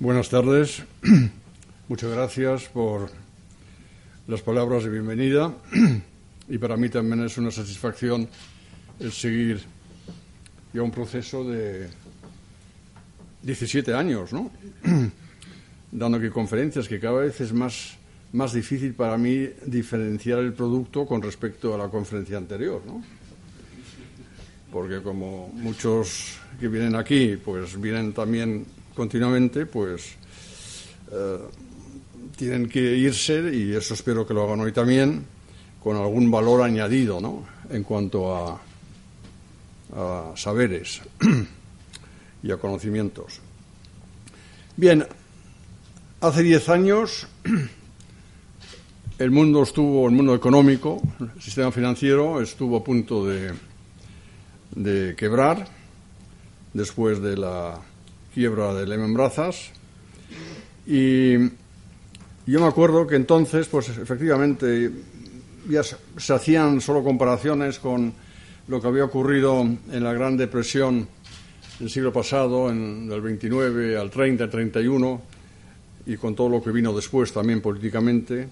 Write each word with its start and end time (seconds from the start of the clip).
Buenas 0.00 0.28
tardes. 0.28 0.84
Muchas 1.88 2.12
gracias 2.12 2.66
por 2.68 3.10
las 4.28 4.42
palabras 4.42 4.84
de 4.84 4.90
bienvenida 4.90 5.52
y 6.48 6.56
para 6.56 6.76
mí 6.76 6.88
también 6.88 7.24
es 7.24 7.36
una 7.36 7.50
satisfacción 7.50 8.28
el 9.00 9.10
seguir 9.10 9.60
ya 10.72 10.82
un 10.82 10.92
proceso 10.92 11.42
de 11.42 11.88
17 13.42 13.92
años, 13.92 14.32
¿no? 14.32 14.52
Dando 15.90 16.18
aquí 16.18 16.28
conferencias 16.28 16.86
que 16.86 17.00
cada 17.00 17.22
vez 17.22 17.40
es 17.40 17.52
más, 17.52 17.96
más 18.32 18.52
difícil 18.52 18.94
para 18.94 19.18
mí 19.18 19.48
diferenciar 19.66 20.38
el 20.38 20.52
producto 20.52 21.06
con 21.06 21.20
respecto 21.20 21.74
a 21.74 21.78
la 21.78 21.88
conferencia 21.88 22.36
anterior, 22.36 22.82
¿no? 22.86 23.02
Porque 24.70 25.02
como 25.02 25.48
muchos 25.54 26.38
que 26.60 26.68
vienen 26.68 26.94
aquí, 26.94 27.36
pues 27.44 27.80
vienen 27.80 28.12
también 28.12 28.77
continuamente, 28.98 29.64
pues 29.64 30.16
eh, 31.12 31.38
tienen 32.36 32.68
que 32.68 32.80
irse, 32.80 33.48
y 33.54 33.72
eso 33.72 33.94
espero 33.94 34.26
que 34.26 34.34
lo 34.34 34.42
hagan 34.42 34.58
hoy 34.58 34.72
también, 34.72 35.24
con 35.80 35.96
algún 35.96 36.28
valor 36.32 36.62
añadido, 36.62 37.20
¿no? 37.20 37.46
En 37.70 37.84
cuanto 37.84 38.34
a, 38.34 38.60
a 39.94 40.32
saberes 40.34 41.00
y 42.42 42.50
a 42.50 42.56
conocimientos. 42.56 43.38
Bien, 44.76 45.06
hace 46.20 46.42
diez 46.42 46.68
años 46.68 47.28
el 49.20 49.30
mundo 49.30 49.62
estuvo, 49.62 50.08
el 50.08 50.14
mundo 50.16 50.34
económico, 50.34 51.00
el 51.20 51.40
sistema 51.40 51.70
financiero 51.70 52.40
estuvo 52.40 52.78
a 52.78 52.82
punto 52.82 53.24
de, 53.24 53.52
de 54.74 55.14
quebrar 55.14 55.68
después 56.74 57.22
de 57.22 57.36
la 57.36 57.80
quiebra 58.34 58.74
de 58.74 58.86
Lehman 58.86 59.14
Brothers 59.14 59.70
y 60.86 61.36
yo 61.38 62.60
me 62.60 62.66
acuerdo 62.66 63.06
que 63.06 63.16
entonces, 63.16 63.68
pues 63.68 63.90
efectivamente, 63.90 64.90
ya 65.68 65.82
se 65.82 66.32
hacían 66.32 66.80
solo 66.80 67.04
comparaciones 67.04 67.78
con 67.78 68.14
lo 68.68 68.80
que 68.80 68.88
había 68.88 69.04
ocurrido 69.04 69.60
en 69.60 70.02
la 70.02 70.14
Gran 70.14 70.38
Depresión 70.38 71.06
del 71.78 71.90
siglo 71.90 72.10
pasado, 72.10 72.70
en, 72.70 73.06
del 73.06 73.20
29 73.20 73.98
al 73.98 74.10
30, 74.10 74.44
al 74.44 74.50
31, 74.50 75.22
y 76.06 76.16
con 76.16 76.34
todo 76.34 76.48
lo 76.48 76.62
que 76.62 76.70
vino 76.70 76.94
después 76.94 77.34
también 77.34 77.60
políticamente, 77.60 78.48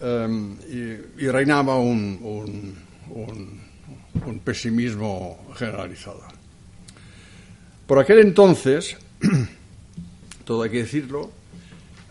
um, 0.00 0.56
y, 0.68 1.28
reinaba 1.28 1.78
un, 1.78 2.18
un 4.26 4.38
pesimismo 4.40 5.38
generalizado. 5.54 6.33
Por 7.86 7.98
aquel 7.98 8.20
entonces, 8.20 8.96
todo 10.44 10.62
hay 10.62 10.70
que 10.70 10.84
decirlo, 10.84 11.30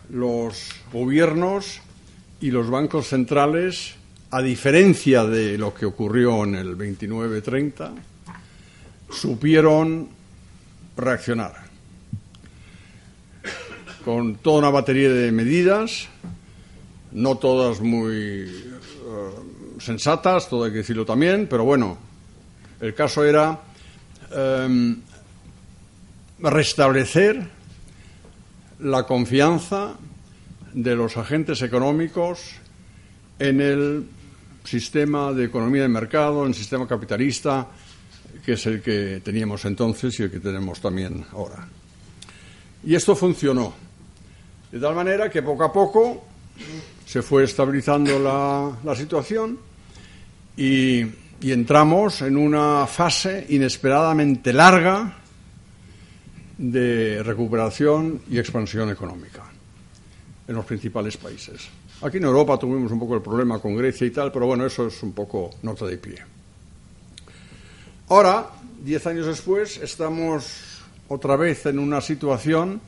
los 0.10 0.70
gobiernos 0.92 1.82
y 2.40 2.52
los 2.52 2.70
bancos 2.70 3.08
centrales, 3.08 3.96
a 4.30 4.44
diferencia 4.44 5.26
de 5.26 5.58
lo 5.58 5.74
que 5.74 5.88
ocurrió 5.88 6.44
en 6.44 6.56
el 6.56 6.78
29-30, 6.78 7.92
supieron 9.10 10.10
reaccionar. 10.96 11.56
Con 14.06 14.36
toda 14.36 14.60
una 14.60 14.70
batería 14.70 15.10
de 15.10 15.32
medidas, 15.32 16.08
no 17.14 17.38
todas 17.40 17.82
muy 17.82 18.44
uh, 18.46 19.80
sensatas, 19.80 20.50
todo 20.50 20.66
hay 20.66 20.72
que 20.72 20.78
decirlo 20.78 21.04
también, 21.04 21.48
pero 21.50 21.64
bueno, 21.64 21.98
el 22.80 22.94
caso 22.94 23.24
era 23.26 23.60
um, 24.36 24.98
restablecer 26.50 27.48
la 28.80 29.04
confianza 29.04 29.96
de 30.74 30.96
los 30.96 31.16
agentes 31.18 31.62
económicos 31.62 32.56
en 33.40 33.62
el 33.62 34.06
sistema 34.64 35.32
de 35.32 35.46
economía 35.46 35.84
de 35.84 35.88
mercado, 35.88 36.42
en 36.44 36.50
el 36.50 36.54
sistema 36.54 36.88
capitalista, 36.88 37.68
que 38.46 38.54
es 38.54 38.66
el 38.66 38.82
que 38.82 39.22
teníamos 39.24 39.64
entonces 39.66 40.20
y 40.20 40.24
el 40.24 40.32
que 40.32 40.40
tenemos 40.40 40.82
también 40.82 41.26
ahora. 41.32 41.68
Y 42.86 42.96
esto 42.96 43.16
funcionó. 43.16 43.74
De 44.72 44.80
tal 44.80 44.96
manera 44.96 45.30
que 45.30 45.44
poco 45.44 45.64
a 45.64 45.72
poco 45.72 46.26
se 47.06 47.22
fue 47.22 47.44
estabilizando 47.44 48.20
la, 48.20 48.96
situación 48.96 49.60
y 50.58 51.06
entramos 51.42 52.22
en 52.22 52.36
una 52.36 52.86
fase 52.88 53.46
inesperadamente 53.50 54.52
larga 54.52 55.23
de 56.58 57.22
recuperación 57.24 58.22
y 58.30 58.38
expansión 58.38 58.90
económica 58.90 59.44
en 60.48 60.56
los 60.56 60.66
principales 60.66 61.18
países. 61.18 61.68
Aquí 62.02 62.18
en 62.18 62.26
Europa 62.26 62.58
tuvimos 62.58 62.92
un 62.92 63.00
poco 63.00 63.16
el 63.16 63.22
problema 63.22 63.60
con 63.60 63.76
Grecia 63.76 64.06
y 64.06 64.12
tal, 64.12 64.32
pero 64.32 64.46
bueno, 64.46 64.66
eso 64.66 64.88
es 64.88 65.02
un 65.04 65.14
poco 65.14 65.52
nota 65.62 65.86
de 65.86 65.98
pie. 65.98 66.18
Ahora, 68.10 68.50
diez 68.84 69.08
años 69.08 69.26
después, 69.26 69.78
estamos 69.78 70.82
otra 71.08 71.36
vez 71.38 71.66
en 71.66 71.80
una 71.80 72.02
situación 72.02 72.82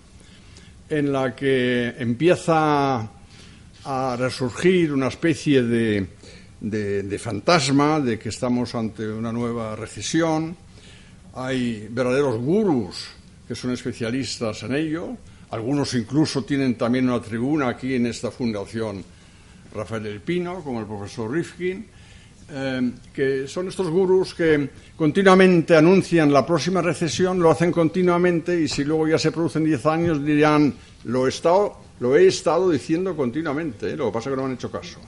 en 0.89 1.11
la 1.11 1.35
que 1.35 1.95
empieza 1.97 3.09
a 3.85 4.15
resurgir 4.17 4.91
una 4.91 5.07
especie 5.07 5.63
de, 5.63 6.07
de, 6.59 7.19
fantasma 7.19 7.99
de 7.99 8.19
que 8.19 8.29
estamos 8.29 8.75
ante 8.75 9.07
una 9.07 9.31
nueva 9.31 9.75
recesión. 9.75 10.55
Hay 11.33 11.87
verdaderos 11.89 12.37
gurús 12.37 13.14
que 13.47 13.55
son 13.55 13.71
especialistas 13.71 14.63
en 14.63 14.75
ello. 14.75 15.17
Algunos 15.51 15.93
incluso 15.93 16.43
tienen 16.43 16.75
también 16.75 17.09
una 17.09 17.21
tribuna 17.21 17.69
aquí 17.69 17.95
en 17.95 18.07
esta 18.07 18.31
fundación 18.31 19.03
Rafael 19.73 20.03
del 20.03 20.21
Pino, 20.21 20.63
como 20.63 20.79
el 20.79 20.85
profesor 20.85 21.31
Rifkin, 21.31 21.85
eh, 22.49 22.91
que 23.13 23.47
son 23.47 23.67
estos 23.67 23.89
gurús 23.89 24.33
que 24.33 24.69
continuamente 24.95 25.75
anuncian 25.75 26.31
la 26.31 26.45
próxima 26.45 26.81
recesión, 26.81 27.39
lo 27.39 27.51
hacen 27.51 27.71
continuamente 27.71 28.59
y 28.59 28.67
si 28.67 28.83
luego 28.83 29.07
ya 29.07 29.17
se 29.17 29.31
producen 29.31 29.63
10 29.63 29.85
años 29.87 30.23
dirán, 30.23 30.73
lo 31.05 31.25
he 31.25 31.29
estado, 31.29 32.69
diciendo 32.69 33.15
continuamente, 33.15 33.91
¿eh? 33.91 33.97
lo 33.97 34.07
que 34.07 34.13
pasa 34.13 34.29
es 34.29 34.35
que 34.35 34.41
no 34.41 34.47
han 34.47 34.53
hecho 34.53 34.71
caso. 34.71 34.99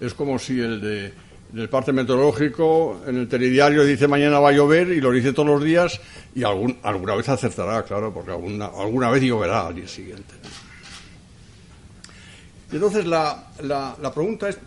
Es 0.00 0.14
como 0.14 0.38
si 0.38 0.60
el 0.60 0.80
de 0.80 1.12
del 1.52 1.68
parte 1.68 1.92
meteorológico 1.92 3.02
en 3.06 3.16
el 3.16 3.28
telediario 3.28 3.84
dice 3.84 4.06
mañana 4.06 4.38
va 4.38 4.50
a 4.50 4.52
llover 4.52 4.88
y 4.88 5.00
lo 5.00 5.10
dice 5.10 5.32
todos 5.32 5.48
los 5.48 5.64
días 5.64 6.00
y 6.34 6.44
algún, 6.44 6.78
alguna 6.82 7.14
vez 7.14 7.28
acertará, 7.28 7.82
claro, 7.84 8.12
porque 8.12 8.32
alguna, 8.32 8.66
alguna 8.66 9.10
vez 9.10 9.22
lloverá 9.22 9.66
al 9.66 9.74
día 9.74 9.88
siguiente. 9.88 10.34
Y 12.70 12.74
entonces 12.74 13.06
la, 13.06 13.46
la, 13.62 14.12
pregunta 14.12 14.48
es, 14.48 14.58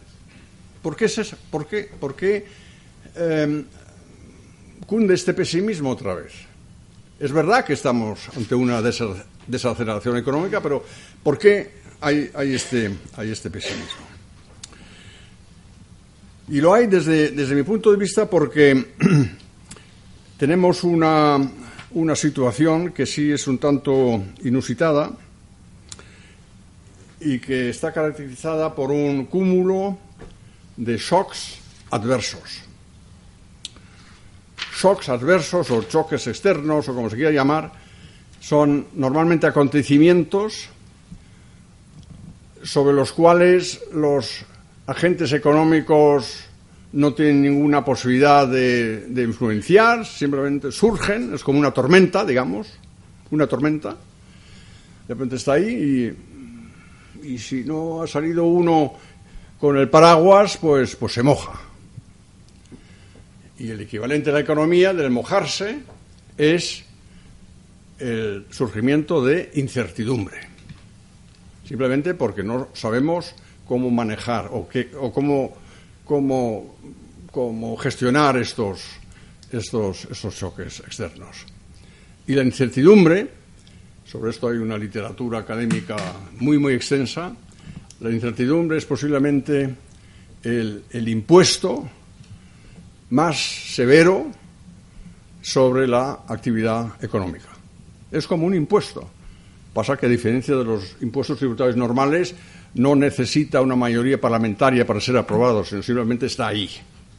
¿por 0.81 0.95
qué, 0.95 1.05
es? 1.05 1.35
¿Por 1.51 1.67
qué, 1.67 1.89
por 1.99 2.15
qué 2.15 2.45
eh, 3.15 3.63
cunde 4.87 5.13
este 5.13 5.35
pesimismo 5.35 5.91
otra 5.91 6.15
vez? 6.15 6.33
Es 7.19 7.31
verdad 7.31 7.63
que 7.63 7.73
estamos 7.73 8.27
ante 8.35 8.55
una 8.55 8.81
desaceleración 8.81 10.17
económica, 10.17 10.61
pero 10.61 10.83
¿por 11.21 11.37
qué 11.37 11.81
hay, 12.01 12.31
hay, 12.33 12.55
este, 12.55 12.91
hay 13.15 13.29
este 13.29 13.51
pesimismo? 13.51 14.11
Y 16.51 16.59
lo 16.59 16.73
hay 16.73 16.87
desde, 16.87 17.29
desde 17.29 17.55
mi 17.55 17.63
punto 17.63 17.91
de 17.91 17.97
vista 17.97 18.29
porque 18.29 18.87
tenemos 20.37 20.83
una, 20.83 21.39
una 21.91 22.13
situación 22.13 22.91
que 22.91 23.05
sí 23.05 23.31
es 23.31 23.47
un 23.47 23.57
tanto 23.57 24.21
inusitada 24.43 25.11
y 27.21 27.39
que 27.39 27.69
está 27.69 27.93
caracterizada 27.93 28.75
por 28.75 28.91
un 28.91 29.27
cúmulo 29.27 29.97
de 30.75 30.97
shocks 30.97 31.55
adversos. 31.89 32.59
Shocks 34.75 35.07
adversos 35.07 35.71
o 35.71 35.83
choques 35.83 36.27
externos 36.27 36.89
o 36.89 36.93
como 36.93 37.09
se 37.09 37.15
quiera 37.15 37.31
llamar 37.31 37.71
son 38.41 38.87
normalmente 38.95 39.47
acontecimientos 39.47 40.67
sobre 42.61 42.93
los 42.93 43.13
cuales 43.13 43.79
los 43.93 44.43
agentes 44.91 45.31
económicos 45.31 46.43
no 46.93 47.13
tienen 47.13 47.41
ninguna 47.41 47.83
posibilidad 47.83 48.45
de, 48.47 49.23
influenciar, 49.23 50.05
simplemente 50.05 50.71
surgen, 50.71 51.33
es 51.33 51.43
como 51.43 51.59
una 51.59 51.71
tormenta, 51.71 52.25
digamos, 52.25 52.67
una 53.31 53.47
tormenta. 53.47 53.91
De 55.07 55.13
repente 55.13 55.37
está 55.37 55.53
ahí 55.53 56.13
y, 57.23 57.33
y 57.33 57.37
si 57.37 57.63
no 57.63 58.01
ha 58.01 58.07
salido 58.07 58.45
uno 58.45 58.93
con 59.59 59.77
el 59.77 59.89
paraguas, 59.89 60.57
pues, 60.57 60.97
pues 60.97 61.13
se 61.13 61.23
moja. 61.23 61.53
Y 63.57 63.69
el 63.69 63.79
equivalente 63.79 64.29
de 64.29 64.33
la 64.33 64.39
economía, 64.41 64.93
del 64.93 65.11
mojarse, 65.11 65.79
es 66.37 66.83
el 67.99 68.45
surgimiento 68.49 69.23
de 69.23 69.51
incertidumbre. 69.53 70.39
Simplemente 71.65 72.13
porque 72.13 72.43
no 72.43 72.67
sabemos 72.73 73.33
cómo 73.71 73.89
manejar 73.89 74.49
o, 74.51 74.67
qué, 74.67 74.91
o 74.99 75.13
cómo, 75.13 75.55
cómo, 76.03 76.75
cómo, 77.31 77.77
gestionar 77.77 78.35
estos, 78.35 78.83
estos, 79.49 80.11
estos 80.11 80.35
choques 80.35 80.81
externos. 80.81 81.45
Y 82.27 82.35
la 82.35 82.43
incertidumbre 82.43 83.31
Sobre 84.03 84.31
esto 84.31 84.49
hay 84.49 84.57
una 84.57 84.77
literatura 84.77 85.39
académica 85.39 85.95
muy, 86.41 86.57
muy 86.57 86.73
extensa. 86.73 87.33
La 88.01 88.11
incertidumbre 88.11 88.77
es 88.77 88.83
posiblemente 88.83 89.73
el, 90.43 90.83
el 90.91 91.07
impuesto 91.07 91.87
más 93.11 93.39
severo 93.73 94.29
sobre 95.41 95.87
la 95.87 96.23
actividad 96.27 97.01
económica. 97.01 97.47
Es 98.11 98.27
como 98.27 98.47
un 98.47 98.53
impuesto. 98.53 99.09
Pasa 99.73 99.95
que, 99.95 100.05
a 100.05 100.09
diferencia 100.09 100.55
de 100.55 100.65
los 100.65 100.97
impuestos 101.01 101.37
tributarios 101.37 101.77
normales, 101.77 102.35
no 102.73 102.95
necesita 102.95 103.61
una 103.61 103.75
mayoría 103.75 104.19
parlamentaria 104.19 104.85
para 104.85 104.99
ser 104.99 105.17
aprobado, 105.17 105.63
sino 105.63 105.81
simplemente 105.81 106.25
está 106.25 106.47
ahí. 106.47 106.69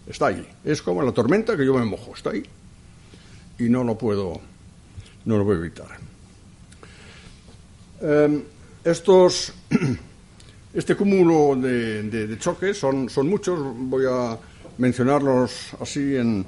Está 0.06 0.26
ahí. 0.26 0.46
Es 0.64 0.82
como 0.82 1.02
la 1.02 1.12
tormenta 1.12 1.56
que 1.56 1.64
yo 1.64 1.75
me 1.75 1.84
mojo, 1.84 2.12
está 2.14 2.31
ahí. 2.31 2.43
Y 3.58 3.64
no 3.64 3.84
lo 3.84 3.96
puedo, 3.96 4.40
no 5.25 5.38
lo 5.38 5.44
puedo 5.44 5.60
evitar. 5.60 5.87
Em, 8.02 8.43
estos, 8.84 9.52
este 10.75 10.96
cúmulo 10.96 11.56
de, 11.56 12.37
choques 12.38 12.76
son, 12.76 13.08
son, 13.08 13.28
muchos. 13.28 13.58
Voy 13.76 14.04
a 14.06 14.37
mencionarlos 14.78 15.75
así 15.81 16.16
en, 16.16 16.44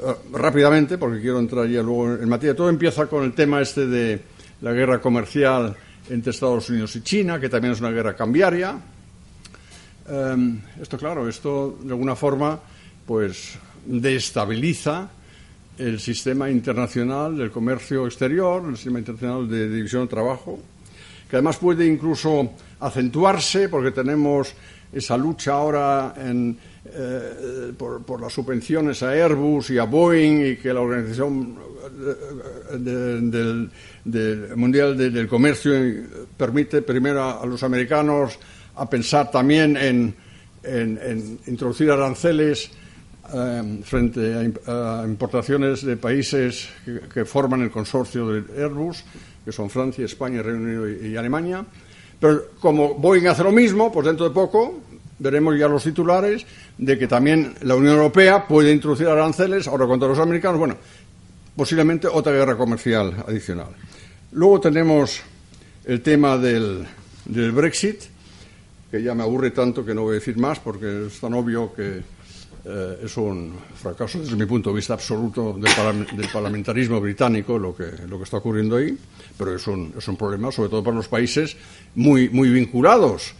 eh, 0.00 0.14
rápidamente, 0.32 0.98
porque 0.98 1.20
quiero 1.20 1.38
entrar 1.38 1.66
ya 1.68 1.82
luego 1.82 2.14
en 2.14 2.28
materia. 2.28 2.56
Todo 2.56 2.68
empieza 2.68 3.06
con 3.06 3.24
el 3.24 3.32
tema 3.32 3.62
este 3.62 3.86
de 3.86 4.20
la 4.60 4.72
guerra 4.72 5.00
comercial 5.00 5.76
entre 6.08 6.30
Estados 6.30 6.70
Unidos 6.70 6.94
y 6.96 7.02
China, 7.02 7.40
que 7.40 7.48
también 7.48 7.72
es 7.72 7.80
una 7.80 7.90
guerra 7.90 8.14
cambiaria. 8.14 8.78
Em, 10.08 10.60
esto, 10.80 10.96
claro, 10.96 11.28
esto 11.28 11.78
de 11.82 11.90
alguna 11.90 12.14
forma, 12.14 12.58
pues 13.06 13.58
destabiliza 13.84 15.08
el 15.78 16.00
sistema 16.00 16.48
internacional 16.48 17.36
del 17.36 17.50
comercio 17.50 18.06
exterior, 18.06 18.64
el 18.68 18.76
sistema 18.76 18.98
internacional 18.98 19.48
de 19.48 19.68
división 19.68 20.02
de 20.02 20.08
trabajo, 20.08 20.58
que 21.28 21.36
además 21.36 21.58
puede 21.58 21.86
incluso 21.86 22.52
acentuarse 22.80 23.68
porque 23.68 23.90
tenemos 23.90 24.54
esa 24.92 25.16
lucha 25.16 25.52
ahora 25.52 26.14
eh, 26.92 27.72
por, 27.76 28.20
las 28.20 28.32
subvenciones 28.32 29.02
a 29.02 29.10
Airbus 29.10 29.70
y 29.70 29.78
a 29.78 29.84
Boeing 29.84 30.52
y 30.52 30.56
que 30.56 30.72
la 30.72 30.80
Organización 30.80 31.56
del, 32.78 33.70
Mundial 34.56 34.96
del 34.96 35.28
Comercio 35.28 35.72
permite 36.36 36.82
primero 36.82 37.40
a, 37.40 37.46
los 37.46 37.62
americanos 37.62 38.38
a 38.76 38.88
pensar 38.88 39.30
también 39.30 39.76
en, 39.76 40.14
introducir 41.46 41.90
aranceles 41.90 42.70
eh, 43.32 43.80
frente 43.84 44.52
a, 44.66 45.04
importaciones 45.06 45.84
de 45.84 45.96
países 45.96 46.68
que, 47.12 47.24
forman 47.24 47.62
el 47.62 47.70
consorcio 47.70 48.28
de 48.28 48.62
Airbus, 48.62 49.04
que 49.44 49.52
son 49.52 49.70
Francia, 49.70 50.04
España, 50.04 50.42
Reino 50.42 50.60
Unido 50.60 50.88
y, 50.88 51.16
Alemania. 51.16 51.64
Pero 52.18 52.46
como 52.60 52.94
Boeing 52.94 53.26
hace 53.26 53.44
lo 53.44 53.52
mismo, 53.52 53.92
pues 53.92 54.06
dentro 54.06 54.28
de 54.28 54.34
poco 54.34 54.80
veremos 55.18 55.58
ya 55.58 55.68
los 55.68 55.84
titulares 55.84 56.46
de 56.78 56.98
que 56.98 57.06
también 57.06 57.54
la 57.62 57.74
Unión 57.74 57.94
Europea 57.94 58.46
puede 58.46 58.72
introducir 58.72 59.08
aranceles 59.08 59.66
ahora 59.66 59.86
contra 59.86 60.08
los 60.08 60.18
americanos. 60.18 60.58
Bueno, 60.58 60.76
posiblemente 61.56 62.06
otra 62.06 62.32
guerra 62.32 62.56
comercial 62.56 63.24
adicional. 63.26 63.68
Luego 64.32 64.60
tenemos 64.60 65.22
el 65.86 66.02
tema 66.02 66.36
del, 66.36 66.86
Brexit, 67.24 68.02
que 68.90 69.02
ya 69.02 69.14
me 69.14 69.22
aburre 69.22 69.50
tanto 69.50 69.84
que 69.84 69.94
no 69.94 70.02
voy 70.02 70.12
a 70.12 70.14
decir 70.18 70.36
más 70.36 70.60
porque 70.60 71.06
es 71.06 71.18
tan 71.18 71.34
obvio 71.34 71.72
que 71.72 72.02
eh, 72.64 72.98
es 73.04 73.16
un 73.16 73.54
fracaso 73.74 74.18
desde 74.18 74.36
mi 74.36 74.44
punto 74.44 74.70
de 74.70 74.76
vista 74.76 74.94
absoluto 74.94 75.54
del, 75.54 76.28
parlamentarismo 76.32 77.00
británico 77.00 77.58
lo 77.58 77.74
que, 77.74 77.84
lo 78.08 78.18
que 78.18 78.24
está 78.24 78.38
ocurriendo 78.38 78.76
ahí, 78.76 78.96
pero 79.38 79.54
es 79.54 79.66
un, 79.66 79.94
es 79.96 80.06
un 80.08 80.16
problema 80.16 80.52
sobre 80.52 80.68
todo 80.68 80.82
para 80.82 80.96
los 80.96 81.08
países 81.08 81.56
muy, 81.94 82.28
muy 82.28 82.50
vinculados 82.50 83.34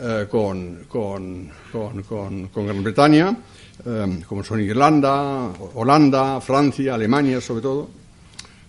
eh, 0.00 0.26
con, 0.30 0.84
con, 0.88 1.50
con 1.70 2.66
Gran 2.66 2.82
Bretaña 2.82 3.36
Em, 3.84 4.22
como 4.22 4.44
son 4.44 4.60
Irlanda, 4.60 5.50
Holanda, 5.74 6.40
Francia, 6.40 6.94
Alemania 6.94 7.40
sobre 7.40 7.62
todo. 7.62 7.90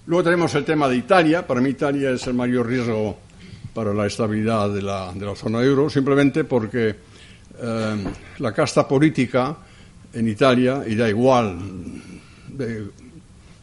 Luego 0.08 0.24
tenemos 0.24 0.56
el 0.56 0.66
tema 0.66 0.88
de 0.90 0.96
Italia. 0.96 1.46
Para 1.46 1.62
mí 1.62 1.70
Italia 1.70 2.10
es 2.12 2.25
el 2.25 2.34
mayor 2.34 2.68
riesgo 2.68 3.18
para 3.75 3.94
la 3.94 4.08
estabilidad 4.08 4.70
de 4.72 4.81
la, 4.81 5.14
de 5.14 5.25
la 5.25 5.36
zona 5.36 5.62
euro, 5.62 5.90
simplemente 5.90 6.46
porque 6.46 6.96
em, 7.62 8.06
la 8.40 8.52
casta 8.54 8.88
política 8.88 9.56
en 10.14 10.28
Italia, 10.28 10.84
y 10.88 10.96
da 10.96 11.10
igual 11.10 11.60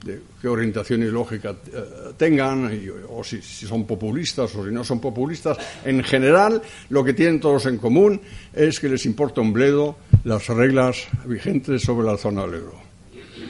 de 0.04 0.20
qué 0.40 0.48
orientación 0.48 1.02
ideológica 1.02 1.50
eh, 1.50 2.12
tengan, 2.16 2.70
o 3.10 3.22
si, 3.22 3.42
son 3.42 3.86
populistas 3.86 4.54
o 4.54 4.64
si 4.64 4.72
no 4.72 4.82
son 4.84 5.00
populistas. 5.00 5.58
En 5.84 6.02
general, 6.02 6.62
lo 6.88 7.04
que 7.04 7.12
tienen 7.12 7.40
todos 7.40 7.66
en 7.66 7.78
común 7.78 8.20
es 8.52 8.80
que 8.80 8.88
les 8.88 9.04
importa 9.06 9.40
un 9.40 9.52
bledo 9.52 9.96
las 10.24 10.48
reglas 10.48 11.06
vigentes 11.26 11.82
sobre 11.82 12.06
la 12.06 12.16
zona 12.16 12.42
del 12.42 12.54
euro. 12.54 12.80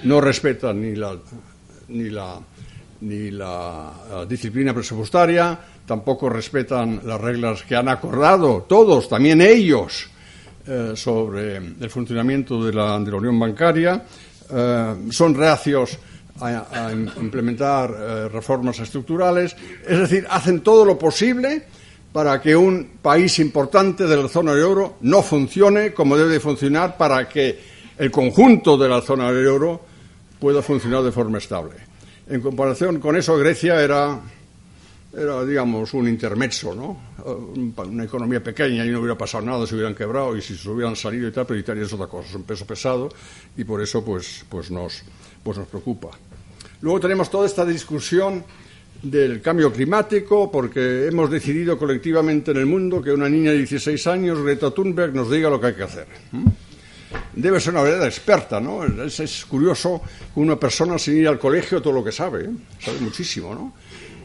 No 0.04 0.20
respetan 0.20 0.80
ni 0.80 0.96
la, 0.96 1.16
ni 1.88 2.10
la, 2.10 2.40
ni 3.02 3.30
la 3.30 4.24
disciplina 4.28 4.74
presupuestaria, 4.74 5.58
tampoco 5.86 6.28
respetan 6.28 7.00
las 7.04 7.20
reglas 7.20 7.62
que 7.62 7.76
han 7.76 7.88
acordado 7.88 8.66
todos, 8.68 9.08
también 9.08 9.40
ellos, 9.40 10.08
eh, 10.66 10.92
sobre 10.94 11.56
el 11.56 11.90
funcionamiento 11.90 12.62
de 12.64 12.72
la, 12.72 12.98
de 12.98 13.10
la 13.10 13.16
Unión 13.16 13.38
Bancaria. 13.38 14.04
Eh, 14.52 14.94
son 15.10 15.34
reacios 15.34 15.98
a, 16.40 16.92
implementar 17.20 17.94
eh, 17.96 18.28
reformas 18.28 18.78
estructurales, 18.78 19.56
es 19.86 19.98
decir, 19.98 20.26
hacen 20.30 20.60
todo 20.60 20.84
lo 20.84 20.98
posible 20.98 21.64
para 22.12 22.40
que 22.40 22.56
un 22.56 22.98
país 23.00 23.38
importante 23.38 24.06
de 24.06 24.16
la 24.16 24.28
zona 24.28 24.52
del 24.52 24.62
euro 24.62 24.96
no 25.02 25.22
funcione 25.22 25.92
como 25.92 26.16
debe 26.16 26.40
funcionar 26.40 26.96
para 26.96 27.28
que 27.28 27.58
el 27.98 28.10
conjunto 28.10 28.76
de 28.76 28.88
la 28.88 29.00
zona 29.00 29.30
del 29.30 29.46
euro 29.46 29.80
pueda 30.40 30.62
funcionar 30.62 31.02
de 31.02 31.12
forma 31.12 31.38
estable. 31.38 31.76
En 32.26 32.40
comparación 32.40 32.98
con 32.98 33.16
eso, 33.16 33.36
Grecia 33.36 33.80
era, 33.80 34.18
era 35.12 35.44
digamos, 35.44 35.92
un 35.94 36.08
intermezzo, 36.08 36.74
¿no? 36.74 37.10
Una 37.84 38.04
economía 38.04 38.42
pequeña 38.42 38.84
y 38.84 38.88
no 38.88 39.00
hubiera 39.00 39.18
pasado 39.18 39.44
nada, 39.44 39.66
se 39.66 39.74
hubieran 39.74 39.94
quebrado 39.94 40.36
y 40.36 40.40
si 40.40 40.56
se 40.56 40.68
hubieran 40.70 40.96
salido 40.96 41.28
y 41.28 41.32
tal, 41.32 41.46
pero 41.46 41.60
Italia 41.60 41.84
es 41.84 41.92
otra 41.92 42.06
cosa, 42.06 42.28
es 42.28 42.34
un 42.34 42.44
peso 42.44 42.66
pesado 42.66 43.10
y 43.56 43.64
por 43.64 43.82
eso 43.82 44.04
pues, 44.04 44.44
pues, 44.48 44.70
nos, 44.70 45.02
pues 45.42 45.58
nos 45.58 45.68
preocupa. 45.68 46.10
Luego 46.82 47.00
tenemos 47.00 47.30
toda 47.30 47.46
esta 47.46 47.64
discusión 47.64 48.44
del 49.02 49.40
cambio 49.40 49.72
climático, 49.72 50.50
porque 50.50 51.06
hemos 51.06 51.30
decidido 51.30 51.78
colectivamente 51.78 52.50
en 52.50 52.58
el 52.58 52.66
mundo 52.66 53.02
que 53.02 53.12
una 53.12 53.28
niña 53.28 53.50
de 53.50 53.58
16 53.58 54.06
años, 54.06 54.42
Greta 54.42 54.70
Thunberg, 54.70 55.14
nos 55.14 55.30
diga 55.30 55.48
lo 55.50 55.60
que 55.60 55.68
hay 55.68 55.74
que 55.74 55.82
hacer. 55.82 56.06
Debe 57.34 57.60
ser 57.60 57.72
una 57.72 57.82
verdadera 57.82 58.08
experta, 58.08 58.60
¿no? 58.60 58.84
Es, 58.84 59.44
curioso 59.46 60.02
que 60.32 60.40
una 60.40 60.56
persona 60.56 60.98
sin 60.98 61.16
ir 61.16 61.28
al 61.28 61.38
colegio 61.38 61.80
todo 61.82 61.92
lo 61.92 62.04
que 62.04 62.12
sabe, 62.12 62.44
¿eh? 62.44 62.50
sabe 62.78 63.00
muchísimo, 63.00 63.54
¿no? 63.54 63.72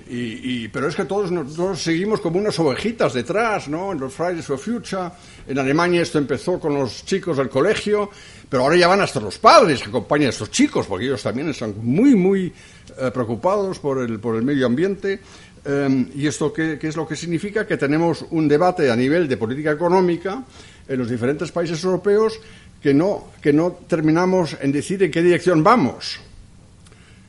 Y, 0.07 0.67
pero 0.67 0.87
es 0.87 0.95
que 0.95 1.05
todos 1.05 1.31
nosotros 1.31 1.81
seguimos 1.81 2.21
como 2.21 2.37
unas 2.37 2.59
ovejitas 2.59 3.13
detrás, 3.13 3.67
¿no? 3.67 3.91
En 3.91 3.99
los 3.99 4.13
Fridays 4.13 4.45
for 4.45 4.59
Future, 4.59 5.09
en 5.47 5.57
Alemania 5.57 6.03
esto 6.03 6.19
empezó 6.19 6.59
con 6.59 6.75
los 6.75 7.03
chicos 7.05 7.37
del 7.37 7.49
colegio, 7.49 8.11
pero 8.47 8.63
ahora 8.63 8.77
ya 8.77 8.87
van 8.87 9.01
hasta 9.01 9.19
los 9.19 9.39
padres 9.39 9.81
que 9.81 9.89
acompañan 9.89 10.27
a 10.27 10.29
estos 10.29 10.51
chicos, 10.51 10.85
porque 10.85 11.05
ellos 11.05 11.23
también 11.23 11.49
están 11.49 11.73
muy, 11.81 12.13
muy 12.13 12.53
eh, 12.97 13.11
preocupados 13.11 13.79
por 13.79 13.99
el, 13.99 14.19
por 14.19 14.35
el 14.35 14.43
medio 14.43 14.67
ambiente. 14.67 15.19
Em, 15.65 16.07
¿Y 16.13 16.27
esto 16.27 16.53
qué, 16.53 16.77
es 16.79 16.95
lo 16.95 17.07
que 17.07 17.15
significa? 17.15 17.65
Que 17.65 17.77
tenemos 17.77 18.25
un 18.29 18.47
debate 18.47 18.91
a 18.91 18.95
nivel 18.95 19.27
de 19.27 19.37
política 19.37 19.71
económica 19.71 20.43
en 20.87 20.99
los 20.99 21.09
diferentes 21.09 21.51
países 21.51 21.83
europeos 21.83 22.39
que 22.79 22.93
no, 22.93 23.31
que 23.41 23.51
no 23.51 23.71
terminamos 23.87 24.55
en 24.61 24.71
decir 24.71 25.01
en 25.01 25.09
qué 25.09 25.23
dirección 25.23 25.63
vamos. 25.63 26.19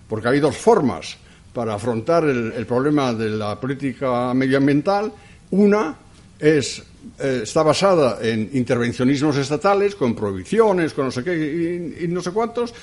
Porque 0.06 0.28
hay 0.28 0.40
dos 0.40 0.59
formas 0.59 1.16
para 1.57 1.73
afrontar 1.73 2.23
el, 2.25 2.67
problema 2.67 3.15
de 3.15 3.31
la 3.31 3.59
política 3.59 4.35
medioambiental. 4.35 5.11
Una 5.53 5.97
es, 6.39 6.83
eh, 7.19 7.41
está 7.45 7.63
basada 7.63 8.19
en 8.21 8.51
intervencionismos 8.53 9.39
estatales, 9.39 9.95
con 9.95 10.15
prohibiciones, 10.15 10.93
con 10.93 11.07
no 11.07 11.11
sé 11.11 11.25
qué 11.25 11.97
y, 12.03 12.09
no 12.09 12.21
sé 12.21 12.33
cuántos, 12.33 12.75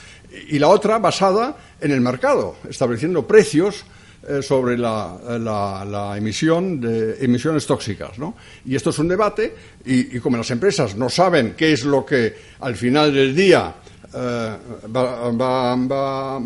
y 0.50 0.58
la 0.58 0.70
otra 0.70 0.98
basada 0.98 1.56
en 1.80 1.92
el 1.92 2.01
mercado, 2.01 2.56
estableciendo 2.68 3.27
precios 3.27 3.86
eh, 4.27 4.42
sobre 4.42 4.75
la, 4.75 6.15
emisión 6.18 6.82
de 6.82 7.24
emisiones 7.24 7.68
tóxicas. 7.68 8.18
¿no? 8.18 8.34
Y 8.65 8.75
esto 8.75 8.89
es 8.89 8.98
un 8.98 9.08
debate, 9.08 9.53
y, 9.86 10.18
como 10.18 10.36
las 10.36 10.50
empresas 10.50 10.96
no 10.96 11.10
saben 11.10 11.53
qué 11.56 11.74
es 11.74 11.86
lo 11.86 12.03
que 12.03 12.34
al 12.62 12.75
final 12.75 13.13
del 13.13 13.36
día 13.36 13.72
eh, 14.15 14.58
va 14.89 15.30
va 15.30 16.42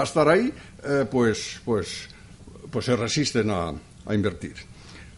a 0.00 0.04
estar 0.04 0.28
ahí, 0.28 0.52
eh, 0.84 1.06
pues, 1.10 1.60
pues, 1.64 2.08
pues 2.70 2.84
se 2.84 2.96
resisten 2.96 3.50
a, 3.50 3.72
invertir. 4.10 4.54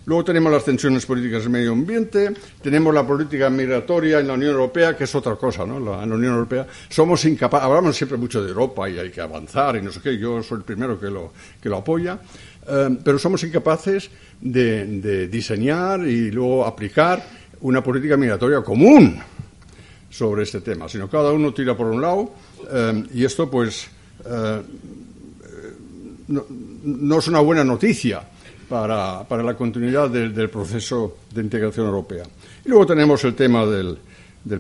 Luego 0.05 0.25
tenemos 0.25 0.53
las 0.53 0.63
tensiones 0.63 1.07
políticas 1.07 1.45
del 1.45 1.51
medio 1.51 1.73
ambiente, 1.73 2.35
tenemos 2.61 2.93
la 2.93 3.07
política 3.07 3.49
migratoria 3.49 4.21
en 4.21 4.27
la 4.27 4.35
Unión 4.35 4.51
Europea, 4.51 4.95
que 4.95 5.05
es 5.05 5.15
otra 5.15 5.37
cosa, 5.37 5.65
¿no? 5.65 5.79
en 5.79 6.11
la 6.11 6.17
Unión 6.17 6.35
Europea 6.35 6.67
somos 6.91 7.25
incapaces, 7.25 7.65
hablamos 7.65 7.97
siempre 7.97 8.19
mucho 8.19 8.43
de 8.43 8.51
Europa 8.51 8.91
y 8.91 8.99
hay 8.99 9.11
que 9.11 9.23
avanzar 9.23 9.77
y 9.77 9.83
no 9.83 9.91
sé 9.91 10.01
qué, 10.03 10.19
yo 10.19 10.43
soy 10.43 10.59
el 10.59 10.65
primero 10.65 11.01
que 11.01 11.07
lo, 11.07 11.33
que 11.63 11.71
lo 11.71 11.79
apoya, 11.79 12.19
eh, 12.69 12.99
pero 13.03 13.19
somos 13.19 13.43
incapaces 13.45 14.11
de, 14.39 15.29
diseñar 15.29 16.07
y 16.07 16.31
luego 16.31 16.67
aplicar 16.67 17.25
una 17.63 17.83
política 17.83 18.19
migratoria 18.19 18.61
común 18.61 19.19
sobre 20.11 20.43
este 20.43 20.61
tema, 20.61 20.87
sino 20.91 21.09
cada 21.09 21.33
uno 21.33 21.55
tira 21.55 21.75
por 21.75 21.87
un 21.87 22.03
lado 22.03 22.35
eh, 22.71 23.05
y 23.15 23.25
esto 23.25 23.51
pues 23.51 23.89
eh, 24.25 24.63
no 26.29 27.19
es 27.19 27.29
una 27.29 27.41
buena 27.41 27.65
noticia 27.65 28.23
para, 28.69 29.43
la 29.43 29.55
continuidad 29.55 30.11
del, 30.11 30.51
proceso 30.51 31.19
de 31.33 31.43
integración 31.43 31.87
europea. 31.87 32.25
Y 32.65 32.69
luego 32.69 32.87
tenemos 32.87 33.23
el 33.25 33.35
tema 33.35 33.67
del, 33.67 33.99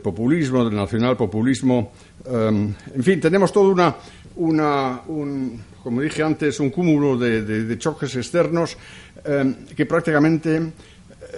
populismo, 0.00 0.64
del 0.64 0.76
nacionalpopulismo. 0.76 1.92
Um, 2.26 2.72
en 2.94 3.02
fin, 3.02 3.20
tenemos 3.20 3.52
todo 3.52 3.70
una, 3.70 3.94
una 4.36 5.00
un, 5.06 5.60
como 5.82 6.00
dije 6.00 6.22
antes, 6.22 6.60
un 6.60 6.70
cúmulo 6.70 7.16
de, 7.16 7.76
choques 7.78 8.14
externos 8.16 8.76
em, 9.24 9.66
que 9.74 9.86
prácticamente 9.86 10.56
eh, 10.56 10.70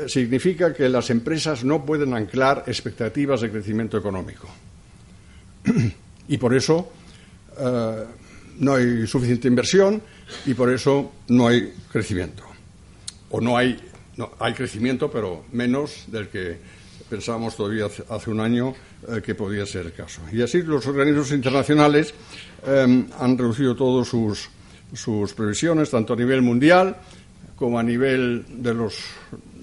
significa 0.06 0.72
que 0.72 0.88
las 0.88 1.10
empresas 1.10 1.64
no 1.64 1.84
pueden 1.84 2.14
anclar 2.14 2.64
expectativas 2.66 3.40
de 3.40 3.50
crecimiento 3.50 3.96
económico. 3.96 4.48
y 6.28 6.36
por 6.38 6.54
eso 6.54 6.92
eh, 7.58 8.04
no 8.58 8.74
hay 8.74 9.06
suficiente 9.06 9.48
inversión 9.48 10.00
y 10.46 10.54
por 10.54 10.72
eso 10.72 11.12
no 11.28 11.48
hay 11.48 11.72
crecimiento 11.90 12.42
o 13.30 13.40
no 13.40 13.56
hay, 13.56 13.76
no, 14.16 14.30
hay 14.38 14.54
crecimiento, 14.54 15.10
pero 15.10 15.44
menos 15.52 16.04
del 16.06 16.28
que 16.28 16.58
pensábamos 17.08 17.56
todavía 17.56 17.86
hace 18.08 18.30
un 18.30 18.40
año 18.40 18.74
eh, 19.08 19.20
que 19.24 19.34
podía 19.34 19.66
ser 19.66 19.86
el 19.86 19.92
caso. 19.92 20.22
Y 20.32 20.42
así 20.42 20.62
los 20.62 20.86
organismos 20.86 21.30
internacionales 21.32 22.14
em, 22.66 23.06
han 23.18 23.38
reducido 23.38 23.76
todas 23.76 24.08
sus, 24.08 24.48
sus 24.92 25.34
previsiones, 25.34 25.90
tanto 25.90 26.14
a 26.14 26.16
nivel 26.16 26.42
mundial 26.42 26.96
como 27.56 27.78
a 27.78 27.82
nivel 27.82 28.44
de 28.62 28.74
los 28.74 28.98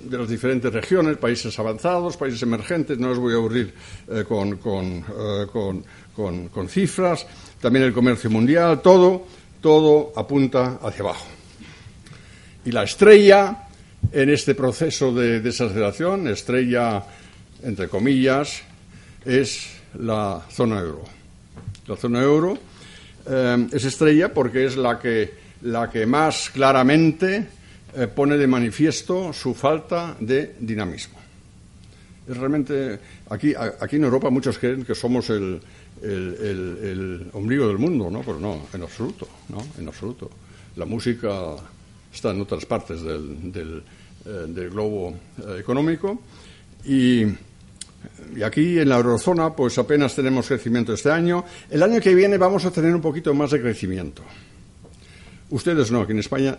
de 0.04 0.18
las 0.18 0.30
diferentes 0.30 0.72
regiones, 0.72 1.18
países 1.18 1.58
avanzados, 1.60 2.18
países 2.18 2.42
emergentes, 2.44 2.98
no 2.98 3.12
os 3.12 3.18
voy 3.18 3.34
a 3.34 3.38
aburrir 3.38 3.74
eh, 4.10 4.24
con, 4.28 4.54
eh, 4.54 5.46
con, 5.52 5.84
con, 6.16 6.50
con, 6.50 6.70
cifras, 6.70 7.26
también 7.62 7.86
el 7.86 7.94
comercio 7.94 8.30
mundial, 8.30 8.82
todo, 8.82 9.26
todo 9.62 10.14
apunta 10.16 10.80
hacia 10.82 11.04
abajo. 11.04 11.28
Y 12.66 12.72
la 12.72 12.84
estrella 12.84 13.68
en 14.12 14.30
este 14.30 14.56
proceso 14.56 15.14
de 15.14 15.40
desaceleración, 15.40 16.28
estrella 16.28 17.04
entre 17.64 17.88
comillas, 17.88 18.62
es 19.26 19.70
la 20.00 20.42
zona 20.50 20.80
euro. 20.80 21.04
La 21.88 21.96
zona 21.96 22.22
euro 22.22 22.58
eh, 23.30 23.68
es 23.72 23.86
estrella 23.86 24.34
porque 24.34 24.66
es 24.66 24.76
la 24.76 25.00
que, 25.00 25.34
la 25.62 25.90
que 25.90 26.06
más 26.06 26.50
claramente 26.50 27.48
eh, 27.96 28.08
pone 28.08 28.38
de 28.38 28.48
manifiesto 28.48 29.34
su 29.34 29.54
falta 29.54 30.16
de 30.20 30.56
dinamismo. 30.60 31.20
Es 32.28 32.38
realmente, 32.38 33.00
aquí, 33.30 33.54
aquí 33.56 33.98
en 33.98 34.06
Europa 34.06 34.30
muchos 34.30 34.58
creen 34.58 34.86
que 34.86 34.96
somos 34.96 35.30
el, 35.30 35.60
el, 36.02 37.30
ombligo 37.34 37.68
del 37.68 37.78
mundo, 37.78 38.10
¿no? 38.10 38.22
Pero 38.22 38.40
no, 38.40 38.68
en 38.74 38.82
absoluto, 38.82 39.28
¿no? 39.50 39.66
En 39.78 39.88
absoluto. 39.88 40.30
La 40.76 40.86
música 40.86 41.56
está 42.14 42.32
en 42.32 42.42
otras 42.42 42.66
partes 42.66 43.02
del, 43.02 43.52
del, 43.52 43.84
eh, 44.26 44.70
globo 44.72 45.14
eh, 45.40 45.58
económico 45.60 46.22
y, 46.86 47.26
aquí 48.44 48.80
en 48.80 48.90
la 48.90 48.98
eurozona 48.98 49.56
pues 49.56 49.78
apenas 49.78 50.16
tenemos 50.16 50.48
crecimiento 50.48 50.94
este 50.94 51.12
año. 51.12 51.46
El 51.70 51.84
año 51.84 52.00
que 52.00 52.14
viene 52.16 52.38
vamos 52.38 52.66
a 52.66 52.72
tener 52.72 52.94
un 52.94 53.02
poquito 53.02 53.34
más 53.34 53.52
de 53.52 53.62
crecimiento. 53.62 54.24
Ustedes 55.54 55.92
no, 55.92 56.02
aquí 56.02 56.14
en 56.14 56.20
España, 56.20 56.58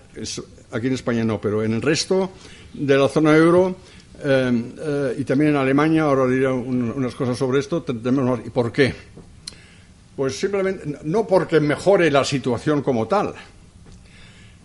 aquí 0.71 0.87
en 0.87 0.93
España 0.93 1.25
no, 1.25 1.41
pero 1.41 1.65
en 1.65 1.73
el 1.73 1.83
resto 1.83 2.31
de 2.73 2.97
la 2.97 3.09
zona 3.09 3.37
euro 3.37 3.75
eh, 4.23 5.17
y 5.19 5.25
también 5.25 5.51
en 5.51 5.57
Alemania, 5.57 6.05
ahora 6.05 6.29
diré 6.29 6.47
unas 6.47 7.13
cosas 7.17 7.37
sobre 7.37 7.59
esto, 7.59 7.83
tenemos 7.83 8.39
¿Y 8.47 8.51
por 8.51 8.71
qué? 8.71 8.95
Pues 10.15 10.39
simplemente, 10.39 11.01
no 11.03 11.27
porque 11.27 11.59
mejore 11.59 12.09
la 12.09 12.25
situación 12.25 12.83
como 12.83 13.09
tal, 13.09 13.35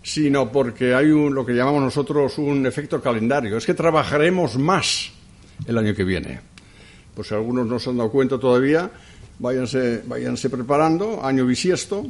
sino 0.00 0.52
porque 0.52 0.94
hay 0.94 1.10
un, 1.10 1.34
lo 1.34 1.44
que 1.44 1.52
llamamos 1.52 1.82
nosotros 1.82 2.38
un 2.38 2.64
efecto 2.66 3.02
calendario. 3.02 3.56
Es 3.56 3.66
que 3.66 3.74
trabajaremos 3.74 4.56
más 4.56 5.10
el 5.66 5.76
año 5.76 5.92
que 5.92 6.04
viene. 6.04 6.40
Pues 7.16 7.26
si 7.26 7.34
algunos 7.34 7.66
no 7.66 7.80
se 7.80 7.90
han 7.90 7.96
dado 7.96 8.12
cuenta 8.12 8.38
todavía, 8.38 8.92
váyanse, 9.40 10.04
váyanse 10.06 10.48
preparando, 10.48 11.18
año 11.26 11.44
bisiesto, 11.44 12.06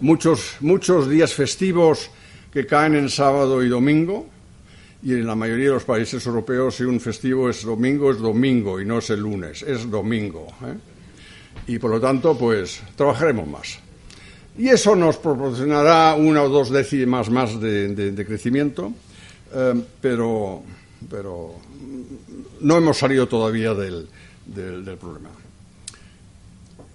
muchos, 0.00 0.56
muchos 0.60 1.08
días 1.08 1.32
festivos 1.34 2.10
que 2.52 2.66
caen 2.66 2.96
en 2.96 3.08
sábado 3.08 3.62
y 3.62 3.68
domingo, 3.68 4.26
y 5.02 5.12
en 5.12 5.26
la 5.26 5.34
mayoría 5.34 5.66
de 5.66 5.74
los 5.74 5.84
países 5.84 6.24
europeos 6.26 6.76
si 6.76 6.84
un 6.84 7.00
festivo 7.00 7.48
es 7.48 7.62
domingo, 7.62 8.10
es 8.10 8.18
domingo 8.18 8.80
y 8.80 8.84
no 8.84 8.98
es 8.98 9.10
el 9.10 9.20
lunes, 9.20 9.62
es 9.62 9.88
domingo. 9.90 10.46
¿eh? 10.62 10.74
Y 11.68 11.78
por 11.78 11.90
lo 11.90 12.00
tanto, 12.00 12.36
pues 12.36 12.82
trabajaremos 12.96 13.48
más. 13.48 13.78
Y 14.58 14.68
eso 14.68 14.94
nos 14.96 15.16
proporcionará 15.16 16.14
una 16.14 16.42
o 16.42 16.48
dos 16.48 16.70
décimas 16.70 17.30
más 17.30 17.58
de, 17.60 18.24
crecimiento, 18.26 18.92
eh, 19.54 19.80
pero, 20.00 20.62
pero 21.08 21.54
no 22.60 22.76
hemos 22.76 22.98
salido 22.98 23.26
todavía 23.26 23.72
del, 23.74 24.06
problema. 25.00 25.30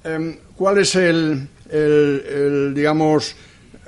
Em, 0.04 0.38
¿Cuál 0.56 0.78
es 0.80 0.96
el, 0.96 1.48
digamos, 1.72 3.36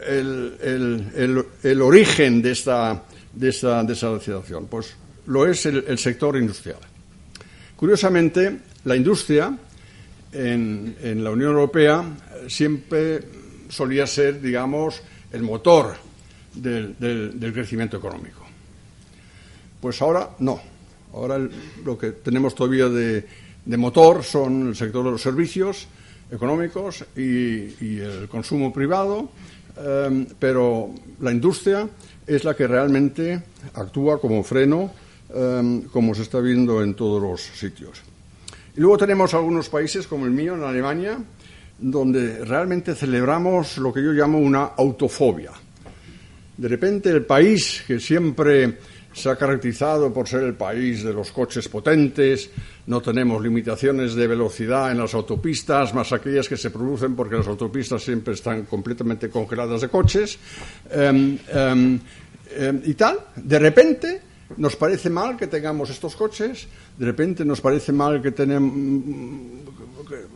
el, 0.07 1.81
origen 1.81 2.41
de 2.41 2.51
esta, 2.51 3.03
de 3.33 3.49
esta, 3.49 3.83
de 3.83 3.95
situación? 3.95 4.67
Pues 4.67 4.95
lo 5.27 5.45
es 5.45 5.65
el, 5.65 5.97
sector 5.97 6.37
industrial. 6.37 6.79
Curiosamente, 7.75 8.59
la 8.85 8.95
industria 8.95 9.57
en, 10.31 10.95
en 11.01 11.23
la 11.23 11.31
Unión 11.31 11.51
Europea 11.51 12.03
siempre 12.47 13.21
solía 13.69 14.07
ser, 14.07 14.41
digamos, 14.41 15.01
el 15.31 15.43
motor 15.43 15.95
del, 16.53 17.53
crecimiento 17.53 17.97
económico. 17.97 18.45
Pues 19.79 20.01
ahora 20.01 20.29
no. 20.39 20.59
Ahora 21.13 21.39
lo 21.83 21.97
que 21.97 22.11
tenemos 22.11 22.55
todavía 22.55 22.89
de, 22.89 23.25
motor 23.77 24.23
son 24.23 24.69
el 24.69 24.75
sector 24.75 25.05
de 25.05 25.11
los 25.11 25.21
servicios 25.21 25.87
económicos 26.31 27.05
y, 27.15 27.99
el 27.99 28.27
consumo 28.29 28.73
privado, 28.73 29.29
em, 29.77 30.25
pero 30.39 30.93
la 31.21 31.31
industria 31.31 31.87
es 32.25 32.43
la 32.43 32.55
que 32.55 32.67
realmente 32.67 33.41
actúa 33.73 34.19
como 34.19 34.43
freno, 34.43 34.91
em, 35.33 35.83
como 35.83 36.13
se 36.13 36.23
está 36.23 36.39
viendo 36.39 36.83
en 36.83 36.93
todos 36.93 37.21
los 37.21 37.41
sitios. 37.41 38.01
Y 38.75 38.81
luego 38.81 38.97
tenemos 38.97 39.33
algunos 39.33 39.69
países 39.69 40.07
como 40.07 40.25
el 40.25 40.31
mío, 40.31 40.55
en 40.55 40.63
Alemania, 40.63 41.17
donde 41.79 42.43
realmente 42.43 42.95
celebramos 42.95 43.77
lo 43.77 43.93
que 43.93 44.03
yo 44.03 44.11
llamo 44.11 44.39
una 44.39 44.63
autofobia. 44.77 45.51
De 46.57 46.67
repente 46.67 47.09
el 47.09 47.25
país, 47.25 47.83
que 47.85 47.99
siempre 47.99 48.77
se 49.17 49.29
ha 49.29 49.35
caracterizado 49.35 50.13
por 50.13 50.27
ser 50.27 50.43
el 50.43 50.53
país 50.53 51.03
de 51.03 51.11
los 51.11 51.31
coches 51.31 51.67
potentes, 51.67 52.51
no 52.85 53.01
tenemos 53.01 53.41
limitaciones 53.41 54.13
de 54.13 54.27
velocidad 54.27 54.91
en 54.91 54.99
las 54.99 55.13
autopistas, 55.15 55.93
más 55.93 56.13
aquellas 56.13 56.47
que 56.47 56.55
se 56.55 56.69
producen 56.69 57.15
porque 57.15 57.35
las 57.35 57.47
autopistas 57.47 58.03
siempre 58.03 58.35
están 58.35 58.65
completamente 58.65 59.29
congeladas 59.29 59.81
de 59.81 59.89
coches, 59.89 60.37
em, 60.91 61.37
em, 61.49 61.99
em, 62.55 62.81
y 62.85 62.93
tal, 62.93 63.27
de 63.35 63.59
repente 63.59 64.21
nos 64.55 64.75
parece 64.75 65.09
mal 65.09 65.35
que 65.35 65.47
tengamos 65.47 65.89
estos 65.89 66.15
coches, 66.15 66.67
de 66.97 67.05
repente 67.05 67.43
nos 67.43 67.59
parece 67.59 67.91
mal 67.91 68.21
que 68.21 68.31
tenemos 68.31 69.67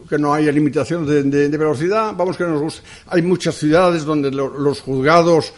que 0.10 0.18
no 0.20 0.34
haya 0.34 0.52
limitación 0.52 1.06
de, 1.06 1.48
velocidad, 1.58 2.14
vamos 2.16 2.36
que 2.36 2.44
nos 2.44 2.62
gusta. 2.62 2.82
Hay 3.08 3.22
muchas 3.22 3.56
ciudades 3.56 4.04
donde 4.04 4.30
los 4.30 4.82
juzgados 4.82 5.54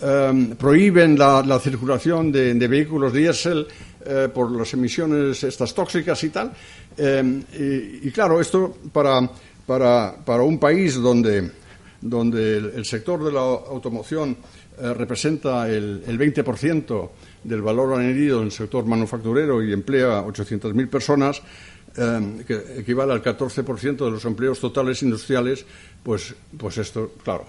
em, 0.00 0.56
prohíben 0.56 1.18
la, 1.18 1.60
circulación 1.60 2.32
de, 2.32 2.54
vehículos 2.68 3.12
diésel 3.12 3.66
eh, 4.06 4.28
por 4.32 4.50
las 4.50 4.72
emisiones 4.72 5.44
estas 5.44 5.74
tóxicas 5.74 6.24
y 6.24 6.30
tal. 6.30 6.52
Em, 6.96 7.42
y, 7.52 8.10
claro, 8.10 8.40
esto 8.40 8.78
para, 8.92 9.28
para, 9.66 10.16
para 10.24 10.42
un 10.42 10.58
país 10.58 10.94
donde, 10.94 11.50
donde 12.00 12.56
el, 12.56 12.84
sector 12.86 13.22
de 13.22 13.32
la 13.32 13.40
automoción 13.40 14.36
eh, 14.80 14.94
representa 14.94 15.68
el, 15.68 16.02
el 16.06 16.18
20% 16.18 17.10
del 17.44 17.62
valor 17.62 17.98
añadido 17.98 18.38
en 18.40 18.46
el 18.46 18.52
sector 18.52 18.84
manufacturero 18.84 19.62
y 19.62 19.72
emplea 19.72 20.22
800.000 20.22 20.88
personas, 20.88 21.42
Em, 21.98 22.44
que 22.44 22.78
equivale 22.78 23.12
al 23.12 23.20
14% 23.20 24.04
de 24.04 24.10
los 24.10 24.24
empleos 24.24 24.60
totales 24.60 25.02
industriales, 25.02 25.66
pues, 26.02 26.32
pues 26.56 26.78
esto, 26.78 27.14
claro, 27.24 27.44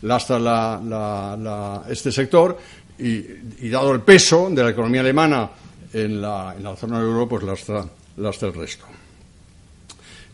lastra 0.00 0.38
la, 0.38 1.84
este 1.86 2.10
sector 2.10 2.56
y, 2.98 3.68
dado 3.68 3.92
el 3.92 4.00
peso 4.00 4.48
de 4.48 4.62
la 4.62 4.70
economía 4.70 5.02
alemana 5.02 5.50
en 5.92 6.22
la, 6.22 6.54
en 6.56 6.76
zona 6.78 6.98
de 6.98 7.04
euro, 7.04 7.28
pues 7.28 7.42
lastra, 7.42 7.84
lastra 8.16 8.48
el 8.48 8.54
resto. 8.54 8.86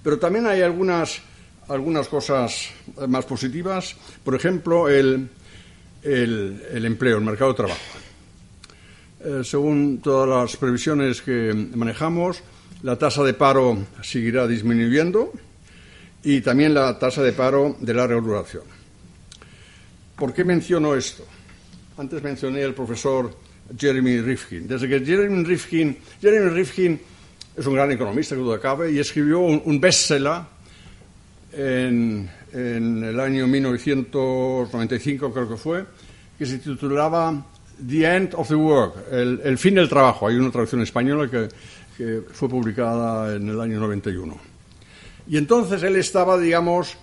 Pero 0.00 0.16
también 0.16 0.46
hay 0.46 0.62
algunas, 0.62 1.18
algunas 1.66 2.06
cosas 2.06 2.68
más 3.08 3.24
positivas. 3.24 3.96
Por 4.22 4.36
ejemplo, 4.36 4.88
el, 4.88 5.28
el, 6.06 6.84
empleo, 6.84 7.18
el 7.18 7.24
mercado 7.24 7.50
de 7.52 7.56
trabajo. 7.56 7.80
Eh, 9.24 9.40
según 9.44 10.00
todas 10.02 10.28
las 10.28 10.56
previsiones 10.56 11.20
que 11.20 11.52
manejamos, 11.74 12.42
la 12.82 12.96
tasa 12.96 13.24
de 13.24 13.34
paro 13.34 13.86
seguirá 14.02 14.46
disminuyendo 14.46 15.32
y 16.22 16.40
también 16.40 16.74
la 16.74 16.98
tasa 16.98 17.22
de 17.22 17.32
paro 17.32 17.76
de 17.80 17.94
la 17.94 18.06
regulación. 18.06 18.62
¿Por 20.16 20.32
qué 20.32 20.44
menciono 20.44 20.94
esto? 20.94 21.24
Antes 21.98 22.22
mencioné 22.22 22.62
al 22.62 22.74
profesor 22.74 23.34
Jeremy 23.76 24.20
Rifkin. 24.20 24.68
Desde 24.68 24.88
que 24.88 25.04
Jeremy 25.04 25.44
Rifkin, 25.44 25.96
Jeremy 26.20 26.50
Rifkin 26.50 27.00
es 27.56 27.66
un 27.66 27.74
gran 27.74 27.90
economista, 27.90 28.34
que 28.34 28.42
duda 28.42 28.60
cabe, 28.60 28.92
y 28.92 28.98
escribió 28.98 29.40
un, 29.40 29.62
un 29.64 29.80
bestseller 29.80 30.42
en, 31.52 32.30
en 32.56 33.04
el 33.04 33.20
año 33.20 33.46
1995, 33.46 35.30
creo 35.30 35.48
que 35.48 35.56
fue, 35.56 35.84
que 36.38 36.46
se 36.46 36.56
titulaba 36.58 37.44
The 37.86 38.16
End 38.16 38.34
of 38.34 38.48
the 38.48 38.54
Work, 38.54 39.12
el, 39.12 39.58
fin 39.58 39.74
del 39.74 39.90
trabajo. 39.90 40.26
Hay 40.26 40.36
una 40.36 40.50
traducción 40.50 40.80
española 40.80 41.28
que, 41.30 41.48
fue 42.32 42.48
publicada 42.48 43.36
en 43.36 43.48
el 43.48 43.60
año 43.60 43.80
91. 43.80 44.36
Y 45.28 45.36
entonces 45.38 45.82
él 45.82 45.96
estaba, 45.96 46.38
digamos, 46.38 46.96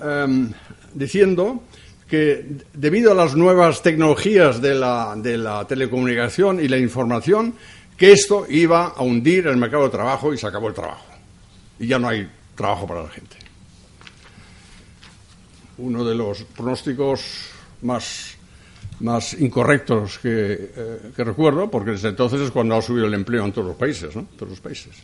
em, 0.00 0.52
diciendo 0.94 1.62
que 2.08 2.46
debido 2.72 3.10
a 3.12 3.14
las 3.14 3.34
nuevas 3.34 3.82
tecnologías 3.82 4.62
de 4.62 4.74
la, 4.74 5.14
de 5.16 5.38
la 5.38 5.66
telecomunicación 5.66 6.60
y 6.60 6.68
la 6.68 6.78
información, 6.78 7.54
que 7.96 8.12
esto 8.12 8.46
iba 8.48 8.86
a 8.96 9.02
hundir 9.02 9.48
el 9.48 9.56
mercado 9.56 9.84
de 9.84 9.90
trabajo 9.90 10.32
y 10.32 10.38
se 10.38 10.46
acabó 10.46 10.68
el 10.68 10.74
trabajo. 10.74 11.04
Y 11.80 11.88
ya 11.88 11.98
no 11.98 12.08
hay 12.08 12.28
trabajo 12.54 12.86
para 12.86 13.02
la 13.02 13.08
gente. 13.08 13.47
Uno 15.78 16.04
de 16.04 16.14
los 16.14 16.42
pronósticos 16.44 17.50
más 17.82 18.38
más 19.00 19.34
incorrectos 19.34 20.18
que, 20.18 20.70
eh, 20.76 20.98
que, 21.14 21.24
recuerdo, 21.24 21.70
porque 21.70 21.92
desde 21.92 22.08
entonces 22.08 22.40
es 22.40 22.50
cuando 22.50 22.74
ha 22.74 22.82
subido 22.82 23.06
el 23.06 23.14
empleo 23.14 23.44
en 23.44 23.52
todos 23.52 23.68
los 23.68 23.76
países, 23.76 24.14
¿no? 24.16 24.26
Todos 24.36 24.50
los 24.50 24.60
países. 24.60 24.96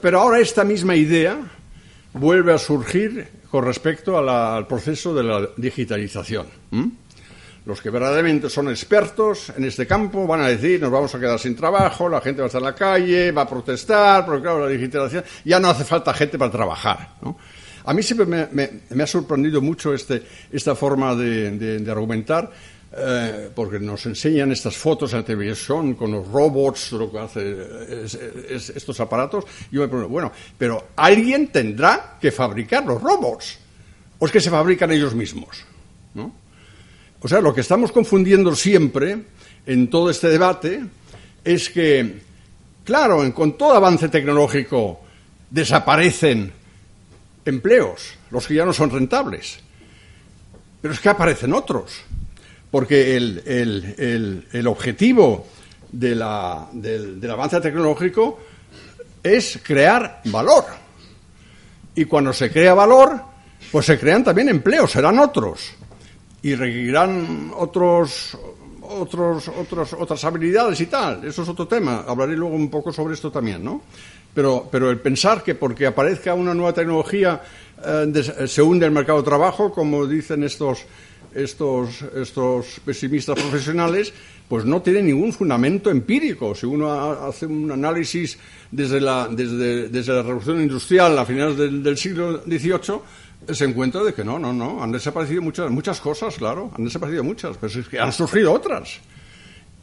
pero 0.00 0.20
ahora 0.20 0.40
esta 0.40 0.64
misma 0.64 0.96
idea 0.96 1.38
vuelve 2.14 2.52
a 2.52 2.58
surgir 2.58 3.28
con 3.50 3.64
respecto 3.64 4.16
al 4.18 4.66
proceso 4.66 5.14
de 5.14 5.22
la 5.22 5.48
digitalización. 5.56 6.46
Los 7.66 7.80
que 7.82 7.90
verdaderamente 7.90 8.48
son 8.48 8.70
expertos 8.70 9.52
en 9.56 9.64
este 9.64 9.86
campo 9.86 10.26
van 10.26 10.40
a 10.40 10.48
decir 10.48 10.80
nos 10.80 10.90
vamos 10.90 11.14
a 11.14 11.20
quedar 11.20 11.38
sin 11.38 11.54
trabajo, 11.54 12.08
la 12.08 12.20
gente 12.20 12.40
va 12.40 12.46
a 12.46 12.48
estar 12.48 12.60
en 12.60 12.66
la 12.66 12.74
calle, 12.74 13.32
va 13.32 13.42
a 13.42 13.48
protestar, 13.48 14.24
porque 14.24 14.42
claro, 14.42 14.60
la 14.60 14.68
digitalización 14.68 15.24
ya 15.44 15.60
no 15.60 15.68
hace 15.68 15.84
falta 15.84 16.14
gente 16.14 16.38
para 16.38 16.50
trabajar. 16.50 17.16
¿no? 17.22 17.36
A 17.90 17.92
mí 17.92 18.04
siempre 18.04 18.24
me, 18.24 19.02
ha 19.02 19.06
sorprendido 19.08 19.60
mucho 19.60 19.92
este, 19.92 20.22
esta 20.52 20.76
forma 20.76 21.12
de, 21.16 21.84
argumentar, 21.90 22.48
eh, 22.96 23.50
porque 23.52 23.80
nos 23.80 24.06
enseñan 24.06 24.52
estas 24.52 24.76
fotos 24.76 25.12
en 25.12 25.18
la 25.18 25.24
televisión 25.24 25.94
con 25.94 26.12
los 26.12 26.28
robots, 26.28 26.92
lo 26.92 27.10
que 27.10 27.18
hace 27.18 27.56
estos 28.48 29.00
aparatos. 29.00 29.44
Yo 29.72 29.80
me 29.80 29.88
pregunto, 29.88 30.08
bueno, 30.08 30.30
pero 30.56 30.90
alguien 30.94 31.48
tendrá 31.48 32.16
que 32.20 32.30
fabricar 32.30 32.86
los 32.86 33.02
robots, 33.02 33.58
o 34.20 34.26
es 34.26 34.30
que 34.30 34.40
se 34.40 34.50
fabrican 34.50 34.92
ellos 34.92 35.12
mismos, 35.12 35.64
¿no? 36.14 36.32
O 37.20 37.26
sea, 37.26 37.40
lo 37.40 37.52
que 37.52 37.62
estamos 37.62 37.90
confundiendo 37.90 38.54
siempre 38.54 39.18
en 39.66 39.90
todo 39.90 40.10
este 40.10 40.28
debate 40.28 40.80
es 41.42 41.68
que, 41.70 42.20
claro, 42.84 43.34
con 43.34 43.58
todo 43.58 43.72
avance 43.72 44.08
tecnológico 44.08 45.00
desaparecen 45.50 46.59
empleos, 47.50 48.14
los 48.30 48.46
que 48.46 48.54
ya 48.54 48.64
no 48.64 48.72
son 48.72 48.90
rentables. 48.90 49.60
Pero 50.80 50.94
es 50.94 51.00
que 51.00 51.10
aparecen 51.10 51.52
otros, 51.52 52.00
porque 52.70 53.16
el, 53.16 54.66
objetivo 54.66 55.46
del, 55.92 56.22
avance 56.22 57.60
tecnológico 57.60 58.40
es 59.22 59.60
crear 59.62 60.22
valor. 60.24 60.64
Y 61.94 62.06
cuando 62.06 62.32
se 62.32 62.50
crea 62.50 62.72
valor, 62.72 63.20
pues 63.70 63.86
se 63.86 63.98
crean 63.98 64.24
también 64.24 64.48
empleos, 64.48 64.90
serán 64.90 65.18
otros. 65.18 65.72
Y 66.42 66.54
requerirán 66.54 67.52
otros, 67.54 68.38
otros, 68.80 69.48
otros, 69.48 69.92
otras 69.92 70.24
habilidades 70.24 70.80
y 70.80 70.86
tal. 70.86 71.22
Eso 71.24 71.42
es 71.42 71.48
otro 71.48 71.68
tema. 71.68 72.04
Hablaré 72.08 72.34
luego 72.36 72.54
un 72.54 72.70
poco 72.70 72.92
sobre 72.92 73.12
esto 73.12 73.30
también, 73.30 73.62
¿no? 73.62 73.82
Pero, 74.34 74.68
pero 74.70 74.90
el 74.90 75.00
pensar 75.00 75.42
que 75.42 75.54
porque 75.54 75.86
aparezca 75.86 76.34
una 76.34 76.54
nueva 76.54 76.72
tecnología 76.72 77.42
eh, 77.84 78.46
se 78.46 78.62
hunde 78.62 78.86
el 78.86 78.92
mercado 78.92 79.18
de 79.18 79.24
trabajo, 79.24 79.72
como 79.72 80.06
dicen 80.06 80.44
estos, 80.44 80.84
estos, 81.34 82.02
estos 82.14 82.80
pesimistas 82.84 83.38
profesionales, 83.38 84.12
pues 84.48 84.64
no 84.64 84.82
tiene 84.82 85.02
ningún 85.02 85.32
fundamento 85.32 85.90
empírico. 85.90 86.54
Si 86.54 86.66
uno 86.66 86.92
hace 86.92 87.46
un 87.46 87.70
análisis 87.70 88.38
desde 88.70 89.00
la, 89.00 89.28
desde, 89.28 89.88
desde 89.88 90.12
la 90.12 90.22
revolución 90.22 90.60
industrial 90.60 91.18
a 91.18 91.24
finales 91.24 91.56
del, 91.56 91.96
siglo 91.96 92.42
XVIII, 92.42 93.54
se 93.54 93.64
encuentra 93.64 94.02
de 94.02 94.12
que 94.12 94.24
no, 94.24 94.38
no, 94.38 94.52
no, 94.52 94.82
han 94.82 94.92
desaparecido 94.92 95.40
muchas, 95.40 95.70
muchas 95.70 96.00
cosas, 96.00 96.34
claro, 96.36 96.70
han 96.76 96.84
desaparecido 96.84 97.24
muchas, 97.24 97.56
pero 97.56 97.80
es 97.80 97.88
que 97.88 97.98
han 97.98 98.12
surgido 98.12 98.52
otras. 98.52 98.98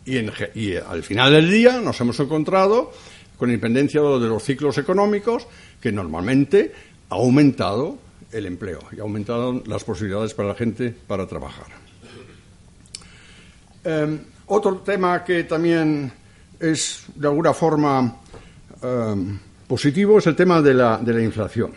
Y, 0.06 0.18
y 0.54 0.76
al 0.76 1.02
final 1.02 1.34
del 1.34 1.50
día 1.50 1.82
nos 1.82 2.00
hemos 2.02 2.20
encontrado 2.20 2.92
con 3.38 3.50
independencia 3.50 4.02
de 4.02 4.28
los 4.28 4.44
ciclos 4.44 4.78
económicos, 4.78 5.48
que 5.80 5.92
normalmente 5.92 6.72
ha 7.10 7.16
aumentado 7.16 7.98
el 8.32 8.46
empleo 8.46 8.80
y 8.92 9.00
ha 9.00 9.04
aumentado 9.04 9.64
las 9.66 9.84
posibilidades 9.84 10.34
para 10.34 10.50
la 10.50 10.56
gente 10.56 10.94
para 11.08 11.28
trabajar. 11.28 11.68
Em, 13.84 14.20
otro 14.48 14.78
tema 14.80 15.24
que 15.24 15.44
también 15.44 16.12
es 16.60 17.06
de 17.16 17.28
alguna 17.28 17.54
forma 17.54 18.20
em, 18.82 19.40
positivo 19.68 20.18
es 20.18 20.28
el 20.28 20.36
tema 20.36 20.62
de 20.62 20.74
la, 20.74 20.98
de 20.98 21.14
la 21.14 21.22
inflación. 21.22 21.72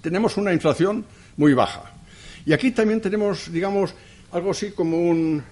Tenemos 0.00 0.36
una 0.36 0.52
inflación 0.52 1.04
muy 1.36 1.54
baja. 1.54 1.92
Y 2.46 2.52
aquí 2.52 2.70
también 2.70 3.00
tenemos, 3.00 3.50
digamos, 3.52 3.94
algo 4.32 4.52
así 4.52 4.70
como 4.72 4.96
un, 4.96 5.42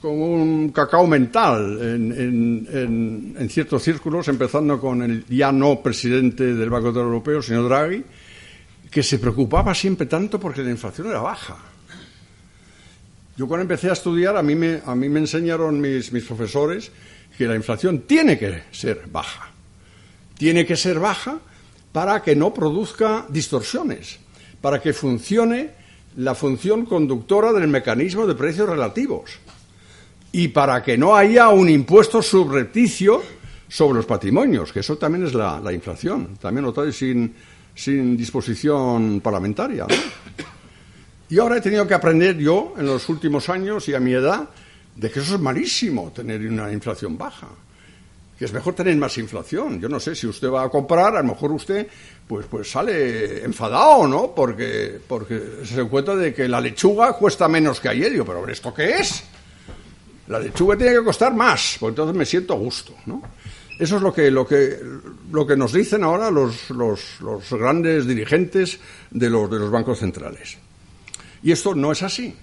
con 0.00 0.12
un 0.12 0.70
cacao 0.70 1.06
mental 1.06 1.78
en, 1.80 3.48
ciertos 3.50 3.82
círculos, 3.82 4.28
empezando 4.28 4.80
con 4.80 5.02
el 5.02 5.24
ya 5.26 5.50
no 5.50 5.80
presidente 5.82 6.54
del 6.54 6.70
Banco 6.70 6.86
Central 6.88 7.06
Europeo, 7.06 7.42
señor 7.42 7.68
Draghi, 7.68 8.04
que 8.90 9.02
se 9.02 9.18
preocupaba 9.18 9.74
siempre 9.74 10.06
tanto 10.06 10.38
porque 10.38 10.62
la 10.62 10.70
inflación 10.70 11.08
era 11.08 11.20
baja. 11.20 11.56
Yo 13.36 13.46
cuando 13.46 13.62
empecé 13.62 13.90
a 13.90 13.92
estudiar, 13.92 14.36
a 14.36 14.42
mí 14.42 14.54
me, 14.54 14.80
a 14.84 14.94
mí 14.94 15.08
me 15.08 15.20
enseñaron 15.20 15.80
mis 15.80 16.10
profesores 16.24 16.90
que 17.36 17.46
la 17.46 17.54
inflación 17.54 18.00
tiene 18.00 18.38
que 18.38 18.64
ser 18.70 19.02
baja. 19.10 19.50
Tiene 20.36 20.64
que 20.64 20.76
ser 20.76 20.98
baja 20.98 21.38
para 21.92 22.22
que 22.22 22.36
no 22.36 22.54
produzca 22.54 23.26
distorsiones, 23.28 24.18
para 24.60 24.80
que 24.80 24.92
funcione 24.92 25.70
la 26.16 26.34
función 26.34 26.84
conductora 26.84 27.52
del 27.52 27.68
mecanismo 27.68 28.26
de 28.26 28.34
precios 28.34 28.68
relativos 28.68 29.38
y 30.38 30.46
para 30.46 30.80
que 30.84 30.96
no 30.96 31.16
haya 31.16 31.48
un 31.48 31.68
impuesto 31.68 32.22
subrepticio 32.22 33.20
sobre 33.66 33.96
los 33.96 34.06
patrimonios, 34.06 34.72
que 34.72 34.78
eso 34.78 34.96
también 34.96 35.26
es 35.26 35.34
la, 35.34 35.72
inflación, 35.72 36.38
también 36.40 36.64
lo 36.64 36.72
trae 36.72 36.92
sin, 36.92 37.34
disposición 38.16 39.20
parlamentaria. 39.20 39.84
Y 41.28 41.40
ahora 41.40 41.56
he 41.56 41.60
tenido 41.60 41.88
que 41.88 41.94
aprender 41.94 42.38
yo, 42.38 42.74
en 42.78 42.86
los 42.86 43.08
últimos 43.08 43.48
años 43.48 43.88
y 43.88 43.94
a 43.94 44.00
mi 44.00 44.12
edad, 44.12 44.48
de 44.94 45.10
que 45.10 45.18
eso 45.18 45.34
es 45.34 45.40
malísimo, 45.40 46.12
tener 46.14 46.46
una 46.46 46.72
inflación 46.72 47.18
baja. 47.18 47.48
Que 48.38 48.44
es 48.44 48.52
mejor 48.52 48.74
tener 48.74 48.96
más 48.96 49.18
inflación. 49.18 49.80
Yo 49.80 49.88
no 49.88 49.98
sé 49.98 50.14
si 50.14 50.28
usted 50.28 50.48
va 50.48 50.62
a 50.62 50.68
comprar, 50.68 51.16
a 51.16 51.22
lo 51.22 51.30
mejor 51.30 51.50
usted 51.50 51.88
pues, 52.28 52.46
pues 52.46 52.70
sale 52.70 53.44
enfadado, 53.44 54.06
¿no? 54.06 54.32
Porque, 54.32 55.00
porque 55.08 55.64
se 55.64 55.80
encuentra 55.80 56.14
de 56.14 56.32
que 56.32 56.46
la 56.46 56.60
lechuga 56.60 57.14
cuesta 57.14 57.48
menos 57.48 57.80
que 57.80 57.88
ayer. 57.88 58.12
Yo, 58.12 58.24
pero 58.24 58.46
¿esto 58.46 58.72
qué 58.72 58.98
es? 58.98 59.24
La 60.28 60.38
lechuga 60.38 60.76
tiene 60.76 60.92
que 60.92 61.04
costar 61.04 61.34
más, 61.34 61.76
porque 61.80 61.92
entonces 61.92 62.16
me 62.16 62.26
siento 62.26 62.52
a 62.52 62.56
gusto, 62.56 62.94
¿no? 63.06 63.22
Eso 63.78 63.96
es 63.96 64.02
lo 64.02 64.12
que, 64.12 64.30
lo 64.30 64.46
que, 64.46 64.76
lo 65.30 65.46
que 65.46 65.56
nos 65.56 65.72
dicen 65.72 66.02
ahora 66.02 66.30
los, 66.30 66.68
los, 66.70 67.00
grandes 67.50 68.06
dirigentes 68.06 68.78
de 69.10 69.30
los, 69.30 69.48
de 69.50 69.58
los 69.58 69.70
bancos 69.70 70.00
centrales. 70.00 70.58
Y 71.42 71.52
esto 71.52 71.74
no 71.74 71.92
es 71.92 72.02
así. 72.02 72.34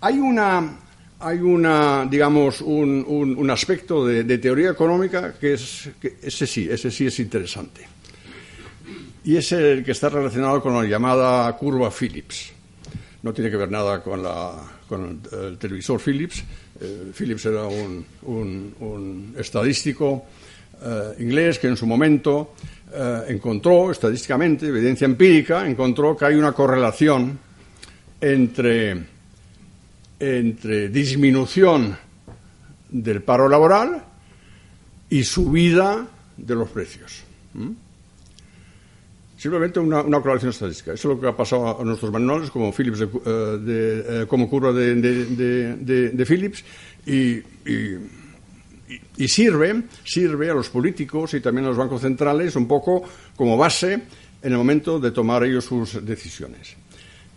Hay 0.00 0.18
una, 0.18 0.80
hay 1.20 1.38
una 1.38 2.06
digamos, 2.10 2.60
un, 2.60 3.04
un, 3.06 3.50
aspecto 3.50 4.04
de, 4.04 4.38
teoría 4.38 4.70
económica 4.70 5.34
que 5.34 5.54
es, 5.54 5.88
ese 6.22 6.46
sí, 6.46 6.68
ese 6.68 6.90
sí 6.90 7.06
es 7.06 7.20
interesante. 7.20 7.86
Y 9.24 9.36
es 9.36 9.52
el 9.52 9.84
que 9.84 9.92
está 9.92 10.08
relacionado 10.08 10.60
con 10.60 10.74
la 10.74 10.84
llamada 10.84 11.56
curva 11.56 11.90
Phillips. 11.90 12.52
No 13.22 13.32
tiene 13.32 13.50
que 13.50 13.56
ver 13.56 13.70
nada 13.70 14.02
con 14.02 14.22
la 14.22 14.54
con 14.88 15.20
el, 15.30 15.58
televisor 15.58 16.00
Philips. 16.00 16.42
Eh, 16.80 17.12
Philips 17.16 17.44
era 17.46 17.66
un, 17.66 19.34
estadístico 19.36 20.24
eh, 20.82 21.14
inglés 21.18 21.58
que 21.58 21.68
en 21.68 21.76
su 21.76 21.86
momento 21.86 22.54
encontró, 23.28 23.90
estadísticamente, 23.90 24.66
evidencia 24.66 25.04
empírica, 25.04 25.68
encontró 25.68 26.16
que 26.16 26.24
hay 26.24 26.36
una 26.36 26.52
correlación 26.52 27.38
entre, 28.18 29.04
entre 30.18 30.88
disminución 30.88 31.98
del 32.88 33.22
paro 33.22 33.46
laboral 33.46 34.02
y 35.10 35.22
subida 35.22 36.06
de 36.38 36.54
los 36.54 36.70
precios. 36.70 37.24
Simplemente 39.38 39.78
una, 39.78 40.02
correlación 40.02 40.50
estadística. 40.50 40.92
Eso 40.94 41.12
es 41.12 41.14
lo 41.14 41.20
que 41.20 41.28
ha 41.28 41.36
pasado 41.36 41.80
a 41.80 41.84
nuestros 41.84 42.10
manuales, 42.10 42.50
como, 42.50 42.72
Philips 42.72 42.98
de, 42.98 43.06
eh, 43.06 43.10
eh, 43.24 44.26
como 44.28 44.50
curva 44.50 44.72
de, 44.72 44.96
de, 44.96 46.26
Philips, 46.26 46.64
y, 47.06 47.40
sirve, 49.28 49.82
sirve 50.04 50.50
a 50.50 50.54
los 50.54 50.68
políticos 50.68 51.34
y 51.34 51.40
también 51.40 51.66
a 51.66 51.68
los 51.68 51.76
bancos 51.76 52.00
centrales 52.00 52.56
un 52.56 52.66
poco 52.66 53.04
como 53.36 53.56
base 53.56 53.92
en 53.92 54.52
el 54.52 54.58
momento 54.58 54.98
de 54.98 55.12
tomar 55.12 55.44
ellos 55.44 55.66
sus 55.66 56.04
decisiones. 56.04 56.74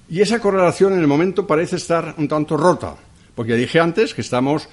Y 0.10 0.22
esa 0.22 0.40
correlación 0.40 0.94
en 0.94 1.02
el 1.02 1.08
momento 1.08 1.46
parece 1.46 1.76
estar 1.76 2.16
un 2.18 2.28
tanto 2.28 2.58
rota, 2.58 2.96
porque 3.36 3.54
dije 3.56 3.80
antes 3.80 4.16
que 4.16 4.22
estamos 4.22 4.68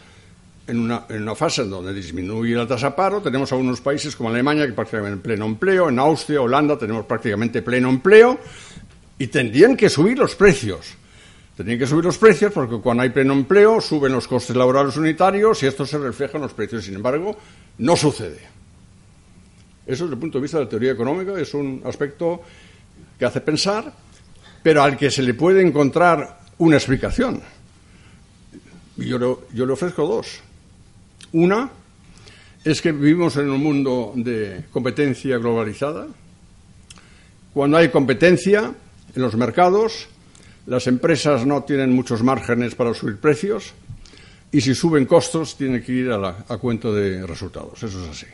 en 0.69 0.79
una, 0.79 1.07
en 1.09 1.23
una 1.23 1.35
fase 1.35 1.63
en 1.63 1.71
donde 1.71 1.95
disminuye 1.95 2.55
la 2.55 2.67
tasa 2.67 2.91
de 2.91 2.97
paro. 2.97 3.23
Tenemos 3.23 3.51
algunos 3.53 3.81
países 3.81 4.15
como 4.15 4.29
Alemania 4.29 4.67
que 4.67 4.75
prácticamente 4.75 5.15
en 5.15 5.23
pleno 5.23 5.47
empleo, 5.47 5.89
en 5.89 5.99
Austria, 5.99 6.43
Holanda 6.43 6.79
tenemos 6.79 7.07
prácticamente 7.07 7.63
pleno 7.63 7.89
empleo 7.89 8.39
y 9.19 9.27
tendrían 9.29 9.77
que 9.77 9.89
subir 9.89 10.19
los 10.19 10.35
precios. 10.37 10.95
Tendrían 11.57 11.79
que 11.79 11.87
subir 11.87 12.05
los 12.05 12.19
precios 12.19 12.53
porque 12.53 12.77
cuando 12.77 13.03
hay 13.03 13.09
pleno 13.09 13.33
empleo 13.33 13.81
suben 13.81 14.13
los 14.13 14.29
costes 14.29 14.55
laborales 14.55 14.97
unitarios 14.99 15.63
y 15.63 15.67
esto 15.67 15.87
se 15.87 15.97
refleja 15.97 16.37
en 16.37 16.43
los 16.43 16.53
precios. 16.53 16.85
Sin 16.85 16.95
embargo, 16.95 17.37
no 17.79 17.97
sucede. 17.97 18.41
Eso 19.87 20.05
desde 20.05 20.15
el 20.15 20.21
punto 20.21 20.37
de 20.37 20.43
vista 20.43 20.59
de 20.59 20.65
la 20.65 20.71
teoría 20.71 20.93
económica 20.93 21.33
es 21.41 21.55
un 21.55 21.81
aspecto 21.87 22.43
que 23.19 23.25
hace 23.25 23.41
pensar, 23.41 23.91
pero 24.63 24.83
al 24.83 24.99
que 24.99 25.11
se 25.11 25.23
le 25.23 25.33
puede 25.33 25.67
encontrar 25.67 26.41
una 26.59 26.77
explicación. 26.77 27.41
Y 28.99 29.07
yo, 29.07 29.47
yo 29.55 29.65
le 29.65 29.73
ofrezco 29.73 30.07
dos. 30.07 30.43
Una 31.33 31.71
es 32.65 32.83
que 32.83 32.93
vivimos 32.93 33.37
en 33.37 33.51
un 33.51 33.63
mundo 33.63 34.13
de 34.17 34.65
competencia 34.73 35.39
globalizada. 35.39 36.07
Cuando 37.53 37.77
hay 37.77 37.89
competencia 37.89 38.73
en 39.15 39.23
los 39.23 39.37
mercados, 39.37 40.09
las 40.67 40.87
empresas 40.87 41.47
no 41.47 41.63
tienen 41.65 41.93
muchos 41.93 42.23
márgenes 42.23 42.75
para 42.75 42.95
subir 42.95 43.17
precios 43.17 43.73
y 44.53 44.61
si 44.61 44.75
suben 44.75 45.07
costos 45.07 45.57
tienen 45.57 45.83
que 45.83 45.93
ir 45.93 46.11
a, 46.11 46.19
la, 46.19 46.33
cuenta 46.59 46.91
de 46.91 47.27
resultados. 47.27 47.83
Eso 47.83 48.03
es 48.03 48.11
así. 48.11 48.27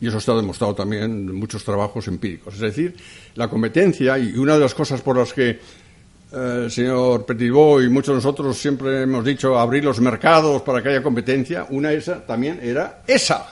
Y 0.00 0.06
eso 0.06 0.18
está 0.18 0.34
demostrado 0.36 0.74
también 0.74 1.04
en 1.04 1.34
muchos 1.34 1.64
trabajos 1.64 2.06
empíricos. 2.06 2.54
Es 2.54 2.60
decir, 2.60 2.96
la 3.34 3.48
competencia, 3.48 4.18
y 4.18 4.36
una 4.36 4.54
de 4.54 4.60
las 4.60 4.74
cosas 4.74 5.00
por 5.00 5.18
las 5.18 5.32
que 5.32 5.58
eh, 6.30 6.66
señor 6.68 7.24
Petitbot 7.24 7.82
y 7.82 7.88
muchos 7.88 8.08
de 8.08 8.16
nosotros 8.16 8.58
siempre 8.58 9.02
hemos 9.02 9.24
dicho 9.24 9.58
abrir 9.58 9.84
los 9.84 10.00
mercados 10.00 10.60
para 10.62 10.82
que 10.82 10.90
haya 10.90 11.02
competencia, 11.02 11.66
una 11.70 11.92
esa 11.92 12.26
también 12.26 12.60
era 12.62 13.02
esa, 13.06 13.46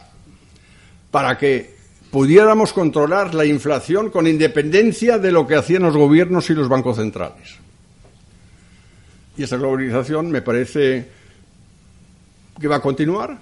para 1.10 1.38
que 1.38 1.74
pudiéramos 2.10 2.74
controlar 2.74 3.34
la 3.34 3.46
inflación 3.46 4.10
con 4.10 4.26
independencia 4.26 5.18
de 5.18 5.32
lo 5.32 5.46
que 5.46 5.54
hacían 5.54 5.84
los 5.84 5.96
gobiernos 5.96 6.50
y 6.50 6.54
los 6.54 6.68
bancos 6.68 6.96
centrales. 6.96 7.56
Y 9.38 9.42
esta 9.42 9.56
globalización 9.56 10.30
me 10.30 10.42
parece 10.42 11.08
que 12.60 12.68
va 12.68 12.76
a 12.76 12.80
continuar 12.80 13.38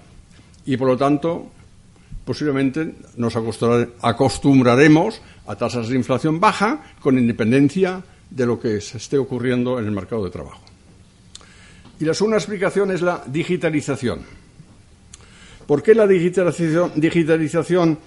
y 0.65 0.77
por 0.77 0.87
lo 0.87 0.97
tanto 0.97 1.51
posiblemente 2.25 2.95
nos 3.17 3.35
acostumbraremos 3.35 5.21
a 5.45 5.55
tasas 5.55 5.89
de 5.89 5.95
inflación 5.95 6.39
baja 6.39 6.81
con 7.01 7.17
independencia 7.17 8.01
de 8.29 8.45
lo 8.45 8.59
que 8.59 8.81
se 8.81 8.97
esté 8.97 9.17
ocurriendo 9.17 9.79
en 9.79 9.85
el 9.85 9.91
mercado 9.91 10.23
de 10.25 10.31
trabajo. 10.31 10.61
Y 11.99 12.05
la 12.05 12.13
segunda 12.13 12.37
explicación 12.37 12.91
es 12.91 13.01
la 13.01 13.23
digitalización. 13.25 14.25
¿Por 15.65 15.81
qué 15.81 15.95
la 15.95 16.05
digitalización, 16.05 17.97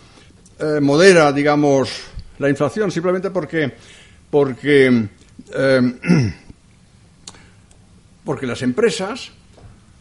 eh, 0.60 0.80
modera, 0.80 1.32
digamos, 1.32 1.90
la 2.38 2.48
inflación? 2.48 2.90
Simplemente 2.90 3.30
porque, 3.30 3.72
porque, 4.30 5.08
eh, 5.54 5.92
porque 8.24 8.46
las 8.46 8.62
empresas, 8.62 9.32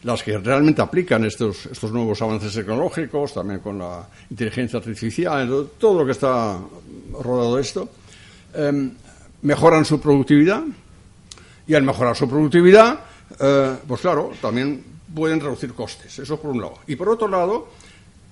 las 0.04 0.22
que 0.22 0.38
realmente 0.38 0.82
aplican 0.82 1.24
estos, 1.24 1.66
estos 1.66 1.90
nuevos 1.90 2.22
avances 2.22 2.52
tecnológicos, 2.52 3.34
también 3.34 3.58
con 3.60 3.78
la 3.78 4.06
inteligencia 4.30 4.78
artificial, 4.78 5.70
todo 5.78 6.00
lo 6.00 6.06
que 6.06 6.12
está 6.12 6.60
rodado 7.12 7.56
de 7.56 7.62
esto, 7.62 7.88
eh, 8.54 8.90
mejoran 9.42 9.84
su 9.84 10.00
productividad 10.00 10.62
y 11.66 11.74
al 11.74 11.82
mejorar 11.82 12.16
su 12.16 12.28
productividad, 12.28 13.00
eh, 13.38 13.76
pues 13.86 14.00
claro, 14.00 14.32
también 14.40 14.82
pueden 15.14 15.40
reducir 15.40 15.74
costes. 15.74 16.18
Eso 16.18 16.40
por 16.40 16.50
un 16.50 16.60
lado. 16.60 16.78
Y 16.86 16.96
por 16.96 17.08
otro 17.08 17.28
lado, 17.28 17.68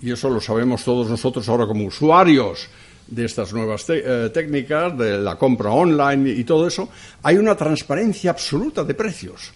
y 0.01 0.13
eso 0.13 0.31
lo 0.31 0.41
sabemos 0.41 0.85
todos 0.85 1.09
nosotros 1.09 1.49
ahora 1.49 1.67
como 1.67 1.85
usuarios 1.85 2.69
de 3.07 3.25
estas 3.25 3.53
nuevas 3.53 3.85
eh, 3.89 4.31
técnicas, 4.33 4.97
de 4.99 5.19
la 5.19 5.37
compra 5.37 5.71
online 5.71 6.31
y 6.31 6.45
todo 6.45 6.67
eso, 6.67 6.89
hay 7.23 7.37
una 7.37 7.55
transparencia 7.55 8.31
absoluta 8.31 8.85
de 8.85 8.95
precios. 8.95 9.53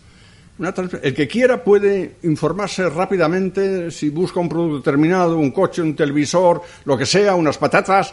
el 1.03 1.15
que 1.15 1.27
quiera 1.27 1.63
puede 1.65 2.17
informarse 2.23 2.89
rápidamente 2.89 3.91
si 3.91 4.11
busca 4.11 4.41
un 4.41 4.49
producto 4.49 4.77
determinado, 4.79 5.37
un 5.37 5.51
coche, 5.51 5.83
un 5.83 5.97
televisor, 5.97 6.63
lo 6.85 6.97
que 6.97 7.07
sea, 7.07 7.35
unas 7.35 7.59
patatas, 7.59 8.13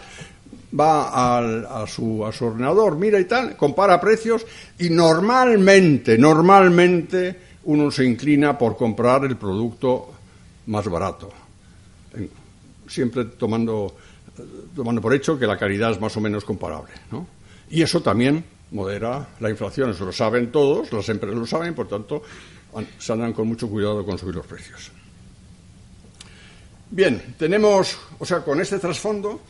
va 0.78 1.38
a, 1.82 1.88
su, 1.88 2.26
a 2.26 2.32
su 2.32 2.46
ordenador, 2.46 2.98
mira 2.98 3.20
y 3.20 3.26
tal, 3.26 3.56
compara 3.56 4.00
precios 4.00 4.46
y 4.80 4.90
normalmente, 4.90 6.18
normalmente 6.18 7.40
uno 7.66 7.92
se 7.92 8.06
inclina 8.06 8.58
por 8.58 8.76
comprar 8.78 9.26
el 9.26 9.38
producto 9.38 10.14
más 10.68 10.88
barato, 10.90 11.30
siempre 12.88 13.26
tomando, 13.26 13.96
tomando 14.76 15.02
por 15.02 15.14
hecho 15.14 15.40
que 15.40 15.48
la 15.48 15.58
calidad 15.58 15.92
es 15.92 16.02
más 16.02 16.16
o 16.18 16.22
menos 16.22 16.44
comparable. 16.44 16.92
¿no? 17.12 17.28
Y 17.70 17.82
eso 17.82 18.02
también 18.02 18.44
modera 18.72 19.30
la 19.40 19.50
inflación, 19.50 19.92
eso 19.92 20.06
lo 20.06 20.12
saben 20.12 20.52
todos, 20.52 20.92
las 20.92 21.08
empresas 21.10 21.38
lo 21.38 21.48
saben, 21.48 21.74
por 21.74 21.88
tanto 21.88 22.22
se 23.00 23.14
andan 23.14 23.34
con 23.34 23.48
mucho 23.48 23.70
cuidado 23.70 24.06
con 24.06 24.18
subir 24.18 24.36
los 24.36 24.46
precios. 24.46 24.92
Bien, 26.90 27.36
tenemos, 27.38 27.98
o 28.20 28.26
sea, 28.26 28.40
con 28.40 28.62
este 28.62 28.80
trasfondo, 28.80 29.42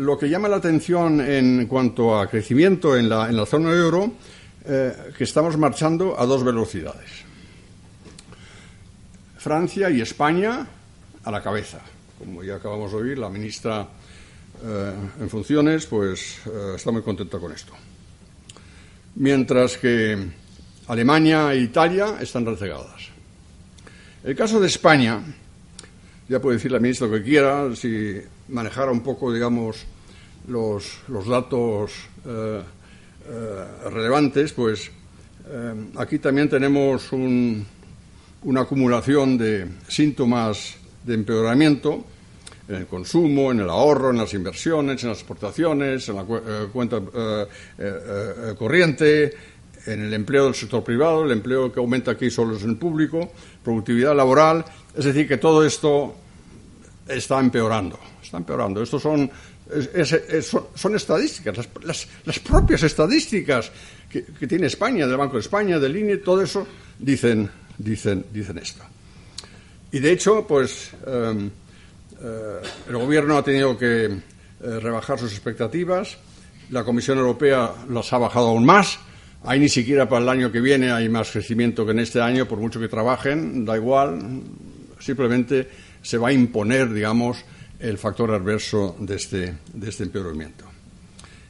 lo 0.00 0.18
que 0.18 0.30
llama 0.30 0.48
la 0.48 0.56
atención 0.56 1.20
en 1.20 1.66
cuanto 1.66 2.18
a 2.18 2.26
crecimiento 2.26 2.96
en 2.96 3.08
la, 3.08 3.28
en 3.28 3.36
la 3.36 3.44
zona 3.44 3.70
euro, 3.72 4.12
eh, 4.64 5.12
que 5.16 5.24
estamos 5.24 5.58
marchando 5.58 6.18
a 6.18 6.24
dos 6.24 6.42
velocidades. 6.42 7.10
Francia 9.36 9.90
y 9.90 10.00
España 10.00 10.66
a 11.22 11.30
la 11.30 11.42
cabeza. 11.42 11.80
Como 12.18 12.42
ya 12.42 12.56
acabamos 12.56 12.92
de 12.92 12.96
oír, 12.96 13.18
la 13.18 13.28
ministra 13.28 13.86
eh, 14.64 14.92
en 15.20 15.28
funciones, 15.28 15.84
pues 15.84 16.38
eh, 16.46 16.72
está 16.76 16.90
muy 16.90 17.02
contenta 17.02 17.38
con 17.38 17.52
esto. 17.52 17.72
Mientras 19.16 19.76
que 19.76 20.16
Alemania 20.88 21.52
e 21.52 21.60
Italia 21.60 22.16
están 22.20 22.46
rezegadas. 22.46 23.10
El 24.24 24.34
caso 24.34 24.60
de 24.60 24.66
España, 24.66 25.20
ya 26.30 26.40
puede 26.40 26.58
decir 26.58 26.70
la 26.70 26.78
ministra 26.78 27.08
lo 27.08 27.14
que 27.14 27.24
quiera, 27.24 27.74
si 27.74 28.20
manejara 28.50 28.92
un 28.92 29.00
poco, 29.00 29.32
digamos, 29.32 29.84
los, 30.46 31.00
los 31.08 31.26
datos 31.26 31.90
eh, 32.24 32.62
eh, 33.28 33.64
relevantes, 33.90 34.52
pues 34.52 34.92
eh, 35.48 35.74
aquí 35.96 36.20
también 36.20 36.48
tenemos 36.48 37.10
una 37.12 38.60
acumulación 38.60 39.36
de 39.36 39.66
síntomas 39.88 40.76
de 41.04 41.14
empeoramiento 41.14 42.04
en 42.68 42.76
el 42.76 42.86
consumo, 42.86 43.50
en 43.50 43.58
el 43.58 43.68
ahorro, 43.68 44.10
en 44.10 44.18
las 44.18 44.32
inversiones, 44.32 45.02
en 45.02 45.08
las 45.08 45.18
exportaciones, 45.18 46.08
en 46.08 46.14
la 46.14 46.24
cuenta 46.72 47.00
corriente, 48.56 49.34
en 49.86 50.04
el 50.04 50.14
empleo 50.14 50.44
del 50.44 50.54
sector 50.54 50.84
privado, 50.84 51.24
el 51.24 51.32
empleo 51.32 51.72
que 51.72 51.80
aumenta 51.80 52.12
aquí 52.12 52.30
solo 52.30 52.54
es 52.54 52.62
en 52.62 52.70
el 52.70 52.76
público, 52.76 53.32
productividad 53.64 54.14
laboral, 54.14 54.64
es 54.96 55.04
decir, 55.04 55.26
que 55.26 55.36
todo 55.36 55.64
esto 55.64 56.14
está 57.10 57.40
empeorando 57.40 57.98
está 58.30 58.38
empeorando. 58.38 58.82
Estos 58.82 59.02
son, 59.02 59.28
son, 60.74 60.94
estadísticas, 60.94 61.68
las, 61.82 62.38
propias 62.38 62.82
estadísticas 62.84 63.72
que, 64.08 64.22
tiene 64.46 64.68
España, 64.68 65.06
del 65.06 65.16
Banco 65.16 65.34
de 65.34 65.40
España, 65.40 65.78
del 65.78 65.96
INE, 65.96 66.18
todo 66.18 66.42
eso 66.42 66.66
dicen, 66.98 67.50
dicen, 67.76 68.24
dicen 68.32 68.58
esto. 68.58 68.84
Y 69.92 69.98
de 69.98 70.12
hecho, 70.12 70.46
pues 70.46 70.90
em, 71.04 71.50
eh, 72.22 72.60
el 72.88 72.96
gobierno 72.96 73.36
ha 73.36 73.42
tenido 73.42 73.76
que 73.76 74.04
eh, 74.04 74.20
rebajar 74.60 75.18
sus 75.18 75.32
expectativas, 75.32 76.16
la 76.70 76.84
Comisión 76.84 77.18
Europea 77.18 77.72
las 77.88 78.12
ha 78.12 78.18
bajado 78.18 78.48
aún 78.48 78.64
más, 78.64 78.98
Ahí 79.42 79.58
ni 79.58 79.70
siquiera 79.70 80.06
para 80.06 80.20
el 80.22 80.28
año 80.28 80.52
que 80.52 80.60
viene 80.60 80.92
hay 80.92 81.08
más 81.08 81.30
crecimiento 81.30 81.86
que 81.86 81.92
en 81.92 82.00
este 82.00 82.20
año, 82.20 82.46
por 82.46 82.58
mucho 82.58 82.78
que 82.78 82.88
trabajen, 82.88 83.64
da 83.64 83.74
igual, 83.74 84.42
simplemente 84.98 85.66
se 86.02 86.18
va 86.18 86.28
a 86.28 86.32
imponer, 86.32 86.92
digamos, 86.92 87.44
el 87.78 87.98
factor 87.98 88.30
adverso 88.30 88.96
de 88.98 89.16
este, 89.16 89.58
de 89.72 89.88
este 89.88 90.04
empeoramiento. 90.04 90.64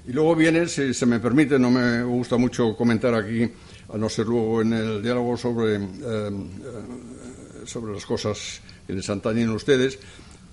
Y 0.07 0.13
luego 0.13 0.35
viene, 0.35 0.67
si 0.67 0.95
se 0.95 1.07
me 1.07 1.21
permite, 1.21 1.59
no 1.59 1.71
me 1.71 2.03
gusta 2.03 2.37
mucho 2.37 2.77
comentar 2.77 3.15
aquí, 3.15 3.49
a 3.93 3.99
no 3.99 4.09
ser 4.09 4.27
luego 4.27 4.63
en 4.63 4.73
el 4.73 5.03
diálogo 5.03 5.37
sobre, 5.37 5.77
eh, 5.77 5.81
eh, 6.03 6.31
sobre 7.67 7.93
las 7.93 8.07
cosas 8.07 8.61
que 8.87 8.93
les 8.93 9.09
antañen 9.11 9.51
ustedes, 9.51 9.99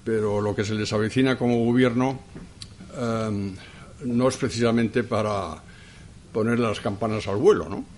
pero 0.04 0.42
lo 0.42 0.56
que 0.56 0.64
se 0.64 0.74
les 0.74 0.92
avecina 0.94 1.38
como 1.38 1.64
gobierno 1.64 2.20
eh, 2.96 3.54
no 4.06 4.28
es 4.28 4.38
precisamente 4.38 5.04
para 5.04 5.62
poner 6.32 6.60
las 6.60 6.80
campanas 6.80 7.28
al 7.28 7.38
vuelo, 7.38 7.70
¿no? 7.70 7.97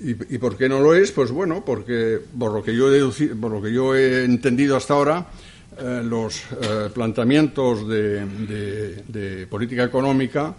¿Y, 0.00 0.38
por 0.38 0.56
qué 0.56 0.68
no 0.68 0.80
lo 0.80 0.94
es? 0.94 1.10
Pues 1.10 1.32
bueno, 1.32 1.64
porque 1.64 2.20
por 2.38 2.52
lo 2.52 2.62
que 2.62 2.74
yo 2.74 2.94
he, 2.94 3.00
por 3.34 3.50
lo 3.50 3.60
que 3.60 3.72
yo 3.72 3.96
he 3.96 4.24
entendido 4.24 4.76
hasta 4.76 4.94
ahora, 4.94 5.26
eh, 5.80 6.02
los 6.04 6.42
eh, 6.60 6.88
planteamientos 6.94 7.86
de, 7.88 9.46
política 9.50 9.84
económica 9.84 10.54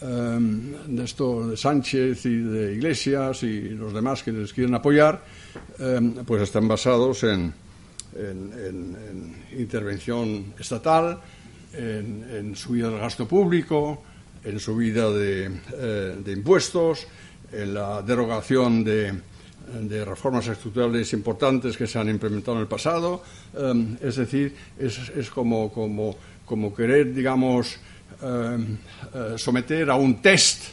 eh, 0.00 0.38
de 0.86 1.04
esto 1.04 1.48
de 1.48 1.56
Sánchez 1.56 2.26
y 2.26 2.36
de 2.36 2.74
Iglesias 2.74 3.42
y 3.42 3.68
los 3.70 3.92
demás 3.92 4.22
que 4.22 4.32
les 4.32 4.52
quieren 4.52 4.74
apoyar, 4.74 5.22
pues 6.26 6.42
están 6.42 6.66
basados 6.66 7.22
en, 7.24 7.52
intervención 9.58 10.54
estatal, 10.58 11.20
en, 11.74 12.56
subida 12.56 12.88
del 12.88 13.00
gasto 13.00 13.28
público, 13.28 14.02
en 14.42 14.58
subida 14.58 15.10
de, 15.10 15.50
de 16.22 16.32
impuestos, 16.32 17.06
en 17.06 17.10
la 17.52 18.02
derogación 18.02 18.84
de, 18.84 19.14
reformas 20.04 20.48
estructurales 20.48 21.12
importantes 21.12 21.76
que 21.76 21.86
se 21.86 21.98
han 21.98 22.08
implementado 22.08 22.56
en 22.56 22.62
el 22.62 22.68
pasado. 22.68 23.22
Em, 23.56 23.96
es 24.00 24.16
decir, 24.16 24.54
es, 24.78 25.30
como, 25.30 25.70
como, 25.72 26.74
querer, 26.74 27.14
digamos, 27.14 27.78
eh, 28.22 28.58
someter 29.36 29.90
a 29.90 29.94
un 29.94 30.20
test 30.20 30.64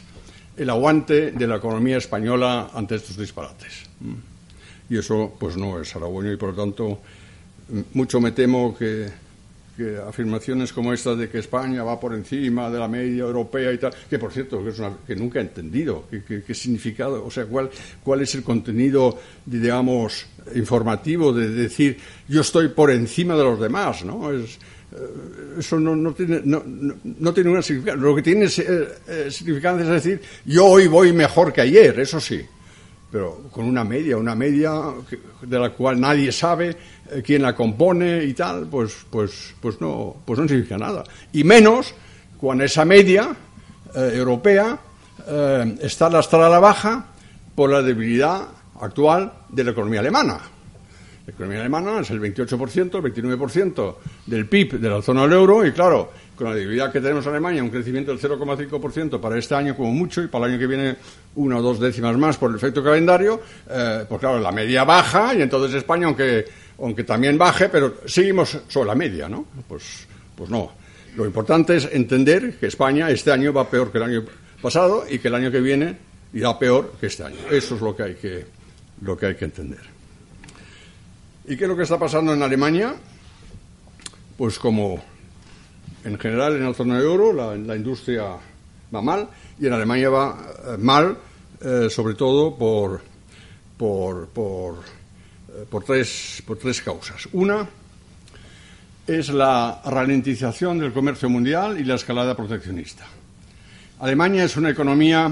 el 0.56 0.70
aguante 0.70 1.30
de 1.30 1.46
la 1.46 1.56
economía 1.56 1.98
española 1.98 2.70
ante 2.74 2.96
estos 2.96 3.16
disparates. 3.16 3.84
Y 4.90 4.98
eso, 4.98 5.34
pues, 5.38 5.56
no 5.56 5.80
es 5.80 5.94
halagüeño 5.94 6.32
y, 6.32 6.36
por 6.36 6.50
lo 6.50 6.64
tanto, 6.64 7.00
mucho 7.94 8.20
me 8.20 8.32
temo 8.32 8.76
que 8.76 9.08
afirmaciones 10.06 10.72
como 10.72 10.92
esta 10.92 11.14
de 11.14 11.28
que 11.28 11.38
España 11.38 11.82
va 11.82 12.00
por 12.00 12.14
encima 12.14 12.70
de 12.70 12.78
la 12.78 12.88
media 12.88 13.22
europea 13.22 13.72
y 13.72 13.78
tal, 13.78 13.92
que 14.08 14.18
por 14.18 14.32
cierto 14.32 14.62
que, 14.62 14.70
es 14.70 14.78
una, 14.78 14.96
que 15.06 15.14
nunca 15.14 15.38
he 15.38 15.42
entendido 15.42 16.04
qué 16.10 16.54
significado, 16.54 17.24
o 17.24 17.30
sea, 17.30 17.46
cuál, 17.46 17.70
cuál 18.02 18.22
es 18.22 18.34
el 18.34 18.42
contenido, 18.42 19.18
digamos, 19.46 20.26
informativo 20.54 21.32
de 21.32 21.50
decir 21.50 21.98
yo 22.28 22.40
estoy 22.40 22.68
por 22.68 22.90
encima 22.90 23.36
de 23.36 23.44
los 23.44 23.60
demás, 23.60 24.04
¿no? 24.04 24.32
Eh, 24.32 24.46
eso 25.58 25.78
no, 25.78 25.94
no, 25.94 26.12
tiene, 26.12 26.40
no, 26.44 26.62
no, 26.64 27.34
tiene 27.34 27.50
una 27.50 27.62
significado. 27.62 28.00
Lo 28.00 28.16
que 28.16 28.22
tiene 28.22 28.46
eh, 28.46 28.88
eh, 29.06 29.30
significado 29.30 29.80
es 29.80 29.88
decir, 29.88 30.20
yo 30.46 30.64
hoy 30.64 30.86
voy 30.86 31.12
mejor 31.12 31.52
que 31.52 31.60
ayer, 31.60 32.00
eso 32.00 32.20
sí 32.20 32.40
pero 33.10 33.48
con 33.50 33.64
una 33.64 33.84
media, 33.84 34.16
una 34.16 34.34
media 34.34 34.72
de 35.40 35.58
la 35.58 35.70
cual 35.70 35.98
nadie 36.00 36.30
sabe 36.30 36.76
eh, 37.10 37.22
quién 37.24 37.42
la 37.42 37.54
compone 37.54 38.24
y 38.24 38.34
tal, 38.34 38.66
pues, 38.66 39.06
pues, 39.10 39.54
pues, 39.60 39.80
no, 39.80 40.16
pues 40.24 40.38
no 40.38 40.48
significa 40.48 40.78
nada. 40.78 41.04
Y 41.32 41.44
menos 41.44 41.94
cuando 42.38 42.64
esa 42.64 42.84
media 42.84 43.34
eh, 43.94 44.12
europea 44.14 44.78
eh, 45.26 45.78
está 45.82 46.08
lastrada 46.08 46.46
a 46.46 46.50
la 46.50 46.60
baja 46.60 47.06
por 47.54 47.70
la 47.70 47.82
debilidad 47.82 48.48
actual 48.80 49.32
de 49.48 49.64
la 49.64 49.70
economía 49.72 50.00
alemana. 50.00 50.38
La 51.26 51.32
economía 51.32 51.60
alemana 51.60 52.00
es 52.00 52.10
el 52.10 52.20
28%, 52.20 53.04
el 53.04 53.38
29% 53.38 53.96
del 54.26 54.46
PIB 54.46 54.80
de 54.80 54.88
la 54.88 55.02
zona 55.02 55.22
del 55.22 55.32
euro 55.34 55.66
y 55.66 55.72
claro, 55.72 56.10
con 56.34 56.48
la 56.48 56.54
debilidad 56.54 56.90
que 56.90 57.00
tenemos 57.00 57.26
en 57.26 57.32
Alemania, 57.32 57.62
un 57.62 57.68
crecimiento 57.68 58.16
del 58.16 58.20
0,5% 58.20 59.20
para 59.20 59.36
este 59.36 59.54
año 59.54 59.76
como 59.76 59.92
mucho 59.92 60.22
y 60.22 60.28
para 60.28 60.46
el 60.46 60.52
año 60.52 60.60
que 60.60 60.66
viene 60.66 60.96
una 61.34 61.58
o 61.58 61.62
dos 61.62 61.80
décimas 61.80 62.16
más 62.16 62.38
por 62.38 62.50
el 62.50 62.56
efecto 62.56 62.82
calendario, 62.82 63.42
eh, 63.68 64.06
pues 64.08 64.20
claro, 64.20 64.38
la 64.38 64.52
media 64.52 64.84
baja 64.84 65.34
y 65.34 65.42
entonces 65.42 65.74
España, 65.74 66.06
aunque, 66.06 66.46
aunque 66.78 67.04
también 67.04 67.36
baje, 67.36 67.68
pero 67.68 67.96
seguimos 68.06 68.58
sobre 68.68 68.88
la 68.88 68.94
media, 68.94 69.28
¿no? 69.28 69.46
Pues, 69.66 70.06
pues 70.34 70.48
no. 70.50 70.72
Lo 71.16 71.26
importante 71.26 71.76
es 71.76 71.88
entender 71.90 72.58
que 72.58 72.66
España 72.66 73.10
este 73.10 73.32
año 73.32 73.52
va 73.52 73.68
peor 73.68 73.90
que 73.90 73.98
el 73.98 74.04
año 74.04 74.24
pasado 74.62 75.04
y 75.08 75.18
que 75.18 75.28
el 75.28 75.34
año 75.34 75.50
que 75.50 75.60
viene 75.60 75.96
irá 76.32 76.58
peor 76.58 76.94
que 77.00 77.06
este 77.06 77.24
año. 77.24 77.38
Eso 77.50 77.74
es 77.74 77.80
lo 77.80 77.96
que 77.96 78.02
hay 78.02 78.14
que, 78.14 78.46
lo 79.02 79.16
que, 79.16 79.26
hay 79.26 79.34
que 79.34 79.44
entender. 79.46 79.80
¿Y 81.46 81.56
qué 81.56 81.64
es 81.64 81.68
lo 81.68 81.76
que 81.76 81.82
está 81.82 81.98
pasando 81.98 82.32
en 82.34 82.42
Alemania? 82.42 82.94
Pues 84.36 84.58
como 84.58 85.02
en 86.04 86.18
general, 86.18 86.56
en 86.56 86.64
la 86.64 86.74
zona 86.74 86.98
de 86.98 87.04
euro 87.04 87.32
la, 87.32 87.74
industria 87.74 88.36
va 88.94 89.02
mal 89.02 89.28
y 89.58 89.66
en 89.66 89.72
Alemania 89.72 90.10
va 90.10 90.54
eh, 90.66 90.76
mal, 90.78 91.16
eh, 91.60 91.88
sobre 91.90 92.14
todo 92.14 92.56
por, 92.56 93.00
por, 93.76 94.28
por, 94.28 94.76
por, 95.70 95.84
tres, 95.84 96.42
por 96.46 96.58
tres 96.58 96.82
causas. 96.82 97.28
Una 97.32 97.68
es 99.06 99.28
la 99.30 99.80
ralentización 99.84 100.78
del 100.78 100.92
comercio 100.92 101.30
mundial 101.30 101.80
y 101.80 101.84
la 101.84 101.94
escalada 101.94 102.36
proteccionista. 102.36 103.06
Alemania 104.00 104.44
es 104.44 104.56
una 104.56 104.70
economía 104.70 105.30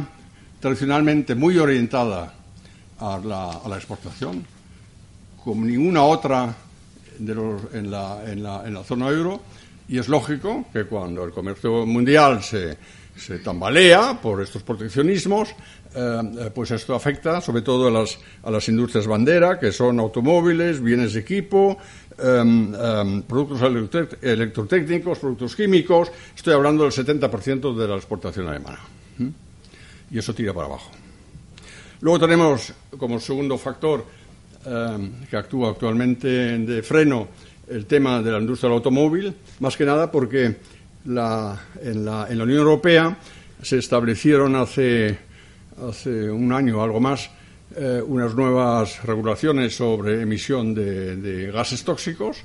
tradicionalmente 0.61 1.35
muy 1.35 1.59
orientada 1.59 2.35
a 2.99 3.21
la, 3.23 3.51
a 3.51 3.69
la 3.69 3.77
exportación, 3.77 4.45
como 5.45 5.65
ninguna 5.65 6.03
otra 6.03 6.55
de 7.19 7.35
los, 7.35 7.75
en, 7.75 7.91
la, 7.91 8.23
en, 8.27 8.43
la, 8.43 8.67
en 8.67 8.75
la 8.75 8.83
zona 8.83 9.09
euro 9.09 9.41
y 9.89 9.99
es 9.99 10.09
lógico 10.09 10.67
que 10.73 10.85
cuando 10.85 11.25
el 11.25 11.31
comercio 11.31 11.87
mundial 11.87 12.43
se, 12.43 12.77
se 13.17 13.39
tambalea 13.39 14.21
por 14.21 14.43
estos 14.43 14.63
proteccionismos, 14.63 15.55
eh, 15.95 16.21
eh, 16.41 16.51
pues 16.55 16.71
esto 16.71 16.95
afecta 16.95 17.41
sobre 17.41 17.63
todo 17.63 17.89
a 17.89 17.91
las, 17.91 18.19
a 18.43 18.51
las 18.51 18.69
industrias 18.69 19.07
bandera, 19.07 19.59
que 19.59 19.73
son 19.73 20.01
automóviles, 20.01 20.83
bienes 20.83 21.15
de 21.15 21.21
equipo, 21.21 21.79
em, 22.19 22.75
em, 22.75 23.23
productos 23.23 23.61
electrotécnicos, 24.23 25.19
productos 25.19 25.55
químicos. 25.55 26.11
Estoy 26.35 26.55
hablando 26.55 26.85
del 26.85 26.93
70% 26.93 27.75
de 27.75 27.89
la 27.89 27.97
exportación 27.97 28.49
alemana. 28.49 28.81
Y 30.11 30.19
eso 30.19 30.35
tira 30.35 30.53
para 30.55 30.67
abajo. 30.67 30.91
Luego 32.01 32.21
tenemos 32.21 32.73
como 32.97 33.19
segundo 33.19 33.59
factor 33.59 34.05
em, 34.65 35.27
que 35.29 35.37
actúa 35.37 35.71
actualmente 35.71 36.29
de 36.59 36.83
freno 36.83 37.29
el 37.69 37.87
tema 37.87 38.23
de 38.23 38.31
la 38.31 38.39
industria 38.39 38.69
del 38.69 38.79
automóvil, 38.79 39.35
más 39.61 39.77
que 39.77 39.85
nada 39.85 40.11
porque 40.11 40.45
en, 40.45 41.15
la, 41.15 41.59
en, 41.83 42.05
la, 42.05 42.27
Unión 42.45 42.59
Europea 42.59 43.17
se 43.63 43.79
establecieron 43.79 44.55
hace, 44.57 45.19
hace 45.89 46.31
un 46.31 46.53
año 46.53 46.79
o 46.79 46.83
algo 46.83 47.01
más 47.01 47.31
eh, 47.75 48.01
unas 48.07 48.35
nuevas 48.35 49.03
regulaciones 49.03 49.77
sobre 49.77 50.23
emisión 50.23 50.73
de, 50.73 51.51
gases 51.53 51.85
tóxicos. 51.85 52.39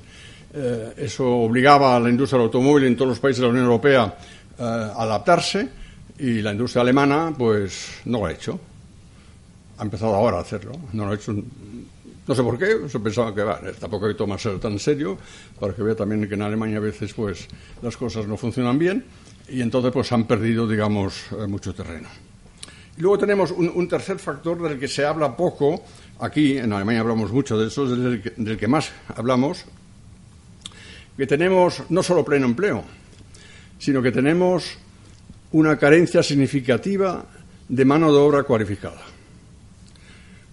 Eh, 0.52 0.94
eso 0.96 1.26
obligaba 1.26 1.96
a 1.96 2.00
la 2.00 2.10
industria 2.10 2.38
del 2.38 2.46
automóvil 2.46 2.84
en 2.84 2.96
todos 2.96 3.10
los 3.10 3.20
países 3.20 3.40
de 3.40 3.46
la 3.46 3.50
Unión 3.50 3.64
Europea 3.64 4.14
eh, 4.58 4.62
a 4.62 5.02
adaptarse 5.02 5.68
y 6.18 6.42
la 6.42 6.52
industria 6.52 6.82
alemana 6.82 7.32
pues 7.36 8.00
no 8.04 8.18
lo 8.18 8.26
ha 8.26 8.32
hecho. 8.32 8.58
Ha 9.78 9.82
empezado 9.84 10.14
ahora 10.14 10.38
a 10.38 10.40
hacerlo. 10.40 10.72
No 10.92 11.06
lo 11.06 11.12
ha 11.12 11.14
hecho 11.14 11.34
no 12.24 12.36
sé 12.36 12.42
por 12.42 12.56
qué, 12.56 12.88
se 12.88 13.00
pensaba 13.00 13.34
que 13.34 13.42
va, 13.42 13.60
tampoco 13.80 14.06
hay 14.06 14.12
que 14.12 14.18
tomarse 14.18 14.50
tan 14.58 14.78
serio, 14.78 15.18
para 15.58 15.74
que 15.74 15.82
vea 15.82 15.96
también 15.96 16.28
que 16.28 16.34
en 16.34 16.42
Alemania 16.42 16.76
a 16.76 16.80
veces 16.80 17.12
pues 17.14 17.48
las 17.82 17.96
cosas 17.96 18.28
no 18.28 18.36
funcionan 18.36 18.78
bien 18.78 19.04
y 19.48 19.60
entonces 19.60 19.90
pues 19.90 20.12
han 20.12 20.24
perdido, 20.24 20.68
digamos, 20.68 21.24
mucho 21.48 21.74
terreno. 21.74 22.08
Luego 22.98 23.18
tenemos 23.18 23.50
un, 23.50 23.88
tercer 23.88 24.18
factor 24.18 24.62
del 24.62 24.78
que 24.78 24.86
se 24.86 25.04
habla 25.04 25.34
poco, 25.34 25.82
aquí 26.20 26.58
en 26.58 26.72
Alemania 26.72 27.00
hablamos 27.00 27.32
mucho 27.32 27.58
de 27.58 27.68
eso, 27.68 27.86
del 27.86 28.20
que, 28.20 28.32
del 28.36 28.58
que 28.58 28.68
más 28.68 28.92
hablamos, 29.16 29.64
que 31.16 31.26
tenemos 31.26 31.82
no 31.88 32.02
solo 32.02 32.24
pleno 32.24 32.46
empleo, 32.46 32.84
sino 33.78 34.02
que 34.02 34.12
tenemos 34.12 34.76
una 35.52 35.78
carencia 35.78 36.22
significativa 36.22 37.24
de 37.68 37.84
mano 37.84 38.12
de 38.12 38.18
obra 38.18 38.42
cualificada. 38.42 39.00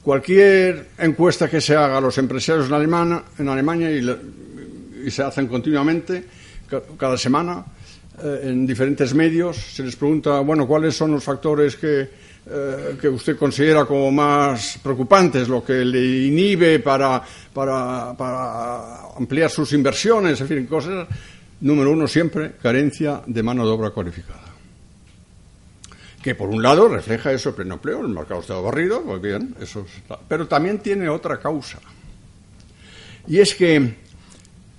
Cualquier 0.02 0.90
encuesta 0.98 1.50
que 1.50 1.60
se 1.60 1.76
haga 1.76 1.98
a 1.98 2.02
los 2.02 2.18
empresarios 2.18 2.68
en, 2.68 3.48
Alemania 3.50 3.92
y, 3.92 5.12
se 5.12 5.24
hacen 5.24 5.48
continuamente, 5.48 6.24
cada 6.98 7.18
semana, 7.18 7.66
eh, 8.24 8.42
en 8.44 8.66
diferentes 8.66 9.14
medios, 9.14 9.58
se 9.58 9.84
les 9.84 9.96
pregunta, 9.96 10.40
bueno, 10.40 10.68
¿cuáles 10.68 10.96
son 10.96 11.12
los 11.12 11.24
factores 11.24 11.76
que, 11.76 12.29
eh, 12.46 12.98
que 13.00 13.10
usted 13.10 13.38
considera 13.38 13.86
como 13.86 14.12
más 14.12 14.80
preocupantes, 14.82 15.48
lo 15.48 15.64
que 15.64 15.86
le 15.86 16.28
inhibe 16.28 16.80
para, 16.80 17.22
para, 17.54 18.14
para 18.18 19.16
ampliar 19.18 19.50
sus 19.50 19.74
inversiones, 19.74 20.42
en 20.42 20.48
fin, 20.48 20.66
cosas. 20.66 21.08
Número 21.62 21.92
uno 21.92 22.08
siempre, 22.08 22.54
carencia 22.62 23.22
de 23.26 23.44
mano 23.44 23.66
de 23.66 23.72
obra 23.72 23.90
cualificada. 23.90 24.50
que 26.24 26.36
por 26.36 26.50
un 26.50 26.62
lado 26.62 26.88
refleja 26.88 27.32
eso, 27.32 27.50
el 27.50 27.56
pleno 27.56 27.76
empleo, 27.76 28.02
el 28.02 28.10
mercado 28.10 28.42
está 28.42 28.56
barrido, 28.56 29.04
pues 29.04 29.22
bien, 29.22 29.56
eso 29.62 29.86
pero 30.28 30.48
también 30.48 30.80
tiene 30.80 31.08
otra 31.10 31.40
causa. 31.40 31.80
Y 33.28 33.40
es 33.40 33.54
que 33.54 33.96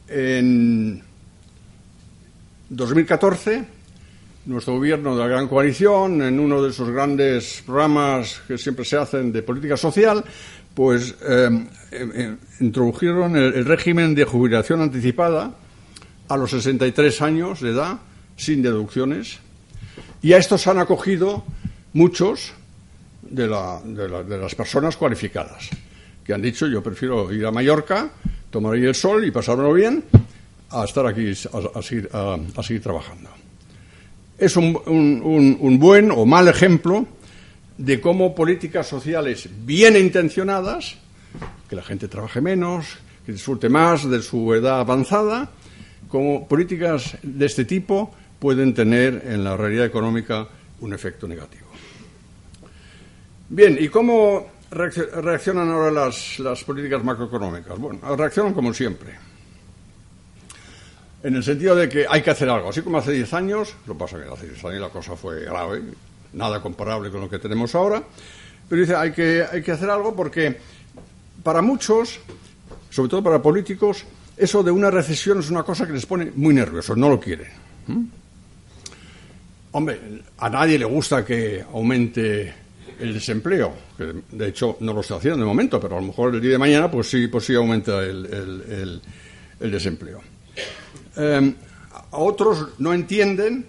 en 0.08 1.02
2014, 2.68 3.64
nuestro 4.46 4.74
gobierno 4.74 5.14
de 5.14 5.22
la 5.22 5.28
Gran 5.28 5.48
Coalición, 5.48 6.22
en 6.22 6.40
uno 6.40 6.62
de 6.62 6.70
esos 6.70 6.90
grandes 6.90 7.62
programas 7.64 8.40
que 8.48 8.58
siempre 8.58 8.84
se 8.84 8.96
hacen 8.96 9.32
de 9.32 9.42
política 9.42 9.76
social, 9.76 10.24
pues 10.74 11.14
em, 11.28 11.66
em, 11.90 12.12
em, 12.14 12.36
introdujeron 12.60 13.36
el, 13.36 13.64
régimen 13.64 14.14
de 14.14 14.24
jubilación 14.24 14.80
anticipada 14.80 15.52
a 16.28 16.36
los 16.36 16.50
63 16.50 17.20
años 17.22 17.60
de 17.60 17.70
edad, 17.70 17.98
sin 18.36 18.62
deducciones, 18.62 19.40
y 20.22 20.32
a 20.32 20.38
estos 20.38 20.66
han 20.66 20.78
acogido 20.78 21.44
muchos 21.92 22.52
de, 23.22 23.48
las 23.48 24.54
personas 24.54 24.96
cualificadas, 24.96 25.68
que 26.24 26.32
han 26.32 26.42
dicho 26.42 26.66
yo 26.66 26.82
prefiero 26.82 27.32
ir 27.32 27.44
a 27.44 27.50
Mallorca, 27.50 28.10
tomar 28.50 28.74
ahí 28.74 28.84
el 28.84 28.94
sol 28.94 29.24
y 29.24 29.30
pasármelo 29.30 29.72
bien, 29.72 30.04
a 30.70 30.84
estar 30.84 31.06
aquí 31.06 31.30
a, 31.30 31.82
seguir, 31.82 32.82
trabajando. 32.82 33.30
Es 34.40 34.56
un 34.56 35.78
buen 35.78 36.10
o 36.10 36.24
mal 36.24 36.48
ejemplo 36.48 37.06
de 37.76 38.00
cómo 38.00 38.34
políticas 38.34 38.88
sociales 38.88 39.48
bien 39.64 39.96
intencionadas, 39.96 40.96
que 41.68 41.76
la 41.76 41.82
gente 41.82 42.08
trabaje 42.08 42.40
menos, 42.40 42.98
que 43.24 43.32
disfrute 43.32 43.68
más 43.68 44.08
de 44.08 44.22
su 44.22 44.52
edad 44.54 44.80
avanzada, 44.80 45.50
como 46.08 46.48
políticas 46.48 47.18
de 47.22 47.46
este 47.46 47.66
tipo 47.66 48.14
pueden 48.38 48.72
tener 48.74 49.22
en 49.26 49.44
la 49.44 49.56
realidad 49.56 49.84
económica 49.84 50.48
un 50.80 50.94
efecto 50.94 51.28
negativo. 51.28 51.68
Bien, 53.50 53.76
¿y 53.78 53.88
cómo 53.88 54.46
reaccionan 54.70 55.68
ahora 55.68 55.90
las, 55.90 56.38
las 56.38 56.64
políticas 56.64 57.04
macroeconómicas? 57.04 57.78
Bueno, 57.78 58.16
reaccionan 58.16 58.54
como 58.54 58.72
siempre. 58.72 59.29
En 61.22 61.36
el 61.36 61.44
sentido 61.44 61.76
de 61.76 61.88
que 61.88 62.06
hay 62.08 62.22
que 62.22 62.30
hacer 62.30 62.48
algo. 62.48 62.70
Así 62.70 62.82
como 62.82 62.98
hace 62.98 63.12
10 63.12 63.34
años, 63.34 63.74
lo 63.86 63.96
pasa 63.96 64.18
que 64.18 64.32
hace 64.32 64.48
10 64.48 64.64
años 64.64 64.80
la 64.80 64.88
cosa 64.88 65.16
fue 65.16 65.44
grave, 65.44 65.82
nada 66.32 66.62
comparable 66.62 67.10
con 67.10 67.20
lo 67.20 67.28
que 67.28 67.38
tenemos 67.38 67.74
ahora, 67.74 68.02
pero 68.68 68.80
dice, 68.80 68.94
hay 68.94 69.12
que, 69.12 69.44
hay 69.50 69.62
que 69.62 69.72
hacer 69.72 69.90
algo 69.90 70.14
porque 70.14 70.56
para 71.42 71.60
muchos, 71.60 72.20
sobre 72.88 73.10
todo 73.10 73.22
para 73.22 73.42
políticos, 73.42 74.04
eso 74.36 74.62
de 74.62 74.70
una 74.70 74.90
recesión 74.90 75.40
es 75.40 75.50
una 75.50 75.62
cosa 75.62 75.86
que 75.86 75.92
les 75.92 76.06
pone 76.06 76.30
muy 76.34 76.54
nerviosos, 76.54 76.96
no 76.96 77.08
lo 77.08 77.20
quieren. 77.20 77.48
Hombre, 79.72 80.00
a 80.38 80.48
nadie 80.48 80.78
le 80.78 80.84
gusta 80.84 81.24
que 81.24 81.64
aumente 81.72 82.54
el 82.98 83.14
desempleo, 83.14 83.72
que 83.96 84.14
de 84.30 84.48
hecho 84.48 84.76
no 84.80 84.92
lo 84.92 85.00
está 85.00 85.16
haciendo 85.16 85.40
de 85.40 85.44
momento, 85.44 85.80
pero 85.80 85.96
a 85.96 86.00
lo 86.00 86.06
mejor 86.06 86.34
el 86.34 86.40
día 86.40 86.52
de 86.52 86.58
mañana 86.58 86.90
pues 86.90 87.08
sí, 87.08 87.28
pues 87.28 87.44
sí 87.44 87.54
aumenta 87.54 88.02
el, 88.02 89.00
desempleo. 89.58 90.20
Eh, 91.22 91.54
otros 92.12 92.68
no 92.78 92.94
entienden 92.94 93.66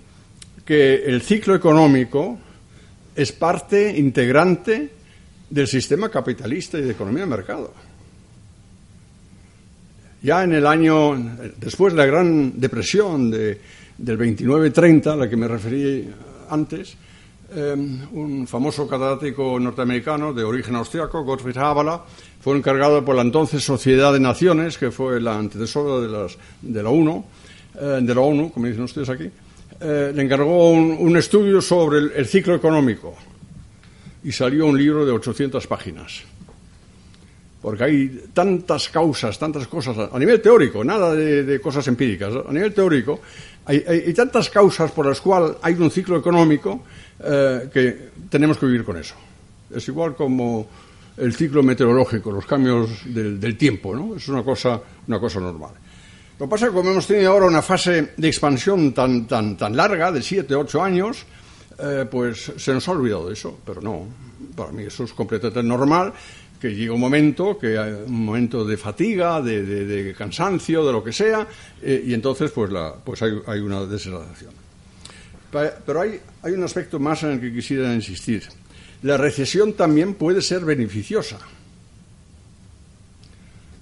que 0.63 1.03
el 1.03 1.21
ciclo 1.21 1.53
económico 1.53 2.39
es 3.13 3.33
parte 3.33 3.97
integrante 3.97 4.89
del 5.49 5.67
sistema 5.67 6.09
capitalista 6.09 6.79
y 6.79 6.83
de 6.83 6.91
economía 6.91 7.23
de 7.23 7.29
mercado. 7.29 7.73
Ya 10.23 10.43
en 10.43 10.53
el 10.53 10.65
año, 10.65 11.13
después 11.57 11.93
de 11.93 11.97
la 11.97 12.05
Gran 12.05 12.59
Depresión 12.59 13.29
de, 13.29 13.59
del 13.97 14.17
29-30, 14.17 15.07
a 15.07 15.15
la 15.15 15.29
que 15.29 15.35
me 15.35 15.47
referí 15.47 16.07
antes, 16.49 16.95
em, 17.53 18.07
un 18.13 18.47
famoso 18.47 18.87
catedrático 18.87 19.59
norteamericano 19.59 20.31
de 20.31 20.43
origen 20.43 20.75
austriaco, 20.75 21.23
Gottfried 21.23 21.57
Haberla, 21.57 22.05
fue 22.39 22.55
encargado 22.55 23.03
por 23.03 23.15
la 23.15 23.23
entonces 23.23 23.63
Sociedad 23.63 24.13
de 24.13 24.19
Naciones, 24.19 24.77
que 24.77 24.91
fue 24.91 25.19
la 25.19 25.37
antecesora 25.37 25.99
de, 25.99 26.07
las, 26.07 26.37
de 26.61 26.83
la 26.83 26.89
UNO, 26.89 27.25
eh, 27.79 27.99
de 28.01 28.15
la 28.15 28.21
ONU, 28.21 28.51
como 28.51 28.67
dicen 28.67 28.83
ustedes 28.83 29.09
aquí, 29.09 29.29
eh, 29.79 30.11
le 30.13 30.21
encargó 30.21 30.69
un, 30.69 31.17
estudio 31.17 31.59
sobre 31.59 31.99
el, 32.15 32.25
ciclo 32.27 32.53
económico 32.53 33.15
y 34.23 34.31
salió 34.31 34.67
un 34.67 34.77
libro 34.77 35.05
de 35.05 35.11
800 35.11 35.65
páginas. 35.65 36.21
Porque 37.61 37.83
hay 37.83 38.23
tantas 38.33 38.89
causas, 38.89 39.39
tantas 39.39 39.67
cosas, 39.67 39.97
a 40.11 40.19
nivel 40.19 40.39
teórico, 40.41 40.83
nada 40.83 41.15
de, 41.15 41.59
cosas 41.61 41.87
empíricas, 41.87 42.33
a 42.47 42.51
nivel 42.51 42.73
teórico, 42.73 43.21
hay, 43.65 44.13
tantas 44.13 44.49
causas 44.49 44.91
por 44.91 45.07
las 45.07 45.21
cuales 45.21 45.57
hay 45.61 45.73
un 45.73 45.89
ciclo 45.89 46.17
económico 46.17 46.83
eh, 47.23 47.69
que 47.73 48.09
tenemos 48.29 48.57
que 48.57 48.65
vivir 48.67 48.83
con 48.83 48.97
eso. 48.97 49.15
Es 49.73 49.87
igual 49.87 50.15
como 50.15 50.67
el 51.17 51.33
ciclo 51.33 51.63
meteorológico, 51.63 52.31
los 52.31 52.45
cambios 52.45 53.03
del, 53.05 53.39
del 53.39 53.57
tiempo, 53.57 53.95
¿no? 53.95 54.15
Es 54.15 54.27
una 54.27 54.43
cosa, 54.43 54.79
una 55.07 55.19
cosa 55.19 55.39
normal. 55.39 55.71
Lo 56.41 56.47
que 56.47 56.51
pasa 56.53 56.65
es 56.65 56.71
que 56.71 56.77
como 56.77 56.89
hemos 56.89 57.05
tenido 57.05 57.31
ahora 57.33 57.45
una 57.45 57.61
fase 57.61 58.13
de 58.17 58.27
expansión 58.27 58.93
tan, 58.93 59.27
tan, 59.27 59.55
tan 59.55 59.77
larga, 59.77 60.11
de 60.11 60.23
siete, 60.23 60.55
ocho 60.55 60.81
años, 60.81 61.23
eh, 61.77 62.07
pues 62.09 62.53
se 62.57 62.73
nos 62.73 62.87
ha 62.87 62.93
olvidado 62.93 63.27
de 63.27 63.33
eso, 63.33 63.59
pero 63.63 63.79
no, 63.79 64.07
para 64.55 64.71
mí 64.71 64.81
eso 64.81 65.03
es 65.03 65.13
completamente 65.13 65.61
normal, 65.61 66.11
que 66.59 66.73
llega 66.73 66.95
un 66.95 66.99
momento, 66.99 67.59
que 67.59 67.77
un 67.77 68.25
momento 68.25 68.65
de 68.65 68.75
fatiga, 68.75 69.39
de, 69.39 70.15
cansancio, 70.17 70.83
de 70.83 70.91
lo 70.91 71.03
que 71.03 71.13
sea, 71.13 71.47
eh, 71.79 72.05
y 72.07 72.11
entonces 72.15 72.49
pues, 72.49 72.71
la, 72.71 72.95
pues 72.95 73.21
hay, 73.21 73.39
hay 73.45 73.59
una 73.59 73.85
desaceleración. 73.85 74.53
Pero 75.85 76.01
hay, 76.01 76.19
hay 76.41 76.53
un 76.53 76.63
aspecto 76.63 76.97
más 76.97 77.21
en 77.21 77.33
el 77.33 77.39
que 77.39 77.53
quisiera 77.53 77.93
insistir. 77.93 78.45
La 79.03 79.15
recesión 79.15 79.73
también 79.73 80.15
puede 80.15 80.41
ser 80.41 80.65
beneficiosa. 80.65 81.37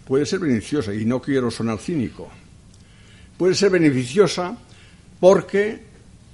Puede 0.06 0.26
ser 0.26 0.40
beneficiosa, 0.40 0.94
y 0.94 1.06
no 1.06 1.22
quiero 1.22 1.50
sonar 1.50 1.78
cínico 1.78 2.30
puede 3.40 3.56
ser 3.56 3.70
beneficiosa 3.70 4.58
porque 5.18 5.80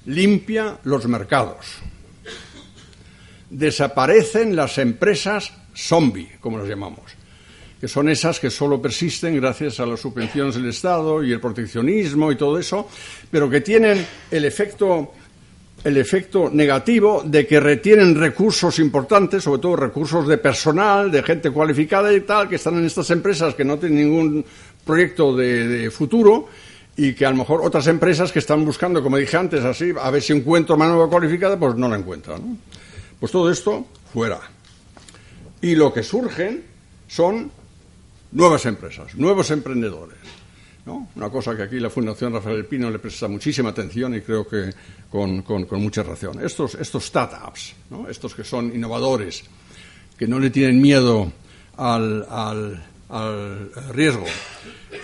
limpia 0.08 0.80
los 0.86 1.08
mercados. 1.08 1.78
Desaparecen 3.52 4.56
las 4.56 4.80
empresas 4.80 5.54
zombie, 5.76 6.32
como 6.40 6.58
las 6.58 6.68
llamamos, 6.68 7.06
que 7.80 7.88
son 7.88 8.10
esas 8.10 8.40
que 8.40 8.50
solo 8.50 8.82
persisten 8.82 9.36
gracias 9.36 9.80
a 9.80 9.86
las 9.86 10.00
subvenciones 10.00 10.56
del 10.56 10.68
Estado 10.68 11.24
y 11.24 11.32
el 11.32 11.40
proteccionismo 11.40 12.32
y 12.32 12.38
todo 12.38 12.58
eso, 12.58 12.90
pero 13.30 13.48
que 13.52 13.62
tienen 13.62 14.04
el 14.32 14.44
efecto 14.44 15.14
el 15.84 15.98
efecto 15.98 16.50
negativo 16.52 17.22
de 17.24 17.46
que 17.46 17.60
retienen 17.60 18.16
recursos 18.16 18.80
importantes, 18.80 19.44
sobre 19.44 19.62
todo 19.62 19.76
recursos 19.76 20.28
de 20.28 20.40
personal, 20.40 21.12
de 21.12 21.22
gente 21.22 21.52
cualificada 21.52 22.12
y 22.12 22.22
tal, 22.22 22.50
que 22.50 22.56
están 22.56 22.80
en 22.80 22.86
estas 22.86 23.12
empresas 23.12 23.54
que 23.54 23.64
no 23.64 23.78
tienen 23.78 24.00
ningún 24.00 24.44
proyecto 24.84 25.36
de, 25.36 25.68
de 25.68 25.92
futuro 25.92 26.48
y 26.98 27.14
que 27.14 27.26
a 27.26 27.30
lo 27.30 27.36
mejor 27.36 27.62
otras 27.64 27.88
empresas 27.88 28.32
que 28.32 28.40
están 28.40 28.64
buscando, 28.64 29.04
como 29.04 29.18
dije 29.18 29.38
antes, 29.38 29.64
así, 29.64 29.92
a 30.00 30.10
ver 30.12 30.22
si 30.22 30.34
encuentro 30.34 30.78
mano 30.78 31.10
cualificada, 31.10 31.60
pues 31.60 31.76
no 31.76 31.90
la 31.90 31.98
encuentran. 31.98 32.58
Pues 33.20 33.32
todo 33.32 33.52
esto 33.52 33.88
fuera. 34.14 34.40
Y 35.62 35.76
lo 35.76 35.94
que 35.94 36.04
surgen 36.04 36.64
son 37.08 37.52
nuevas 38.32 38.66
empresas, 38.66 39.16
nuevos 39.16 39.52
emprendedores. 39.52 40.18
Una 40.86 41.32
cosa 41.32 41.56
que 41.56 41.64
aquí 41.64 41.80
la 41.80 41.90
Fundación 41.90 42.32
Rafael 42.32 42.66
Pino 42.66 42.92
le 42.92 43.00
presta 43.00 43.28
muchísima 43.28 43.70
atención 43.70 44.14
y 44.14 44.22
creo 44.22 44.48
que 44.48 44.70
con, 45.10 45.44
mucha 45.82 46.04
razón. 46.04 46.40
Estos, 46.46 46.76
estos 46.76 47.06
startups, 47.06 47.74
estos 48.08 48.36
que 48.36 48.44
son 48.44 48.68
innovadores, 48.76 49.44
que 50.18 50.28
no 50.28 50.40
le 50.40 50.52
tienen 50.52 50.80
miedo 50.80 51.32
al, 51.78 52.24
al, 53.10 53.62
riesgo, 53.94 54.26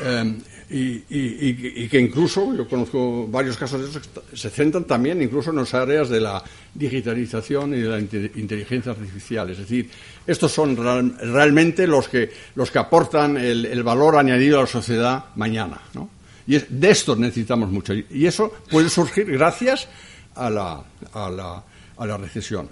eh, 0.03 0.35
y, 0.73 1.87
que 1.89 1.99
incluso, 1.99 2.55
yo 2.55 2.67
conozco 2.67 3.27
varios 3.27 3.57
casos 3.57 3.81
de 3.81 3.89
eso, 3.89 3.99
se 4.33 4.49
centran 4.49 4.85
también 4.85 5.21
incluso 5.21 5.49
en 5.49 5.57
las 5.57 5.73
áreas 5.73 6.07
de 6.07 6.21
la 6.21 6.41
digitalización 6.73 7.73
y 7.73 7.81
de 7.81 7.89
la 7.89 7.99
inteligencia 7.99 8.93
artificial. 8.93 9.49
Es 9.49 9.57
decir, 9.57 9.89
estos 10.25 10.51
son 10.51 10.77
realmente 10.77 11.85
los 11.87 12.07
que, 12.07 12.29
los 12.55 12.71
que 12.71 12.79
aportan 12.79 13.35
el, 13.37 13.83
valor 13.83 14.15
añadido 14.15 14.59
a 14.59 14.61
la 14.61 14.67
sociedad 14.67 15.25
mañana. 15.35 15.81
¿no? 15.93 16.09
Y 16.47 16.57
de 16.57 16.89
estos 16.89 17.17
necesitamos 17.19 17.69
mucho. 17.69 17.93
Y 17.93 18.25
eso 18.25 18.53
puede 18.69 18.89
surgir 18.89 19.29
gracias 19.29 19.89
a 20.35 20.49
la, 20.49 20.83
a 21.13 21.29
la, 21.29 21.63
a 21.97 22.05
la 22.05 22.17
recesión. 22.17 22.69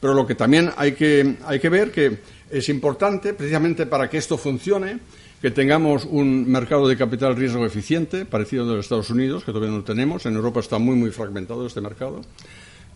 Pero 0.00 0.14
lo 0.14 0.26
que 0.26 0.36
también 0.36 0.70
hay 0.76 0.92
que, 0.92 1.38
hay 1.44 1.58
que 1.58 1.68
ver 1.68 1.90
que 1.90 2.18
es 2.50 2.68
importante, 2.68 3.34
precisamente 3.34 3.86
para 3.86 4.08
que 4.08 4.18
esto 4.18 4.38
funcione, 4.38 5.00
que 5.40 5.50
tengamos 5.50 6.04
un 6.04 6.50
mercado 6.50 6.88
de 6.88 6.96
capital 6.96 7.36
riesgo 7.36 7.66
eficiente, 7.66 8.24
parecido 8.24 8.62
al 8.62 8.70
de 8.70 8.76
los 8.76 8.86
Estados 8.86 9.10
Unidos, 9.10 9.44
que 9.44 9.52
todavía 9.52 9.76
no 9.76 9.84
tenemos. 9.84 10.24
En 10.26 10.34
Europa 10.34 10.60
está 10.60 10.78
muy, 10.78 10.96
muy 10.96 11.10
fragmentado 11.10 11.66
este 11.66 11.80
mercado. 11.80 12.22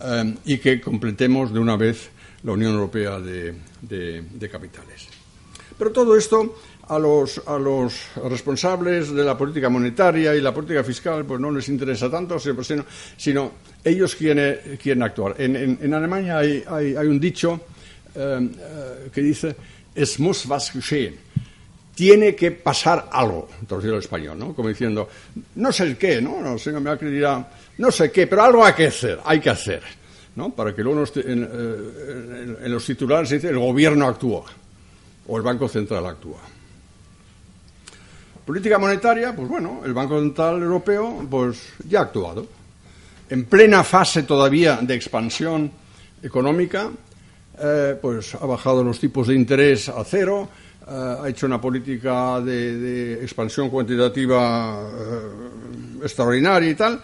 Eh, 0.03 0.35
y 0.47 0.59
que 0.59 0.81
completemos 0.81 1.53
de 1.53 1.59
una 1.59 1.77
vez 1.77 2.11
la 2.43 2.53
Unión 2.53 2.73
Europea 2.73 3.21
de, 3.21 4.49
capitales. 4.51 5.09
Pero 5.77 5.93
todo 5.93 6.17
esto 6.17 6.57
a 6.89 6.99
los, 6.99 7.41
a 7.47 7.59
los 7.59 7.95
responsables 8.25 9.13
de 9.13 9.23
la 9.23 9.37
política 9.37 9.69
monetaria 9.69 10.35
y 10.35 10.41
la 10.41 10.53
política 10.53 10.83
fiscal 10.83 11.25
pues 11.25 11.39
no 11.41 11.51
les 11.51 11.69
interesa 11.69 12.11
tanto, 12.11 12.39
sino, 12.39 12.85
sino 13.17 13.53
ellos 13.85 14.15
quieren, 14.17 15.03
actuar. 15.03 15.37
En, 15.39 15.57
en, 15.57 15.95
Alemania 15.95 16.39
hay, 16.39 16.65
hay, 16.67 16.97
hay, 16.97 17.07
un 17.07 17.21
dicho 17.21 17.61
eh, 18.15 18.49
eh, 18.59 19.11
que 19.13 19.21
dice, 19.21 19.55
es 19.95 20.19
muss 20.19 20.47
was 20.47 20.71
geschehen. 20.71 21.15
Tiene 22.01 22.35
que 22.35 22.51
pasar 22.51 23.11
algo, 23.13 23.47
traducido 23.69 23.93
al 23.93 24.01
español, 24.01 24.39
¿no? 24.39 24.55
Como 24.55 24.71
diciendo, 24.71 25.07
no 25.57 25.71
sé 25.71 25.83
el 25.83 25.99
qué, 25.99 26.23
¿no? 26.23 26.41
No 26.41 26.57
sé, 26.57 26.73
me 26.73 26.97
dirá, 26.97 27.47
no 27.77 27.91
sé 27.91 28.11
qué, 28.11 28.27
pero 28.27 28.43
algo 28.43 28.65
hay 28.65 28.73
que 28.73 28.87
hacer, 28.87 29.21
hay 29.23 29.39
que 29.39 29.51
hacer, 29.51 29.83
¿no? 30.35 30.49
Para 30.49 30.75
que 30.75 30.83
luego 30.83 31.05
en, 31.17 32.57
en, 32.63 32.73
los 32.73 32.87
titulares 32.87 33.29
se 33.29 33.35
dice, 33.35 33.51
el 33.51 33.59
gobierno 33.59 34.07
actúa 34.07 34.47
o 35.27 35.37
el 35.37 35.43
Banco 35.43 35.69
Central 35.69 36.07
actúa. 36.07 36.39
Política 38.47 38.79
monetaria, 38.79 39.37
pues 39.37 39.47
bueno, 39.47 39.83
el 39.85 39.93
Banco 39.93 40.19
Central 40.21 40.63
Europeo 40.63 41.27
pues 41.29 41.75
ya 41.87 41.99
ha 41.99 42.03
actuado. 42.05 42.47
En 43.29 43.45
plena 43.45 43.85
fase 43.85 44.23
todavía 44.23 44.79
de 44.81 44.95
expansión 44.95 45.71
económica, 46.23 46.89
eh, 47.63 47.99
pues 48.01 48.35
ha 48.37 48.47
bajado 48.47 48.83
los 48.83 48.99
tipos 48.99 49.29
de 49.29 49.35
interés 49.35 49.91
a 49.91 50.03
cero, 50.03 50.49
eh, 50.49 50.70
ha 50.91 51.29
hecho 51.29 51.47
una 51.47 51.61
política 51.61 52.41
de, 52.41 53.23
expansión 53.23 53.71
cuantitativa 53.71 54.83
eh, 54.83 56.03
extraordinaria 56.03 56.71
y 56.71 56.75
tal. 56.75 57.01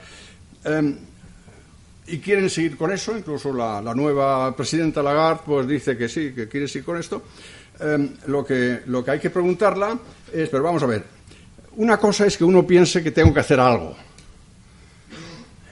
y 2.09 2.18
quieren 2.18 2.51
seguir 2.51 2.76
con 2.76 2.91
eso, 2.91 3.16
incluso 3.16 3.53
la, 3.53 3.80
la, 3.80 3.95
nueva 3.95 4.55
presidenta 4.57 5.03
Lagarde 5.03 5.43
pues 5.47 5.68
dice 5.68 5.97
que 5.97 6.09
sí, 6.09 6.32
que 6.32 6.49
quiere 6.49 6.66
seguir 6.66 6.84
con 6.84 6.99
esto. 6.99 7.22
lo, 8.26 8.45
que, 8.45 8.82
lo 8.87 9.05
que 9.05 9.11
hay 9.12 9.20
que 9.20 9.30
preguntarla 9.30 9.99
es, 10.32 10.49
pero 10.49 10.62
vamos 10.64 10.82
a 10.82 10.87
ver, 10.87 11.05
una 11.76 11.99
cosa 11.99 12.26
es 12.26 12.37
que 12.37 12.45
uno 12.45 12.66
piense 12.66 13.03
que 13.03 13.11
tengo 13.11 13.32
que 13.32 13.41
hacer 13.41 13.61
algo. 13.61 13.97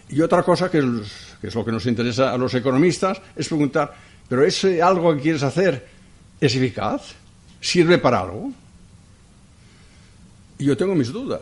Y 0.08 0.20
otra 0.20 0.42
cosa, 0.42 0.70
que 0.70 0.78
es, 0.78 1.54
lo 1.54 1.64
que 1.64 1.72
nos 1.72 1.86
interesa 1.86 2.32
a 2.32 2.38
los 2.38 2.54
economistas, 2.54 3.20
es 3.34 3.48
preguntar, 3.48 3.94
¿pero 4.28 4.44
ese 4.44 4.80
algo 4.80 5.14
que 5.14 5.22
quieres 5.22 5.42
hacer 5.42 5.86
es 6.40 6.54
eficaz? 6.54 7.14
¿Sirve 7.64 7.96
para 7.96 8.20
algo? 8.20 8.52
Y 10.58 10.66
yo 10.66 10.76
tengo 10.76 10.94
mis 10.94 11.10
dudas 11.10 11.40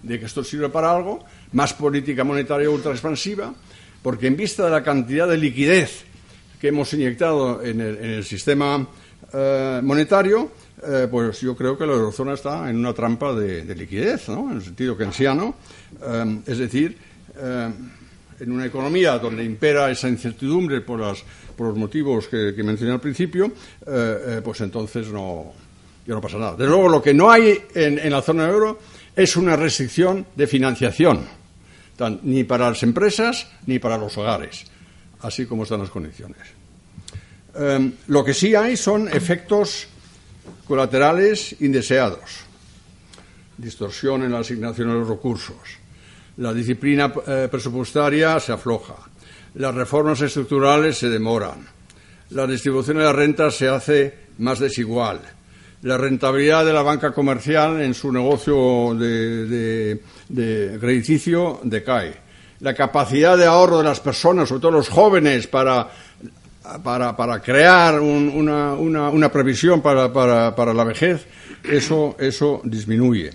de 0.00 0.20
que 0.20 0.26
esto 0.26 0.44
sirve 0.44 0.68
para 0.68 0.94
algo, 0.94 1.24
más 1.50 1.74
política 1.74 2.22
monetaria 2.22 2.70
ultra 2.70 2.92
expansiva, 2.92 3.52
porque 4.04 4.28
en 4.28 4.36
vista 4.36 4.66
de 4.66 4.70
la 4.70 4.84
cantidad 4.84 5.26
de 5.26 5.36
liquidez 5.36 6.04
que 6.60 6.68
hemos 6.68 6.92
inyectado 6.94 7.60
en 7.60 7.80
el, 7.80 8.22
sistema 8.22 8.86
eh, 9.32 9.80
monetario, 9.82 10.52
eh, 10.86 11.08
pues 11.10 11.40
yo 11.40 11.56
creo 11.56 11.76
que 11.76 11.86
la 11.86 11.94
eurozona 11.94 12.34
está 12.34 12.70
en 12.70 12.76
una 12.76 12.92
trampa 12.92 13.34
de, 13.34 13.74
liquidez, 13.74 14.28
¿no? 14.28 14.48
en 14.52 14.58
el 14.58 14.62
sentido 14.62 14.96
keynesiano, 14.96 15.56
eh, 16.02 16.40
es 16.46 16.58
decir, 16.58 16.96
eh, 17.36 17.72
en 18.38 18.52
una 18.52 18.66
economía 18.66 19.18
donde 19.18 19.42
impera 19.42 19.90
esa 19.90 20.08
incertidumbre 20.08 20.82
por, 20.82 21.00
las, 21.00 21.24
por 21.56 21.68
los 21.68 21.76
motivos 21.76 22.28
que, 22.28 22.52
mencioné 22.62 22.92
al 22.92 23.00
principio, 23.00 23.50
pues 24.44 24.60
entonces 24.60 25.08
no, 25.08 25.52
ya 26.06 26.14
no 26.14 26.20
pasa 26.20 26.38
nada. 26.38 26.52
Desde 26.52 26.68
luego, 26.70 26.88
lo 26.88 27.02
que 27.02 27.12
no 27.12 27.30
hay 27.30 27.62
en, 27.74 28.10
la 28.10 28.22
zona 28.22 28.48
euro 28.48 28.78
es 29.14 29.36
una 29.36 29.56
restricción 29.56 30.26
de 30.36 30.46
financiación, 30.46 31.26
ni 32.22 32.44
para 32.44 32.68
las 32.68 32.82
empresas 32.82 33.48
ni 33.66 33.78
para 33.78 33.98
los 33.98 34.16
hogares, 34.16 34.64
así 35.20 35.46
como 35.46 35.64
están 35.64 35.80
las 35.80 35.90
condiciones. 35.90 36.38
lo 38.06 38.24
que 38.24 38.34
sí 38.34 38.54
hay 38.54 38.76
son 38.76 39.08
efectos 39.08 39.88
colaterales 40.66 41.56
indeseados, 41.60 42.44
distorsión 43.56 44.22
en 44.22 44.32
la 44.32 44.40
asignación 44.40 44.88
de 44.88 44.94
los 44.94 45.08
recursos, 45.08 45.56
la 46.36 46.52
disciplina 46.52 47.12
eh, 47.26 47.48
presupuestaria 47.50 48.38
se 48.38 48.52
afloja, 48.52 48.96
las 49.56 49.74
reformas 49.74 50.20
estructurales 50.20 50.98
se 50.98 51.08
demoran, 51.08 51.66
la 52.30 52.46
distribución 52.46 52.98
de 52.98 53.04
las 53.04 53.14
rentas 53.14 53.54
se 53.54 53.68
hace 53.68 54.14
más 54.38 54.58
desigual, 54.58 55.20
la 55.82 55.96
rentabilidad 55.96 56.64
de 56.64 56.72
la 56.72 56.82
banca 56.82 57.12
comercial 57.12 57.80
en 57.80 57.94
su 57.94 58.12
negocio 58.12 58.94
de, 58.94 60.00
crediticio 60.78 61.60
decae, 61.62 62.14
la 62.60 62.74
capacidad 62.74 63.36
de 63.36 63.46
ahorro 63.46 63.78
de 63.78 63.84
las 63.84 64.00
personas, 64.00 64.48
sobre 64.48 64.60
todo 64.60 64.72
los 64.72 64.88
jóvenes, 64.88 65.46
para 65.46 65.88
para, 66.82 67.16
para 67.16 67.40
crear 67.40 68.00
una, 68.00 68.72
una, 68.72 69.08
una, 69.08 69.30
previsión 69.30 69.80
para, 69.80 70.12
para, 70.12 70.52
para, 70.56 70.74
la 70.74 70.82
vejez, 70.82 71.24
eso, 71.62 72.16
eso 72.18 72.60
disminuye, 72.64 73.30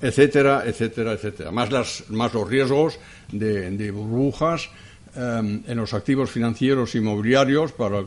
etcétera, 0.00 0.62
etcétera, 0.64 1.14
etcétera. 1.14 1.50
Más, 1.50 1.72
las, 1.72 2.04
más 2.10 2.32
los 2.32 2.48
riesgos 2.48 2.96
de, 3.32 3.72
de 3.72 3.90
burbujas 3.90 4.70
em, 5.16 5.62
en 5.66 5.76
los 5.76 5.94
activos 5.94 6.30
financieros 6.30 6.94
inmobiliarios, 6.94 7.72
para, 7.72 8.04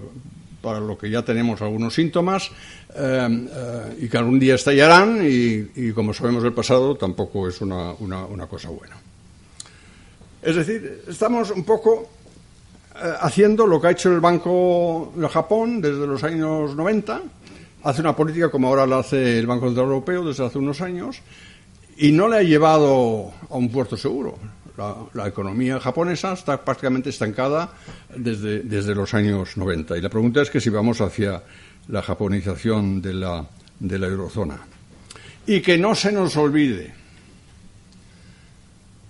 para 0.62 0.80
lo 0.80 0.97
que 0.97 1.10
ya 1.10 1.24
tenemos 1.24 1.62
algunos 1.62 1.93
síntomas, 1.93 2.51
em, 2.95 3.47
eh, 3.51 3.97
y 4.01 4.10
que 4.10 4.18
algún 4.18 4.39
día 4.39 4.55
estallarán, 4.55 5.20
y, 5.24 5.91
como 5.91 6.14
sabemos 6.14 6.43
del 6.43 6.53
pasado, 6.53 6.95
tampoco 6.95 7.47
es 7.47 7.62
una, 7.62 7.93
una, 7.99 8.26
una 8.26 8.47
cosa 8.47 8.70
buena. 8.70 8.95
Es 10.41 10.55
decir, 10.55 11.03
estamos 11.07 11.51
un 11.51 11.64
poco 11.64 12.10
eh, 12.95 13.14
haciendo 13.22 13.66
lo 13.66 13.80
que 13.80 13.88
ha 13.88 13.91
hecho 13.91 14.12
el 14.12 14.20
Banco 14.20 15.12
de 15.16 15.28
Japón 15.30 15.82
desde 15.82 16.05
los 16.05 16.24
años 16.24 16.76
90, 16.76 17.22
hace 17.84 18.01
una 18.01 18.16
política 18.16 18.49
como 18.49 18.68
ahora 18.68 18.86
la 18.86 18.99
hace 18.99 19.39
el 19.39 19.47
Banco 19.47 19.68
Central 19.68 19.88
Europeo 19.88 20.26
desde 20.26 20.45
hace 20.45 20.57
unos 20.57 20.82
años, 20.82 21.22
y 21.97 22.12
no 22.12 22.28
le 22.28 22.38
ha 22.38 22.43
llevado 22.43 23.32
a 23.49 23.57
un 23.57 23.70
puerto 23.70 23.97
seguro. 23.97 24.38
La, 25.13 25.27
economía 25.27 25.80
japonesa 25.80 26.34
está 26.34 26.63
prácticamente 26.63 27.09
estancada 27.09 27.73
desde, 28.15 28.61
desde, 28.61 28.95
los 28.95 29.13
años 29.13 29.57
90. 29.57 29.97
Y 29.97 30.01
la 30.01 30.09
pregunta 30.09 30.41
es 30.41 30.49
que 30.49 30.61
si 30.61 30.69
vamos 30.69 31.01
hacia 31.01 31.43
la 31.89 32.01
japonización 32.01 33.01
de 33.01 33.13
la, 33.13 33.45
de 33.80 33.99
la 33.99 34.07
eurozona. 34.07 34.57
Y 35.45 35.61
que 35.61 35.77
no 35.77 35.95
se 35.95 36.11
nos 36.11 36.38
olvide, 36.38 36.93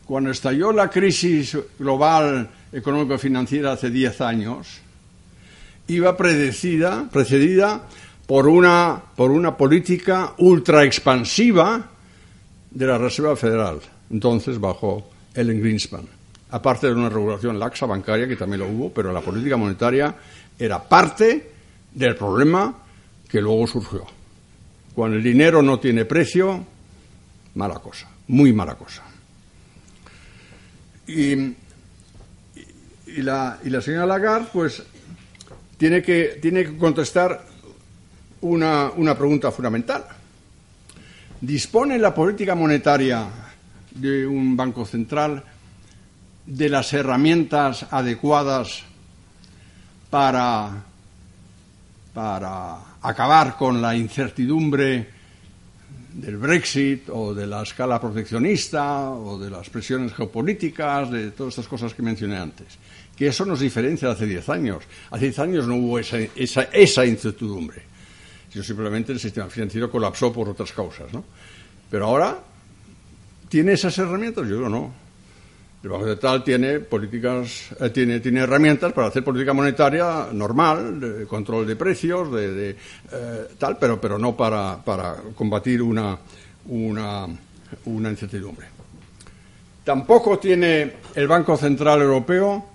cuando 0.05 0.32
estalló 0.32 0.72
la 0.72 0.89
crisis 0.89 1.55
global 1.78 2.49
económico-financiera 2.72 3.74
hace 3.74 3.91
10 3.91 4.22
años, 4.22 4.80
iba 5.88 6.17
predecida, 6.17 7.07
precedida 7.11 7.84
por 8.26 8.47
una, 8.47 9.01
por 9.15 9.30
una 9.32 9.55
política 9.57 10.34
ultra 10.38 10.84
expansiva 10.84 11.89
de 12.72 12.88
la 12.88 12.97
Reserva 12.97 13.36
Federal, 13.36 13.80
entonces 14.09 14.59
bajo 14.59 15.09
Ellen 15.39 15.61
Greenspan. 15.61 16.05
Aparte 16.51 16.87
de 16.87 16.93
una 16.93 17.09
regulación 17.09 17.59
laxa 17.59 17.85
bancaria, 17.85 18.27
que 18.27 18.35
también 18.35 18.61
lo 18.61 18.67
hubo, 18.67 18.93
pero 18.93 19.13
la 19.13 19.21
política 19.21 19.55
monetaria 19.55 20.13
era 20.57 20.83
parte 20.83 21.51
del 21.93 22.15
problema 22.15 22.75
que 23.27 23.39
luego 23.39 23.67
surgió. 23.67 24.05
Cuando 24.93 25.17
el 25.17 25.23
dinero 25.23 25.61
no 25.61 25.79
tiene 25.79 26.05
precio, 26.05 26.65
mala 27.55 27.75
cosa, 27.75 28.09
muy 28.27 28.51
mala 28.51 28.75
cosa. 28.75 29.03
Y 31.07 31.55
la, 33.21 33.59
y 33.63 33.69
la 33.69 33.81
señora 33.81 34.05
Lagarde, 34.05 34.47
pues, 34.51 34.83
tiene 35.77 36.01
que, 36.01 36.39
tiene 36.41 36.65
que 36.65 36.77
contestar 36.77 37.45
una, 38.41 38.91
una 38.95 39.15
pregunta 39.15 39.51
fundamental. 39.51 40.05
¿Dispone 41.41 41.97
la 41.97 42.13
política 42.13 42.53
monetaria 42.55 43.49
de 44.00 44.26
un 44.26 44.56
banco 44.56 44.86
central 44.86 45.43
de 46.45 46.70
las 46.70 46.93
herramientas 46.93 47.86
adecuadas 47.91 48.84
para, 50.10 50.84
para 52.14 52.78
acabar 53.02 53.56
con 53.56 53.82
la 53.82 53.95
incertidumbre 53.95 55.20
del 56.14 56.38
Brexit 56.38 57.10
o 57.10 57.34
de 57.34 57.45
la 57.45 57.62
escala 57.62 58.02
proteccionista 58.02 59.12
o 59.12 59.38
de 59.38 59.50
las 59.50 59.70
presiones 59.70 60.14
geopolíticas, 60.14 61.12
de 61.12 61.32
todas 61.32 61.54
estas 61.54 61.68
cosas 61.68 61.93
que 61.93 62.02
mencioné 62.02 62.38
antes. 62.38 62.78
Que 63.16 63.28
eso 63.28 63.45
nos 63.45 63.60
diferencia 63.60 64.08
de 64.08 64.14
hace 64.16 64.26
10 64.26 64.50
años. 64.50 64.84
Hace 65.12 65.26
10 65.26 65.39
años 65.39 65.68
no 65.68 65.76
hubo 65.76 66.00
esa, 66.00 66.18
esa, 66.18 66.64
esa 66.64 67.06
incertidumbre, 67.06 67.84
sino 68.52 68.64
simplemente 68.64 69.12
el 69.12 69.20
sistema 69.20 69.50
financiero 69.50 69.91
colapsó 69.91 70.34
por 70.34 70.50
otras 70.50 70.72
causas. 70.72 71.14
¿no? 71.14 71.24
Pero 71.91 72.06
ahora, 72.06 72.39
¿tiene 73.50 73.74
esas 73.74 73.97
herramientas? 73.97 74.47
Yo 74.47 74.56
digo 74.56 74.70
no. 74.70 75.10
El 75.82 75.89
Banco 75.89 76.08
Central 76.08 76.43
tiene 76.43 76.80
políticas, 76.82 77.70
eh, 77.80 77.89
tiene, 77.89 78.20
tiene 78.20 78.41
herramientas 78.41 78.91
para 78.91 79.08
hacer 79.08 79.24
política 79.24 79.54
monetaria 79.54 80.28
normal, 80.34 81.00
de 81.00 81.26
control 81.26 81.66
de 81.66 81.76
precios, 81.78 82.32
de, 82.34 82.76
eh, 83.12 83.47
tal, 83.58 83.78
pero, 83.78 84.00
pero 84.00 84.18
no 84.18 84.36
para, 84.36 84.78
para 84.84 85.16
combatir 85.36 85.82
una, 85.82 86.18
una, 86.66 87.28
una 87.86 88.10
incertidumbre. 88.10 88.68
Tampoco 89.86 90.38
tiene 90.38 90.95
el 91.16 91.28
Banco 91.28 91.56
Central 91.56 92.02
Europeo 92.02 92.66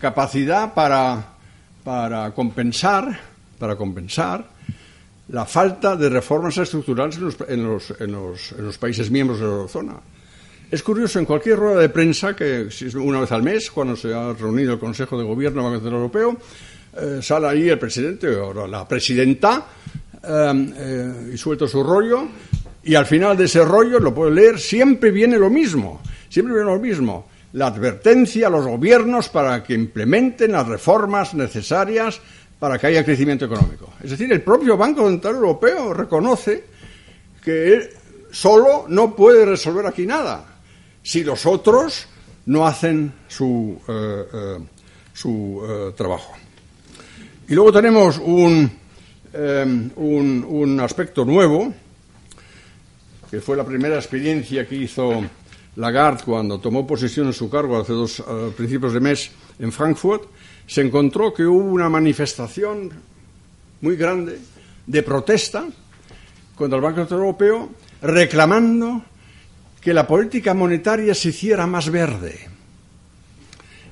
capacidad 0.00 0.74
para, 0.74 1.24
para 1.84 2.32
compensar, 2.32 3.16
para 3.60 3.76
compensar 3.76 4.44
la 5.30 5.46
falta 5.46 5.96
de 5.96 6.08
reformas 6.08 6.58
estructurales 6.58 7.18
en 7.48 7.64
los, 7.64 8.78
países 8.78 9.10
miembros 9.10 9.38
de 9.38 9.46
la 9.46 9.52
eurozona. 9.52 9.94
Es 10.70 10.82
curioso, 10.82 11.18
en 11.18 11.24
cualquier 11.24 11.58
rueda 11.58 11.80
de 11.80 11.88
prensa, 11.88 12.34
que 12.34 12.68
una 12.94 13.20
vez 13.20 13.32
al 13.32 13.42
mes, 13.42 13.70
cuando 13.70 13.96
se 13.96 14.14
ha 14.14 14.32
reunido 14.32 14.72
el 14.72 14.78
Consejo 14.78 15.18
de 15.18 15.24
Gobierno 15.24 15.62
del 15.62 15.70
Banco 15.70 15.82
Central 15.82 16.00
Europeo, 16.00 16.36
eh, 16.96 17.22
sale 17.22 17.46
ahí 17.48 17.68
el 17.68 17.78
presidente 17.78 18.28
o 18.28 18.66
la 18.66 18.86
presidenta 18.86 19.66
eh, 20.22 20.72
eh, 20.76 21.30
y 21.34 21.36
suelta 21.36 21.66
su 21.66 21.82
rollo, 21.82 22.28
y 22.82 22.94
al 22.94 23.06
final 23.06 23.36
de 23.36 23.44
ese 23.44 23.64
rollo, 23.64 23.98
lo 23.98 24.14
puede 24.14 24.32
leer, 24.32 24.58
siempre 24.58 25.10
viene 25.10 25.38
lo 25.38 25.50
mismo, 25.50 26.00
siempre 26.28 26.54
viene 26.54 26.70
lo 26.70 26.80
mismo 26.80 27.26
la 27.52 27.66
advertencia 27.66 28.46
a 28.46 28.50
los 28.50 28.64
gobiernos 28.64 29.28
para 29.28 29.62
que 29.62 29.74
implementen 29.74 30.52
las 30.52 30.68
reformas 30.68 31.34
necesarias 31.34 32.20
para 32.60 32.78
que 32.78 32.86
haya 32.88 33.04
crecimiento 33.04 33.46
económico. 33.46 33.94
Es 34.02 34.10
decir, 34.10 34.30
el 34.30 34.42
propio 34.42 34.76
Banco 34.76 35.08
Central 35.08 35.36
Europeo 35.36 35.94
reconoce 35.94 36.62
que 37.42 37.72
él 37.72 37.90
solo 38.30 38.84
no 38.86 39.16
puede 39.16 39.46
resolver 39.46 39.86
aquí 39.86 40.06
nada 40.06 40.44
si 41.02 41.24
los 41.24 41.46
otros 41.46 42.06
no 42.46 42.66
hacen 42.66 43.12
su, 43.26 43.80
eh, 43.88 44.24
eh, 44.32 44.58
su 45.14 45.62
eh, 45.66 45.92
trabajo. 45.96 46.34
Y 47.48 47.54
luego 47.54 47.72
tenemos 47.72 48.18
un, 48.18 48.70
un, 49.96 50.46
un 50.48 50.80
aspecto 50.80 51.24
nuevo, 51.24 51.72
que 53.30 53.40
fue 53.40 53.56
la 53.56 53.64
primera 53.64 53.96
experiencia 53.96 54.68
que 54.68 54.76
hizo 54.76 55.24
Lagarde, 55.76 56.22
cuando 56.24 56.60
tomó 56.60 56.86
posesión 56.86 57.28
en 57.28 57.32
su 57.32 57.48
cargo 57.48 57.80
hace 57.80 57.92
dos 57.92 58.22
principios 58.56 58.92
de 58.92 59.00
mes 59.00 59.30
en 59.58 59.72
Frankfurt, 59.72 60.24
se 60.70 60.82
encontró 60.82 61.34
que 61.34 61.44
hubo 61.44 61.64
una 61.64 61.88
manifestación 61.88 62.92
muy 63.80 63.96
grande 63.96 64.38
de 64.86 65.02
protesta 65.02 65.64
contra 66.54 66.76
el 66.76 66.82
Banco 66.82 67.00
Central 67.00 67.20
Europeo 67.20 67.68
reclamando 68.02 69.02
que 69.80 69.92
la 69.92 70.06
política 70.06 70.54
monetaria 70.54 71.12
se 71.12 71.30
hiciera 71.30 71.66
más 71.66 71.90
verde. 71.90 72.38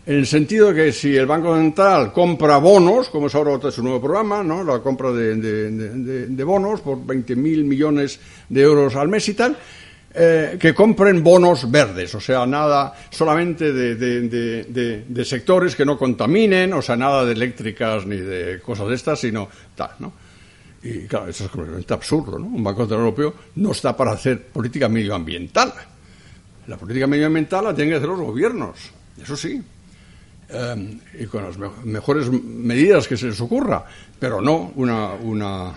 En 0.07 0.18
el 0.18 0.26
sentido 0.29 0.68
de 0.68 0.85
que 0.85 0.93
si 0.93 1.16
el 1.16 1.26
Banco 1.26 1.57
Central 1.57 2.12
compra 2.12 2.59
bonos, 2.59 3.09
como 3.09 3.26
es 3.26 3.35
ahora 3.35 3.72
su 3.72 3.83
nuevo 3.83 4.01
programa, 4.01 4.45
¿no? 4.45 4.62
la 4.62 4.79
compra 4.79 5.11
de, 5.11 5.35
de 5.35 6.45
bonos 6.45 6.81
por 6.81 6.99
20.000 6.99 7.64
millones 7.64 8.20
de 8.49 8.62
euros 8.62 8.95
al 8.95 9.09
mes 9.09 9.29
y 9.29 9.35
tal, 9.35 9.59
eh, 10.14 10.56
que 10.59 10.72
compren 10.72 11.22
bonos 11.22 11.70
verdes, 11.70 12.14
o 12.14 12.20
sea, 12.20 12.46
nada 12.46 12.94
solamente 13.11 13.72
de, 13.72 15.24
sectores 15.24 15.76
que 15.76 15.84
no 15.84 15.98
contaminen, 15.98 16.72
o 16.72 16.80
sea, 16.80 16.96
nada 16.96 17.26
de 17.26 17.32
eléctricas 17.32 18.06
ni 18.06 18.16
de 18.16 18.59
cosas 18.61 18.88
de 18.88 18.94
estas, 18.94 19.20
sino 19.20 19.48
tal, 19.76 19.90
¿no? 19.98 20.12
Y 20.82 21.06
claro, 21.06 21.28
eso 21.28 21.44
es 21.44 21.50
completamente 21.50 21.92
absurdo, 21.92 22.38
¿no? 22.38 22.46
Un 22.46 22.64
Banco 22.64 22.82
Central 22.82 23.00
Europeo 23.00 23.34
no 23.56 23.72
está 23.72 23.94
para 23.94 24.12
hacer 24.12 24.46
política 24.46 24.88
medioambiental. 24.88 25.74
La 26.68 26.78
política 26.78 27.06
medioambiental 27.06 27.64
la 27.64 27.74
tienen 27.74 27.92
que 27.92 27.96
hacer 27.98 28.09
los 28.09 28.20
gobiernos, 28.20 28.78
eso 29.22 29.36
sí, 29.36 29.62
eh, 30.48 30.98
y 31.20 31.26
con 31.26 31.44
las 31.44 31.59
mejores 31.84 32.30
medidas 32.30 33.06
que 33.06 33.18
se 33.18 33.26
les 33.26 33.40
ocurra, 33.42 33.84
pero 34.18 34.40
no 34.40 34.72
una 34.74 35.74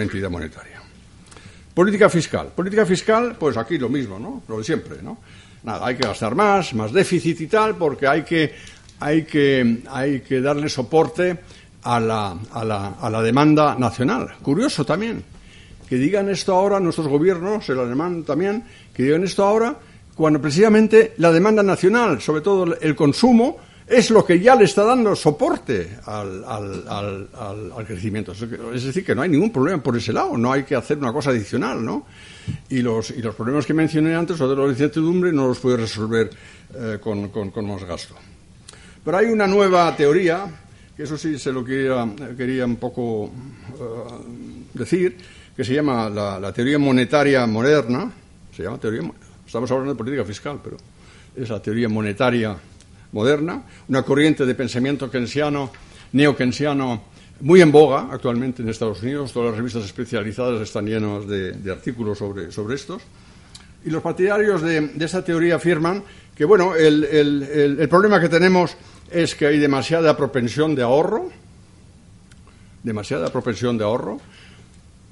entidad 0.00 0.30
monetaria. 0.30 0.79
Política 1.74 2.08
fiscal. 2.08 2.48
Política 2.54 2.84
fiscal, 2.84 3.36
pues 3.38 3.56
aquí 3.56 3.78
lo 3.78 3.88
mismo, 3.88 4.18
¿no? 4.18 4.42
Lo 4.48 4.58
de 4.58 4.64
siempre, 4.64 5.02
¿no? 5.02 5.18
Nada, 5.62 5.86
hay 5.86 5.96
que 5.96 6.06
gastar 6.06 6.34
más, 6.34 6.74
más 6.74 6.92
déficit 6.92 7.40
y 7.40 7.46
tal, 7.46 7.76
porque 7.76 8.06
hay 8.06 8.22
que, 8.22 8.54
hay 8.98 9.24
que, 9.24 9.82
hay 9.90 10.20
que 10.20 10.40
darle 10.40 10.68
soporte 10.68 11.38
a 11.82 12.00
la, 12.00 12.36
a, 12.52 12.64
la, 12.64 12.88
a 13.00 13.10
la 13.10 13.22
demanda 13.22 13.76
nacional. 13.78 14.34
Curioso 14.42 14.84
también 14.84 15.22
que 15.90 15.96
digan 15.96 16.28
esto 16.28 16.54
ahora 16.54 16.78
nuestros 16.78 17.08
gobiernos, 17.08 17.68
el 17.68 17.80
alemán 17.80 18.22
también, 18.22 18.62
que 18.94 19.02
digan 19.02 19.24
esto 19.24 19.42
ahora, 19.42 19.76
cuando 20.14 20.40
precisamente 20.40 21.14
la 21.16 21.32
demanda 21.32 21.64
nacional, 21.64 22.20
sobre 22.20 22.42
todo 22.42 22.78
el 22.80 22.94
consumo, 22.94 23.56
es 23.90 24.10
lo 24.10 24.24
que 24.24 24.38
ya 24.38 24.54
le 24.54 24.64
está 24.64 24.84
dando 24.84 25.16
soporte 25.16 25.98
al, 26.06 26.44
al, 26.46 27.84
crecimiento. 27.84 28.32
Es 28.32 28.84
decir, 28.84 29.04
que 29.04 29.16
no 29.16 29.22
hay 29.22 29.28
ningún 29.28 29.50
problema 29.50 29.82
por 29.82 29.96
ese 29.96 30.12
lado, 30.12 30.36
no 30.38 30.52
hay 30.52 30.62
que 30.62 30.76
hacer 30.76 30.96
una 30.96 31.12
cosa 31.12 31.30
adicional, 31.30 31.84
¿no? 31.84 32.06
Y 32.68 32.82
los, 32.82 33.10
y 33.10 33.20
los 33.20 33.34
problemas 33.34 33.66
que 33.66 33.74
mencioné 33.74 34.14
antes, 34.14 34.38
los 34.38 34.48
de 34.48 34.56
la 34.56 34.68
incertidumbre, 34.68 35.32
no 35.32 35.48
los 35.48 35.58
puede 35.58 35.78
resolver 35.78 36.30
eh, 36.72 36.98
con, 37.00 37.30
con, 37.30 37.66
más 37.66 37.82
gasto. 37.82 38.14
Pero 39.04 39.16
hay 39.16 39.26
una 39.26 39.48
nueva 39.48 39.94
teoría, 39.96 40.46
que 40.96 41.02
eso 41.02 41.18
sí 41.18 41.36
se 41.36 41.50
lo 41.50 41.64
quería, 41.64 42.08
quería 42.36 42.66
un 42.66 42.76
poco 42.76 43.26
eh, 43.26 44.68
decir, 44.72 45.16
que 45.56 45.64
se 45.64 45.74
llama 45.74 46.08
la, 46.08 46.38
la, 46.38 46.52
teoría 46.52 46.78
monetaria 46.78 47.44
moderna, 47.44 48.08
se 48.56 48.62
llama 48.62 48.78
teoría, 48.78 49.02
estamos 49.44 49.68
hablando 49.72 49.94
de 49.94 49.98
política 49.98 50.24
fiscal, 50.24 50.60
pero 50.62 50.76
es 51.34 51.48
la 51.48 51.60
teoría 51.60 51.88
monetaria 51.88 52.56
moderna, 53.12 53.62
una 53.88 54.02
corriente 54.02 54.46
de 54.46 54.54
pensamiento 54.54 55.10
keynesiano, 55.10 55.70
neo-keynesiano, 56.12 57.02
muy 57.40 57.60
en 57.60 57.72
boga 57.72 58.08
actualmente 58.10 58.62
en 58.62 58.68
Estados 58.68 59.02
Unidos. 59.02 59.32
Todas 59.32 59.50
las 59.50 59.58
revistas 59.58 59.84
especializadas 59.84 60.60
están 60.60 60.86
llenas 60.86 61.26
de, 61.26 61.70
artículos 61.70 62.18
sobre, 62.18 62.50
sobre, 62.52 62.74
estos. 62.74 63.02
Y 63.84 63.90
los 63.90 64.02
partidarios 64.02 64.62
de, 64.62 64.90
esta 65.00 65.24
teoría 65.24 65.56
afirman 65.56 66.02
que, 66.36 66.44
bueno, 66.44 66.74
el, 66.74 67.04
el, 67.04 67.88
problema 67.88 68.20
que 68.20 68.28
tenemos 68.28 68.76
es 69.10 69.34
que 69.34 69.46
hay 69.46 69.58
demasiada 69.58 70.16
propensión 70.16 70.74
de 70.74 70.82
ahorro, 70.82 71.30
demasiada 72.82 73.30
propensión 73.30 73.76
de 73.78 73.84
ahorro, 73.84 74.20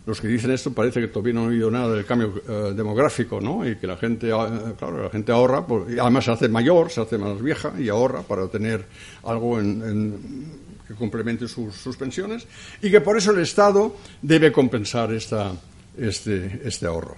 los 0.09 0.22
que 0.22 0.26
dicen 0.26 0.50
esto 0.52 0.72
parece 0.72 1.02
que 1.02 1.09
todavía 1.09 1.34
no 1.34 1.42
han 1.42 1.48
oído 1.48 1.70
nada 1.70 1.94
del 1.94 2.06
cambio 2.06 2.40
eh, 2.48 2.72
demográfico, 2.74 3.42
¿no? 3.42 3.68
Y 3.68 3.76
que 3.76 3.86
la 3.86 3.98
gente, 3.98 4.30
eh, 4.30 4.74
claro, 4.78 5.02
la 5.02 5.11
gente 5.11 5.32
ahorra, 5.32 5.66
además 6.00 6.24
se 6.24 6.30
hace 6.30 6.48
mayor, 6.48 6.90
se 6.90 7.02
hace 7.02 7.18
más 7.18 7.42
vieja 7.42 7.74
y 7.78 7.90
ahorra 7.90 8.22
para 8.22 8.48
tener 8.48 8.86
algo 9.24 9.59
que 9.59 10.94
complemente 10.94 11.46
sus, 11.46 11.96
pensiones 11.98 12.46
y 12.80 12.90
que 12.90 13.02
por 13.02 13.18
eso 13.18 13.32
el 13.32 13.40
Estado 13.40 13.96
debe 14.22 14.50
compensar 14.50 15.12
esta, 15.12 15.52
este, 15.98 16.62
este 16.64 16.86
ahorro. 16.86 17.16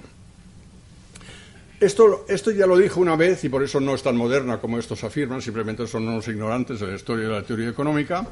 Esto, 1.79 2.25
esto, 2.29 2.51
ya 2.51 2.67
lo 2.67 2.77
dijo 2.77 3.01
una 3.01 3.15
vez 3.15 3.45
y 3.45 3.49
por 3.49 3.63
eso 3.63 3.79
no 3.79 3.95
es 3.95 4.03
tan 4.03 4.17
moderna 4.17 4.59
como 4.59 4.79
estos 4.79 5.05
afirman, 5.05 5.41
simplemente 5.41 5.87
son 5.87 6.09
unos 6.09 6.27
ignorantes 6.27 6.81
de 6.81 6.89
la 6.89 6.97
historia 6.97 7.29
de 7.29 7.35
la 7.35 7.43
teoría 7.43 7.69
económica, 7.69 8.27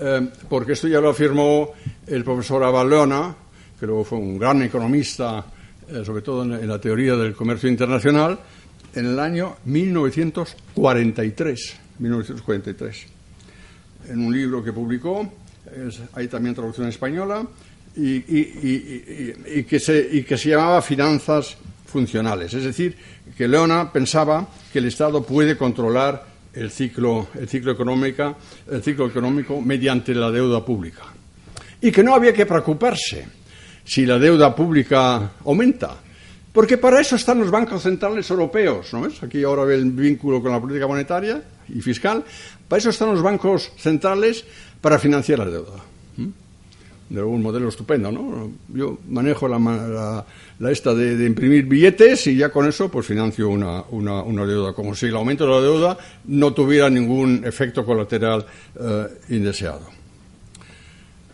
eh, 0.00 0.26
porque 0.48 0.72
esto 0.72 0.88
ya 0.88 1.02
lo 1.02 1.10
afirmó 1.10 1.74
el 2.06 2.24
profesor 2.24 2.64
Avalona 2.64 3.36
que 3.80 3.86
luego 3.86 4.04
fue 4.04 4.18
un 4.18 4.38
gran 4.38 4.62
economista, 4.62 5.42
eh, 5.88 6.02
sobre 6.04 6.20
todo 6.20 6.42
en, 6.42 6.68
la 6.68 6.78
teoría 6.78 7.16
del 7.16 7.34
comercio 7.34 7.66
internacional, 7.66 8.38
en 8.94 9.06
el 9.06 9.18
año 9.18 9.56
1943. 9.64 11.76
1943. 11.98 13.06
En 14.10 14.20
un 14.20 14.32
libro 14.32 14.62
que 14.62 14.72
publicó, 14.72 15.32
hay 16.12 16.28
también 16.28 16.54
traducción 16.54 16.88
española, 16.88 17.46
y, 17.96 18.20
que 19.64 19.80
se, 19.80 20.48
llamaba 20.48 20.82
Finanzas 20.82 21.56
Funcionales. 21.86 22.54
Es 22.54 22.64
decir, 22.64 22.96
que 23.36 23.48
Leona 23.48 23.92
pensaba 23.92 24.48
que 24.72 24.78
el 24.78 24.86
Estado 24.86 25.24
puede 25.24 25.56
controlar 25.56 26.26
el 26.52 26.70
ciclo, 26.70 27.28
el 27.38 27.48
ciclo, 27.48 27.72
económica, 27.72 28.36
el 28.70 28.82
ciclo 28.82 29.06
económico 29.06 29.60
mediante 29.60 30.14
la 30.14 30.30
deuda 30.30 30.64
pública. 30.64 31.02
Y 31.80 31.90
que 31.90 32.02
no 32.02 32.14
había 32.14 32.32
que 32.32 32.46
preocuparse 32.46 33.39
si 33.90 34.06
la 34.06 34.20
deuda 34.20 34.54
pública 34.54 35.32
aumenta. 35.44 35.96
Porque 36.52 36.78
para 36.78 37.00
eso 37.00 37.16
están 37.16 37.40
los 37.40 37.50
bancos 37.50 37.82
centrales 37.82 38.30
europeos, 38.30 38.92
¿no 38.92 39.00
ves? 39.00 39.20
Aquí 39.20 39.42
ahora 39.42 39.64
ve 39.64 39.74
el 39.74 39.90
vínculo 39.90 40.40
con 40.40 40.52
la 40.52 40.60
política 40.60 40.86
monetaria 40.86 41.42
y 41.68 41.80
fiscal. 41.80 42.22
Para 42.68 42.78
eso 42.78 42.90
están 42.90 43.08
los 43.10 43.20
bancos 43.20 43.72
centrales 43.76 44.44
para 44.80 44.96
financiar 45.00 45.40
la 45.40 45.46
deuda. 45.46 45.82
De 47.08 47.20
un 47.20 47.42
modelo 47.42 47.68
estupendo, 47.68 48.12
¿no? 48.12 48.52
Yo 48.68 49.00
manejo 49.08 49.48
la, 49.48 49.58
la, 49.58 50.70
esta 50.70 50.94
de, 50.94 51.26
imprimir 51.26 51.64
billetes 51.64 52.28
y 52.28 52.36
ya 52.36 52.50
con 52.50 52.68
eso 52.68 52.88
pues 52.88 53.06
financio 53.06 53.48
una, 53.48 53.82
una, 53.90 54.46
deuda, 54.46 54.72
como 54.72 54.94
si 54.94 55.06
el 55.06 55.16
aumento 55.16 55.46
de 55.46 55.50
la 55.50 55.60
deuda 55.60 55.98
no 56.26 56.54
tuviera 56.54 56.88
ningún 56.88 57.42
efecto 57.44 57.84
colateral 57.84 58.46
eh, 58.78 59.08
indeseado. 59.30 59.99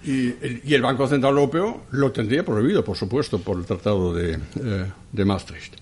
Y, 0.06 0.72
el 0.72 0.82
Banco 0.82 1.08
Central 1.08 1.34
Europeo 1.34 1.82
lo 1.90 2.12
tendría 2.12 2.44
prohibido, 2.44 2.84
por 2.84 2.96
supuesto, 2.96 3.40
por 3.40 3.58
el 3.58 3.64
Tratado 3.64 4.14
de, 4.14 4.38
eh, 4.62 5.24
Maastricht. 5.24 5.74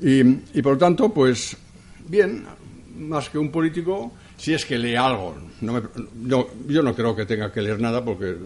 Y, 0.00 0.62
por 0.62 0.74
lo 0.74 0.78
tanto, 0.78 1.12
pues, 1.12 1.56
bien, 2.06 2.44
más 2.98 3.30
que 3.30 3.38
un 3.38 3.50
político, 3.50 4.12
si 4.36 4.52
es 4.52 4.64
que 4.64 4.78
lee 4.78 4.94
algo. 4.94 5.36
yo 5.60 6.82
no 6.82 6.94
creo 6.94 7.16
que 7.16 7.26
tenga 7.26 7.52
que 7.52 7.62
leer 7.62 7.80
nada 7.80 8.04
porque 8.04 8.36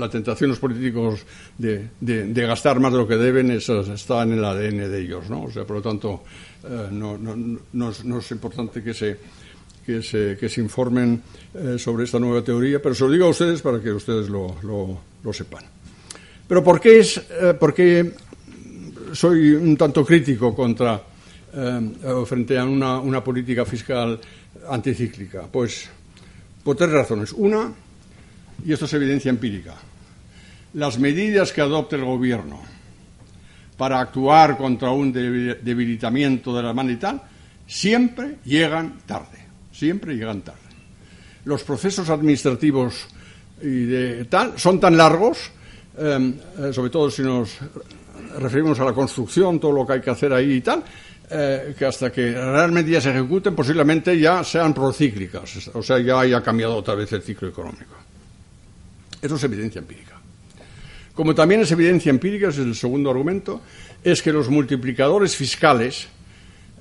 la 0.00 0.08
tentación 0.08 0.48
de 0.48 0.52
los 0.52 0.58
políticos 0.58 1.24
de, 1.58 1.90
gastar 2.34 2.80
más 2.80 2.92
de 2.92 2.98
lo 2.98 3.06
que 3.06 3.16
deben 3.16 3.50
está 3.50 4.22
en 4.22 4.32
el 4.32 4.44
ADN 4.44 4.90
de 4.90 5.00
ellos, 5.00 5.30
¿no? 5.30 5.44
O 5.44 5.50
sea, 5.50 5.64
por 5.64 5.76
lo 5.76 5.82
tanto, 5.82 6.24
eh, 6.64 6.88
no, 6.90 7.18
no, 7.18 8.18
es 8.18 8.30
importante 8.30 8.82
que 8.82 8.94
se 8.94 9.18
que 9.84 10.02
se, 10.02 10.36
que 10.38 10.48
se 10.48 10.60
informen 10.60 11.22
eh, 11.54 11.78
sobre 11.78 12.04
esta 12.04 12.18
nueva 12.18 12.42
teoría, 12.42 12.80
pero 12.80 12.94
se 12.94 13.04
lo 13.04 13.10
digo 13.10 13.26
a 13.26 13.30
ustedes 13.30 13.62
para 13.62 13.80
que 13.80 13.90
ustedes 13.90 14.28
lo, 14.28 14.56
lo, 14.62 15.00
lo 15.22 15.32
sepan. 15.32 15.64
Pero 16.50 16.64
¿por 16.64 16.80
qué, 16.80 16.98
es, 16.98 17.16
eh, 17.30 18.12
soy 19.12 19.50
un 19.52 19.76
tanto 19.76 20.04
crítico 20.04 20.54
contra 20.54 21.00
eh, 21.52 21.92
frente 22.26 22.58
a 22.58 22.64
una, 22.64 23.22
política 23.22 23.64
fiscal 23.64 24.18
anticíclica? 24.68 25.42
Pues 25.50 25.88
por 26.64 26.76
tres 26.76 26.90
razones. 26.90 27.32
Una, 27.32 27.72
y 28.64 28.72
esto 28.72 28.84
es 28.86 28.92
evidencia 28.94 29.30
empírica, 29.30 29.74
las 30.74 30.98
medidas 30.98 31.52
que 31.52 31.60
adopte 31.60 31.96
el 31.96 32.04
gobierno 32.04 32.60
para 33.76 34.00
actuar 34.00 34.56
contra 34.56 34.90
un 34.90 35.12
debilitamiento 35.12 36.54
de 36.54 36.62
la 36.62 36.74
mano 36.74 36.90
y 36.90 36.96
tal, 36.96 37.22
siempre 37.66 38.38
llegan 38.44 38.98
tarde, 39.06 39.38
siempre 39.80 40.14
llegan 40.14 40.42
tarde. 40.42 40.60
Los 41.44 41.64
procesos 41.64 42.08
administrativos 42.10 43.08
y 43.62 44.24
tal 44.24 44.58
son 44.58 44.78
tan 44.78 44.96
largos 44.96 45.50
Em, 46.00 46.34
eh, 46.58 46.72
sobre 46.72 46.88
todo 46.88 47.10
si 47.10 47.20
nos 47.22 47.58
referimos 48.38 48.78
a 48.80 48.84
la 48.84 48.92
construcción, 48.92 49.60
todo 49.60 49.72
lo 49.72 49.86
que 49.86 49.94
hay 49.94 50.00
que 50.00 50.10
hacer 50.10 50.32
ahí 50.32 50.54
y 50.54 50.60
tal, 50.62 50.82
eh, 51.28 51.74
que 51.76 51.84
hasta 51.84 52.10
que 52.10 52.32
realmente 52.32 52.90
ya 52.90 53.00
se 53.00 53.10
ejecuten, 53.10 53.54
posiblemente 53.54 54.18
ya 54.18 54.42
sean 54.42 54.72
procíclicas, 54.72 55.68
o 55.74 55.82
sea, 55.82 55.98
ya 55.98 56.20
haya 56.20 56.40
cambiado 56.42 56.76
otra 56.76 56.94
vez 56.94 57.12
el 57.12 57.22
ciclo 57.22 57.48
económico. 57.48 57.96
Eso 59.20 59.36
es 59.36 59.44
evidencia 59.44 59.80
empírica. 59.80 60.18
Como 61.14 61.34
también 61.34 61.60
es 61.60 61.70
evidencia 61.72 62.08
empírica, 62.08 62.48
es 62.48 62.56
el 62.56 62.74
segundo 62.74 63.10
argumento, 63.10 63.60
es 64.02 64.22
que 64.22 64.32
los 64.32 64.48
multiplicadores 64.48 65.36
fiscales 65.36 66.08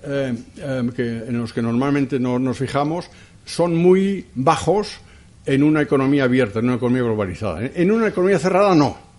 eh, 0.04 0.34
em, 0.58 0.92
en 0.98 1.38
los 1.38 1.54
que 1.54 1.62
normalmente 1.62 2.20
no 2.20 2.40
nos 2.40 2.58
fijamos 2.58 3.10
son 3.46 3.76
muy 3.76 4.26
bajos 4.36 5.00
en 5.46 5.64
una 5.64 5.82
economía 5.82 6.26
abierta, 6.26 6.60
en 6.60 6.66
una 6.66 6.76
economía 6.76 7.04
globalizada. 7.04 7.66
En 7.66 7.92
una 7.92 8.08
economía 8.08 8.38
cerrada 8.38 8.76
no 8.76 9.10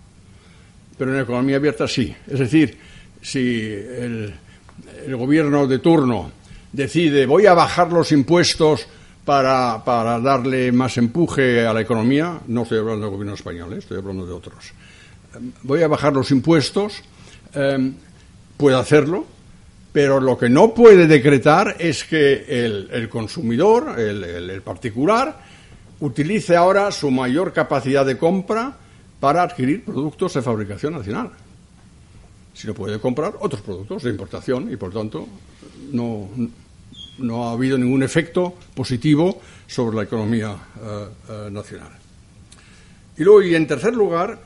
pero 1.01 1.13
en 1.13 1.17
la 1.17 1.23
economía 1.23 1.55
abierta 1.55 1.87
sí. 1.87 2.15
Es 2.27 2.37
decir, 2.37 2.77
si 3.23 3.63
el, 3.63 4.35
gobierno 5.17 5.65
de 5.65 5.79
turno 5.79 6.31
decide 6.71 7.25
voy 7.25 7.47
a 7.47 7.55
bajar 7.55 7.91
los 7.91 8.11
impuestos 8.11 8.85
para, 9.25 9.81
darle 10.19 10.71
más 10.71 10.99
empuje 10.99 11.65
a 11.65 11.73
la 11.73 11.81
economía, 11.81 12.39
no 12.45 12.61
estoy 12.61 12.77
hablando 12.77 13.05
del 13.05 13.15
gobierno 13.15 13.33
español, 13.33 13.73
¿eh? 13.73 13.77
estoy 13.79 13.97
hablando 13.97 14.27
de 14.27 14.33
otros, 14.33 14.73
voy 15.63 15.81
a 15.81 15.87
bajar 15.87 16.13
los 16.13 16.29
impuestos, 16.29 17.01
em, 17.55 17.95
puede 18.55 18.77
hacerlo, 18.77 19.25
pero 19.91 20.19
lo 20.19 20.37
que 20.37 20.49
no 20.49 20.73
puede 20.73 21.07
decretar 21.07 21.75
es 21.79 22.03
que 22.03 22.65
el, 22.65 23.09
consumidor, 23.09 23.99
el 23.99 24.61
particular, 24.61 25.37
utilice 26.01 26.55
ahora 26.55 26.91
su 26.91 27.11
mayor 27.11 27.53
capacidad 27.53 28.05
de 28.05 28.17
compra 28.17 28.75
para 29.19 29.43
adquirir 29.43 29.85
productos 29.85 30.33
de 30.33 30.41
fabricación 30.41 30.93
nacional. 30.93 31.29
Si 32.53 32.67
no 32.67 32.73
puede 32.73 32.99
comprar 32.99 33.35
otros 33.39 33.61
productos 33.61 34.03
de 34.03 34.09
importación 34.09 34.71
y, 34.71 34.75
por 34.75 34.91
tanto, 34.91 35.27
no, 35.91 36.29
ha 37.45 37.51
habido 37.51 37.77
ningún 37.77 38.03
efecto 38.03 38.55
positivo 38.73 39.39
sobre 39.67 39.95
la 39.95 40.03
economía 40.03 40.55
eh, 40.81 41.07
eh, 41.29 41.49
nacional. 41.51 41.91
Y 43.17 43.23
luego, 43.23 43.43
y 43.43 43.55
en 43.55 43.67
tercer 43.67 43.93
lugar, 43.93 44.39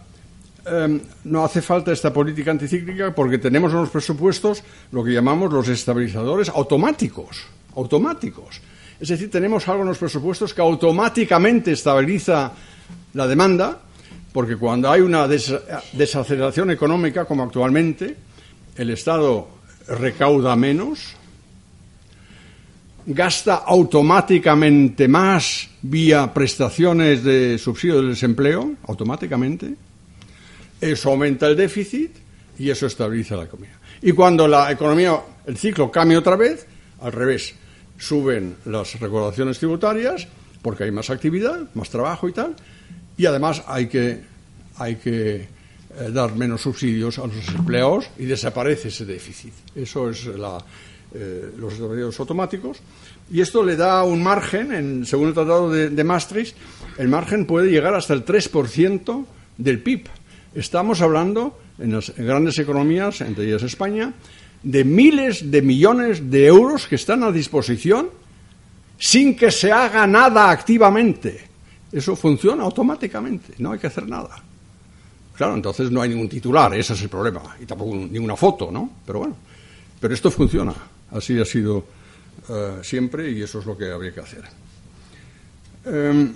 em, 0.65 0.99
no 1.25 1.45
hace 1.45 1.61
falta 1.61 1.91
esta 1.91 2.11
política 2.11 2.51
anticíclica 2.51 3.13
porque 3.13 3.37
tenemos 3.37 3.71
en 3.71 3.79
los 3.79 3.89
presupuestos 3.89 4.63
lo 4.91 5.03
que 5.03 5.11
llamamos 5.11 5.51
los 5.51 5.67
estabilizadores 5.67 6.49
automáticos. 6.49 7.45
Automáticos. 7.75 8.61
Es 8.99 9.09
decir, 9.09 9.29
tenemos 9.29 9.67
algo 9.67 9.83
en 9.83 9.89
los 9.89 9.97
presupuestos 9.97 10.53
que 10.53 10.61
automáticamente 10.61 11.71
estabiliza 11.71 12.51
la 13.13 13.27
demanda 13.27 13.81
porque 14.35 14.57
cuando 14.57 14.91
hay 14.91 14.99
una 14.99 15.29
desaceleración 15.29 16.69
económica, 16.69 17.23
como 17.23 17.43
actualmente, 17.43 18.17
el 18.75 18.89
Estado 18.89 19.47
recauda 19.87 20.57
menos, 20.57 21.15
gasta 23.05 23.55
automáticamente 23.65 25.07
más 25.07 25.69
vía 25.81 26.33
prestaciones 26.33 27.23
de 27.23 27.57
subsidio 27.57 27.95
del 27.95 28.09
desempleo, 28.09 28.73
automáticamente, 28.87 29.73
eso 30.91 31.09
aumenta 31.09 31.47
el 31.47 31.55
déficit 31.55 32.11
y 32.57 32.69
eso 32.69 32.87
estabiliza 32.87 33.35
la 33.35 33.43
economía. 33.43 33.77
Y 34.01 34.11
cuando 34.11 34.47
la 34.47 34.71
economía, 34.71 35.19
el 35.45 35.57
ciclo 35.57 35.91
cambia 35.91 36.19
otra 36.19 36.35
vez, 36.35 36.67
al 37.01 37.11
revés, 37.11 37.55
suben 37.97 38.57
las 38.65 38.99
recaudaciones 38.99 39.57
tributarias 39.57 40.27
porque 40.61 40.83
hay 40.83 40.91
más 40.91 41.09
actividad, 41.09 41.67
más 41.75 41.89
trabajo 41.89 42.27
y 42.27 42.33
tal, 42.33 42.55
y 43.17 43.25
además 43.25 43.63
hay 43.67 43.87
que, 43.87 44.21
hay 44.77 44.95
que 44.95 45.35
eh, 45.35 45.47
dar 46.11 46.35
menos 46.35 46.61
subsidios 46.61 47.19
a 47.19 47.27
los 47.27 47.47
empleados 47.49 48.09
y 48.17 48.25
desaparece 48.25 48.89
ese 48.89 49.05
déficit. 49.05 49.53
Eso 49.75 50.09
es 50.09 50.25
la, 50.25 50.57
eh, 51.13 51.51
los 51.57 51.73
estabilizadores 51.73 52.19
automáticos. 52.19 52.77
Y 53.31 53.39
esto 53.39 53.63
le 53.63 53.77
da 53.77 54.03
un 54.03 54.21
margen, 54.21 54.73
en, 54.73 55.05
según 55.05 55.29
el 55.29 55.33
Tratado 55.33 55.71
de, 55.71 56.03
Maastricht, 56.03 56.57
el 56.97 57.07
margen 57.07 57.45
puede 57.45 57.71
llegar 57.71 57.95
hasta 57.95 58.13
el 58.13 58.25
3% 58.25 59.25
del 59.57 59.79
PIB. 59.81 60.07
Estamos 60.55 61.01
hablando, 61.01 61.59
en 61.77 61.91
las 61.91 62.15
grandes 62.15 62.57
economías, 62.59 63.19
entre 63.19 63.45
ellas 63.45 63.63
España, 63.63 64.13
de 64.63 64.83
miles 64.85 65.51
de 65.51 65.61
millones 65.61 66.31
de 66.31 66.47
euros 66.47 66.87
que 66.87 66.95
están 66.95 67.23
a 67.23 67.31
disposición 67.31 68.09
sin 68.97 69.35
que 69.35 69.51
se 69.51 69.71
haga 69.71 70.07
nada 70.07 70.49
activamente. 70.49 71.49
Eso 71.91 72.15
funciona 72.15 72.63
automáticamente, 72.63 73.53
no 73.59 73.73
hay 73.73 73.79
que 73.79 73.87
hacer 73.87 74.07
nada. 74.07 74.41
Claro, 75.35 75.55
entonces 75.55 75.91
no 75.91 76.01
hay 76.01 76.09
ningún 76.09 76.29
titular, 76.29 76.73
ese 76.73 76.93
es 76.93 77.01
el 77.01 77.09
problema, 77.09 77.57
y 77.61 77.65
tampoco 77.65 77.93
ninguna 77.93 78.37
foto, 78.37 78.71
¿no? 78.71 78.89
Pero 79.05 79.19
bueno, 79.19 79.35
pero 79.99 80.13
esto 80.13 80.31
funciona, 80.31 80.73
así 81.11 81.37
ha 81.39 81.45
sido 81.45 81.83
eh, 82.47 82.79
siempre 82.81 83.29
y 83.29 83.43
eso 83.43 83.59
es 83.59 83.65
lo 83.65 83.77
que 83.77 83.91
habría 83.91 84.13
que 84.13 84.21
hacer. 84.21 84.43
Em, 85.85 86.33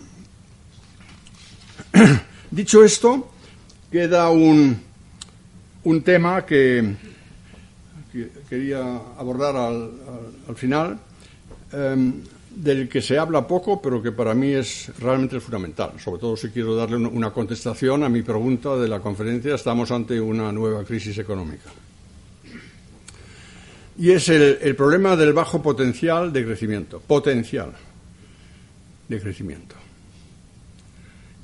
dicho 2.52 2.84
esto, 2.84 3.32
queda 3.92 4.30
un, 4.30 4.80
un 5.84 6.02
tema 6.02 6.46
que, 6.46 6.96
quería 8.50 8.82
abordar 9.18 9.56
al, 9.56 9.92
al, 10.48 10.56
final. 10.56 11.00
Em, 11.72 12.24
del 12.60 12.90
que 12.90 13.02
se 13.02 13.18
habla 13.18 13.48
poco, 13.48 13.82
pero 13.82 14.02
que 14.02 14.12
para 14.12 14.34
mí 14.34 14.52
es 14.52 14.92
realmente 15.00 15.40
fundamental. 15.40 15.94
Sobre 15.98 16.20
todo 16.20 16.36
si 16.36 16.50
quiero 16.50 16.76
darle 16.76 16.98
una 16.98 17.32
contestación 17.32 18.04
a 18.04 18.10
mi 18.10 18.22
pregunta 18.22 18.76
de 18.76 18.88
la 18.88 19.00
conferencia, 19.00 19.56
estamos 19.56 19.92
ante 19.92 20.20
una 20.20 20.52
nueva 20.52 20.84
crisis 20.84 21.18
económica. 21.18 21.70
Y 23.98 24.12
es 24.12 24.30
el, 24.30 24.76
problema 24.76 25.16
del 25.16 25.34
bajo 25.34 25.62
potencial 25.62 26.34
de 26.34 26.46
crecimiento. 26.46 27.00
Potencial 27.00 27.74
de 29.08 29.22
crecimiento. 29.22 29.76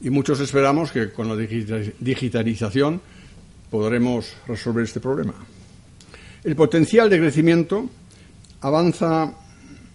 Y 0.06 0.12
muchos 0.12 0.40
esperamos 0.40 0.92
que 0.92 1.12
con 1.12 1.28
la 1.28 1.36
digitalización 1.36 3.02
podremos 3.72 4.36
resolver 4.48 4.84
este 4.84 5.00
problema. 5.00 5.34
El 6.44 6.56
potencial 6.56 7.10
de 7.10 7.18
crecimiento 7.18 7.90
avanza 8.62 9.34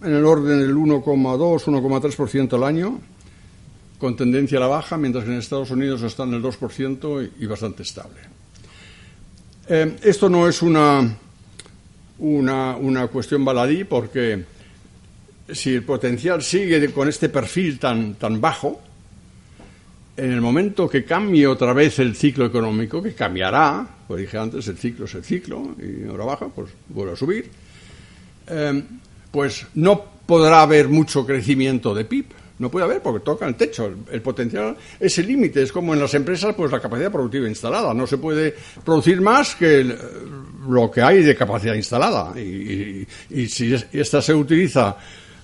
en 0.03 0.13
el 0.13 0.25
orden 0.25 0.59
del 0.59 0.75
1,2, 0.75 1.63
1,3% 1.63 2.53
al 2.55 2.63
año, 2.65 2.99
con 3.99 4.17
tendencia 4.17 4.57
a 4.57 4.61
la 4.61 4.67
baja, 4.67 4.97
mientras 4.97 5.23
que 5.23 5.31
en 5.31 5.37
Estados 5.37 5.71
Unidos 5.71 6.01
está 6.01 6.23
en 6.23 6.33
el 6.33 6.43
2% 6.43 7.29
y, 7.39 7.45
bastante 7.45 7.83
estable. 7.83 8.19
Eh, 9.69 9.95
esto 10.03 10.27
no 10.27 10.45
es 10.45 10.61
una, 10.61 11.09
una, 12.19 13.07
cuestión 13.07 13.45
baladí, 13.45 13.85
porque 13.85 14.43
si 15.53 15.73
el 15.73 15.83
potencial 15.83 16.43
sigue 16.43 16.91
con 16.91 17.07
este 17.07 17.29
perfil 17.29 17.79
tan, 17.79 18.15
tan 18.15 18.41
bajo, 18.41 18.90
en 20.17 20.31
el 20.31 20.41
momento 20.41 20.89
que 20.89 21.05
cambie 21.05 21.47
otra 21.47 21.73
vez 21.73 21.99
el 21.99 22.15
ciclo 22.15 22.45
económico, 22.45 23.01
que 23.01 23.13
cambiará, 23.13 23.87
como 24.07 24.17
dije 24.17 24.37
antes, 24.37 24.67
el 24.67 24.77
ciclo 24.77 25.05
es 25.05 25.15
el 25.15 25.23
ciclo, 25.23 25.75
y 25.79 26.07
ahora 26.07 26.25
baja, 26.25 26.47
pues 26.47 26.71
vuelve 26.89 27.13
a 27.13 27.15
subir, 27.15 27.49
eh, 28.47 28.83
pues 29.31 29.65
no 29.75 30.03
podrá 30.25 30.61
haber 30.61 30.89
mucho 30.89 31.25
crecimiento 31.25 31.93
de 31.93 32.05
PIB. 32.05 32.25
No 32.59 32.69
puede 32.69 32.85
haber 32.85 33.01
porque 33.01 33.25
toca 33.25 33.47
el 33.47 33.55
techo. 33.55 33.91
El, 34.11 34.21
potencial 34.21 34.77
es 34.99 35.17
el 35.17 35.25
límite. 35.25 35.63
Es 35.63 35.71
como 35.71 35.95
en 35.95 35.99
las 35.99 36.13
empresas, 36.13 36.53
pues 36.53 36.71
la 36.71 36.79
capacidad 36.79 37.11
productiva 37.11 37.47
instalada. 37.47 37.91
No 37.91 38.05
se 38.05 38.19
puede 38.19 38.55
producir 38.85 39.19
más 39.19 39.55
que 39.55 39.97
lo 40.69 40.91
que 40.91 41.01
hay 41.01 41.23
de 41.23 41.35
capacidad 41.35 41.73
instalada. 41.73 42.39
Y, 42.39 43.07
si 43.47 43.73
esta 43.91 44.21
se 44.21 44.35
utiliza 44.35 44.95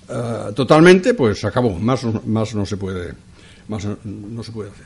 eh, 0.07 0.51
totalmente, 0.53 1.15
pues 1.15 1.43
acabó. 1.43 1.73
Más, 1.79 2.03
más, 2.25 2.53
no 2.53 2.67
se 2.67 2.77
puede, 2.77 3.13
más 3.67 3.85
no 4.03 4.43
se 4.43 4.51
puede 4.51 4.69
hacer. 4.69 4.85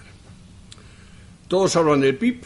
Todos 1.48 1.76
hablan 1.76 2.00
del 2.02 2.16
PIB 2.16 2.44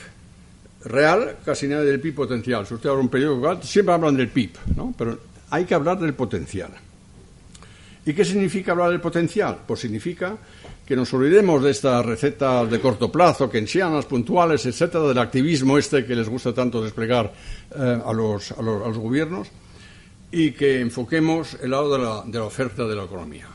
real, 0.85 1.37
casi 1.43 1.67
nada 1.67 1.83
del 1.83 1.99
PIB 1.99 2.15
potencial. 2.15 2.65
Si 2.65 2.73
usted 2.73 2.89
habla 2.89 3.01
un 3.01 3.09
periódico, 3.09 3.61
siempre 3.61 3.93
hablan 3.93 4.15
del 4.15 4.29
PIB, 4.29 4.51
¿no? 4.75 4.93
Pero 4.97 5.19
hay 5.49 5.65
que 5.65 5.75
hablar 5.75 5.99
del 5.99 6.13
potencial. 6.13 6.71
¿Y 8.05 8.13
qué 8.13 8.23
significa 8.23 8.71
hablar 8.71 8.91
del 8.91 9.01
potencial? 9.01 9.59
Pues 9.65 9.79
significa 9.79 10.37
que 10.85 10.95
nos 10.95 11.11
olvidemos 11.13 11.63
de 11.63 11.71
estas 11.71 12.05
recetas 12.05 12.69
de 12.69 12.79
corto 12.79 13.11
plazo, 13.11 13.49
keynesianas, 13.49 14.05
puntuales, 14.05 14.65
etcétera, 14.67 15.05
del 15.05 15.17
activismo 15.17 15.77
este 15.77 16.05
que 16.05 16.15
les 16.15 16.29
gusta 16.29 16.53
tanto 16.53 16.83
desplegar 16.83 17.33
eh, 17.75 18.01
a, 18.05 18.13
los, 18.13 18.51
a, 18.51 18.61
los, 18.61 18.97
gobiernos, 18.97 19.47
y 20.31 20.51
que 20.51 20.81
enfoquemos 20.81 21.57
el 21.61 21.71
lado 21.71 21.97
de 21.97 22.03
la, 22.03 22.23
de 22.25 22.37
la 22.37 22.45
oferta 22.45 22.85
de 22.85 22.95
la 22.95 23.05
economía. 23.05 23.47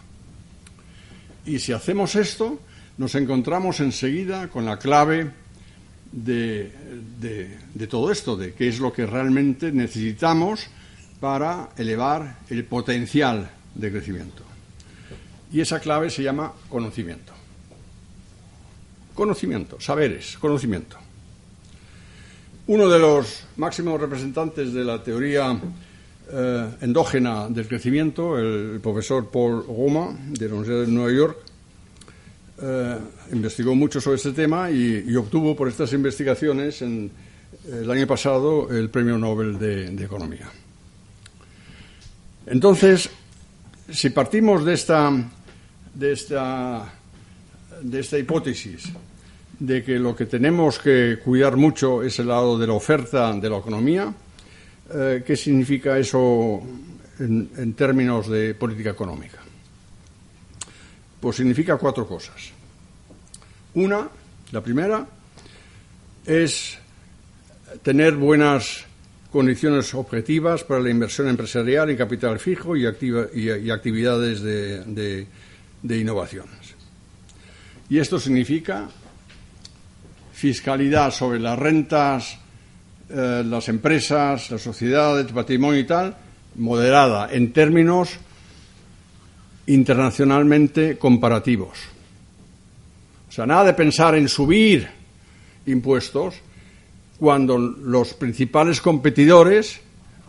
Y 1.47 1.61
si 1.61 1.73
hacemos 1.73 2.17
esto, 2.17 2.59
nos 3.01 3.15
encontramos 3.15 3.81
enseguida 3.81 4.49
con 4.49 4.67
la 4.67 4.79
clave 4.79 5.31
de, 6.13 6.71
todo 7.89 8.13
esto, 8.13 8.37
de 8.37 8.53
qué 8.53 8.69
es 8.69 8.79
lo 8.79 8.93
que 8.93 9.07
realmente 9.07 9.73
necesitamos 9.73 10.67
para 11.19 11.71
elevar 11.79 12.41
el 12.51 12.63
potencial 12.67 13.51
de 13.75 13.91
crecimiento. 13.91 14.43
Y 15.51 15.63
esa 15.63 15.81
clave 15.81 16.11
se 16.11 16.23
llama 16.23 16.53
conocimiento. 16.69 17.33
Conocimiento, 19.15 19.81
saberes, 19.81 20.37
conocimiento. 20.39 20.99
Uno 22.67 22.87
de 22.87 22.99
los 22.99 23.45
máximos 23.57 23.99
representantes 23.99 24.75
de 24.75 24.85
la 24.85 25.03
teoría 25.03 25.59
eh, 26.31 26.71
endógena 26.83 27.49
del 27.49 27.67
crecimiento, 27.67 28.39
el 28.39 28.79
profesor 28.83 29.31
Paul 29.31 29.63
Goma, 29.63 30.15
de 30.29 30.49
la 30.49 30.55
Universidad 30.55 30.85
de 30.85 30.93
Nueva 30.93 31.13
York, 31.17 31.50
eh, 32.63 32.99
investigó 33.33 33.75
mucho 33.75 34.01
sobre 34.01 34.17
este 34.17 34.33
tema 34.33 34.71
y, 34.71 35.15
obtuvo 35.17 35.57
por 35.57 35.69
estas 35.69 35.93
investigaciones 35.93 36.83
en, 36.83 37.11
el 37.71 37.91
año 37.91 38.07
pasado 38.07 38.71
el 38.71 38.91
Premio 38.91 39.19
Nobel 39.19 39.59
de 39.59 40.05
Economía. 40.05 40.49
Entonces, 42.47 43.11
si 43.91 44.11
partimos 44.11 44.65
de 44.65 44.75
esta 44.75 45.13
de 45.95 46.13
esta, 46.13 46.93
de 47.83 48.01
esta 48.01 48.19
hipótesis 48.19 48.91
de 49.59 49.85
que 49.85 49.99
lo 49.99 50.17
que 50.17 50.27
tenemos 50.27 50.79
que 50.79 51.19
cuidar 51.23 51.57
mucho 51.57 52.03
es 52.03 52.19
el 52.19 52.29
lado 52.29 52.59
de 52.59 52.67
la 52.67 52.73
oferta 52.73 53.33
de 53.35 53.51
la 53.51 53.59
economía, 53.59 54.13
eh, 54.95 55.23
¿qué 55.27 55.37
significa 55.37 55.99
eso 55.99 56.63
en, 57.19 57.51
en 57.57 57.75
términos 57.75 58.29
de 58.29 58.55
política 58.55 58.91
económica? 58.91 59.40
Pues 61.21 61.37
significa 61.37 61.77
cuatro 61.77 62.07
cosas. 62.07 62.51
Una, 63.75 64.09
la 64.53 64.61
primera, 64.63 65.07
es 66.25 66.79
tener 67.83 68.17
buenas 68.17 68.85
condiciones 69.31 69.95
objetivas 69.95 70.65
para 70.65 70.81
la 70.81 70.91
inversión 70.91 71.29
empresarial 71.29 71.91
en 71.91 71.97
capital 71.97 72.39
fijo 72.39 72.77
y, 72.77 72.87
activa, 72.87 73.27
y, 73.33 73.71
actividades 73.71 74.41
de, 74.41 74.85
de, 74.85 75.27
de 75.83 75.99
innovaciones. 75.99 76.75
Y 77.89 77.99
esto 77.99 78.19
significa 78.19 78.89
fiscalidad 80.33 81.11
sobre 81.13 81.39
las 81.39 81.59
rentas, 81.59 82.39
eh, 83.11 83.43
las 83.45 83.69
empresas, 83.69 84.51
las 84.51 84.63
sociedades, 84.63 85.31
patrimonio 85.33 85.81
y 85.81 85.85
tal, 85.85 86.17
moderada 86.55 87.29
en 87.33 87.53
términos 87.53 88.19
internacionalmente 89.71 90.99
comparativos. 90.99 91.79
O 93.29 93.33
sea, 93.33 93.47
nada 93.47 93.65
de 93.65 93.75
pensar 93.75 94.17
en 94.17 94.29
subir 94.29 94.89
impuestos 95.67 96.35
cuando 97.19 97.59
los 97.59 98.15
principales 98.15 98.81
competidores, 98.81 99.81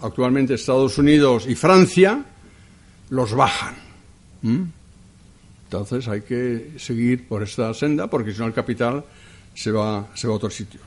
actualmente 0.01 0.53
Estados 0.53 0.97
Unidos 0.97 1.45
y 1.47 1.55
Francia, 1.55 2.23
los 3.09 3.33
bajan. 3.33 3.75
¿Mm? 4.43 4.63
Entonces 5.63 6.07
hay 6.07 6.21
que 6.21 6.73
seguir 6.77 7.27
por 7.27 7.41
esta 7.43 7.73
senda 7.73 8.07
porque 8.07 8.33
si 8.33 8.39
no 8.39 8.45
el 8.45 8.53
capital 8.53 9.03
se 9.55 9.71
va, 9.71 10.07
se 10.13 10.27
va 10.27 10.33
a 10.33 10.37
otros 10.37 10.53
sitios. 10.53 10.83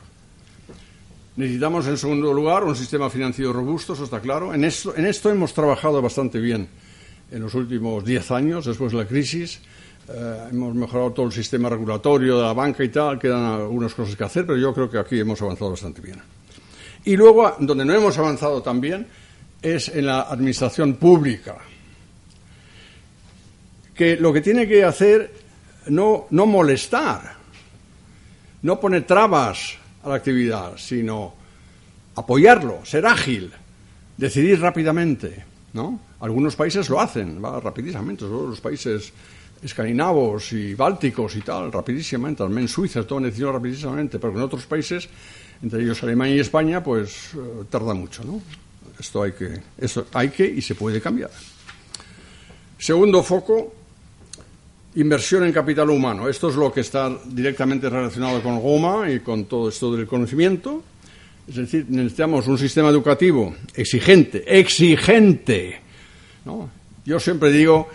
Necesitamos, 1.36 1.86
en 1.88 1.98
segundo 1.98 2.32
lugar, 2.32 2.62
un 2.62 2.76
sistema 2.76 3.10
financiero 3.10 3.52
robusto, 3.52 3.94
eso 3.94 4.04
está 4.04 4.20
claro. 4.20 4.54
En 4.54 4.62
esto, 4.62 4.94
en 4.94 5.06
esto 5.06 5.30
hemos 5.30 5.52
trabajado 5.52 6.00
bastante 6.00 6.38
bien 6.38 6.68
en 7.34 7.42
los 7.42 7.54
últimos 7.54 8.04
diez 8.04 8.30
años, 8.30 8.64
después 8.64 8.92
de 8.92 8.98
la 8.98 9.06
crisis. 9.06 9.60
Eh, 10.08 10.48
hemos 10.52 10.74
mejorado 10.74 11.10
todo 11.12 11.26
el 11.26 11.32
sistema 11.32 11.68
regulatorio 11.68 12.38
de 12.38 12.44
la 12.44 12.52
banca 12.52 12.84
y 12.84 12.90
tal, 12.90 13.18
quedan 13.18 13.44
algunas 13.44 13.92
cosas 13.92 14.14
que 14.14 14.22
hacer, 14.22 14.46
pero 14.46 14.56
yo 14.56 14.72
creo 14.72 14.88
que 14.88 14.98
aquí 14.98 15.18
hemos 15.18 15.42
avanzado 15.42 15.72
bastante 15.72 16.00
bien. 16.00 16.22
Y 17.04 17.16
luego, 17.16 17.56
donde 17.58 17.84
no 17.84 17.92
hemos 17.92 18.16
avanzado 18.18 18.62
tan 18.62 18.80
bien, 18.80 19.06
es 19.60 19.88
en 19.88 20.06
la 20.06 20.22
administración 20.22 20.94
pública 20.94 21.56
que 23.94 24.16
lo 24.16 24.32
que 24.32 24.40
tiene 24.40 24.68
que 24.68 24.84
hacer 24.84 25.32
no, 25.88 26.26
no 26.30 26.46
molestar, 26.46 27.34
no 28.62 28.78
poner 28.78 29.04
trabas 29.06 29.76
a 30.04 30.08
la 30.08 30.14
actividad, 30.14 30.76
sino 30.76 31.34
apoyarlo, 32.14 32.84
ser 32.84 33.06
ágil, 33.06 33.52
decidir 34.16 34.60
rápidamente. 34.60 35.44
¿no? 35.74 35.98
Algunos 36.24 36.56
países 36.56 36.88
lo 36.88 36.98
hacen, 36.98 37.36
va 37.44 37.60
rapidísimamente, 37.60 38.24
los 38.24 38.58
países 38.58 39.12
escandinavos 39.62 40.52
y 40.54 40.74
bálticos 40.74 41.36
y 41.36 41.42
tal, 41.42 41.70
rapidísimamente, 41.70 42.48
menos 42.48 42.72
Suiza 42.72 43.06
toman 43.06 43.24
decisiones 43.24 43.54
rapidísimamente, 43.54 44.18
pero 44.18 44.32
en 44.32 44.40
otros 44.40 44.64
países, 44.64 45.06
entre 45.62 45.82
ellos 45.82 46.02
Alemania 46.02 46.36
y 46.36 46.40
España, 46.40 46.82
pues 46.82 47.34
eh, 47.34 47.64
tarda 47.68 47.92
mucho, 47.92 48.24
¿no? 48.24 48.40
Esto 48.98 49.22
hay 49.22 49.32
que, 49.32 49.60
esto 49.76 50.06
hay 50.14 50.30
que 50.30 50.46
y 50.46 50.62
se 50.62 50.74
puede 50.74 50.98
cambiar. 50.98 51.30
Segundo 52.78 53.22
foco, 53.22 53.74
Inversión 54.96 55.44
en 55.44 55.52
capital 55.52 55.90
humano. 55.90 56.28
Esto 56.28 56.48
es 56.48 56.54
lo 56.54 56.72
que 56.72 56.80
está 56.80 57.10
directamente 57.26 57.90
relacionado 57.90 58.40
con 58.40 58.60
Goma 58.60 59.10
y 59.10 59.20
con 59.20 59.46
todo 59.46 59.68
esto 59.68 59.94
del 59.94 60.06
conocimiento. 60.06 60.84
Es 61.48 61.56
decir, 61.56 61.86
necesitamos 61.88 62.46
un 62.46 62.56
sistema 62.56 62.88
educativo 62.90 63.56
exigente, 63.74 64.44
exigente. 64.46 65.83
Yo 67.04 67.20
siempre 67.20 67.50
digo, 67.50 67.88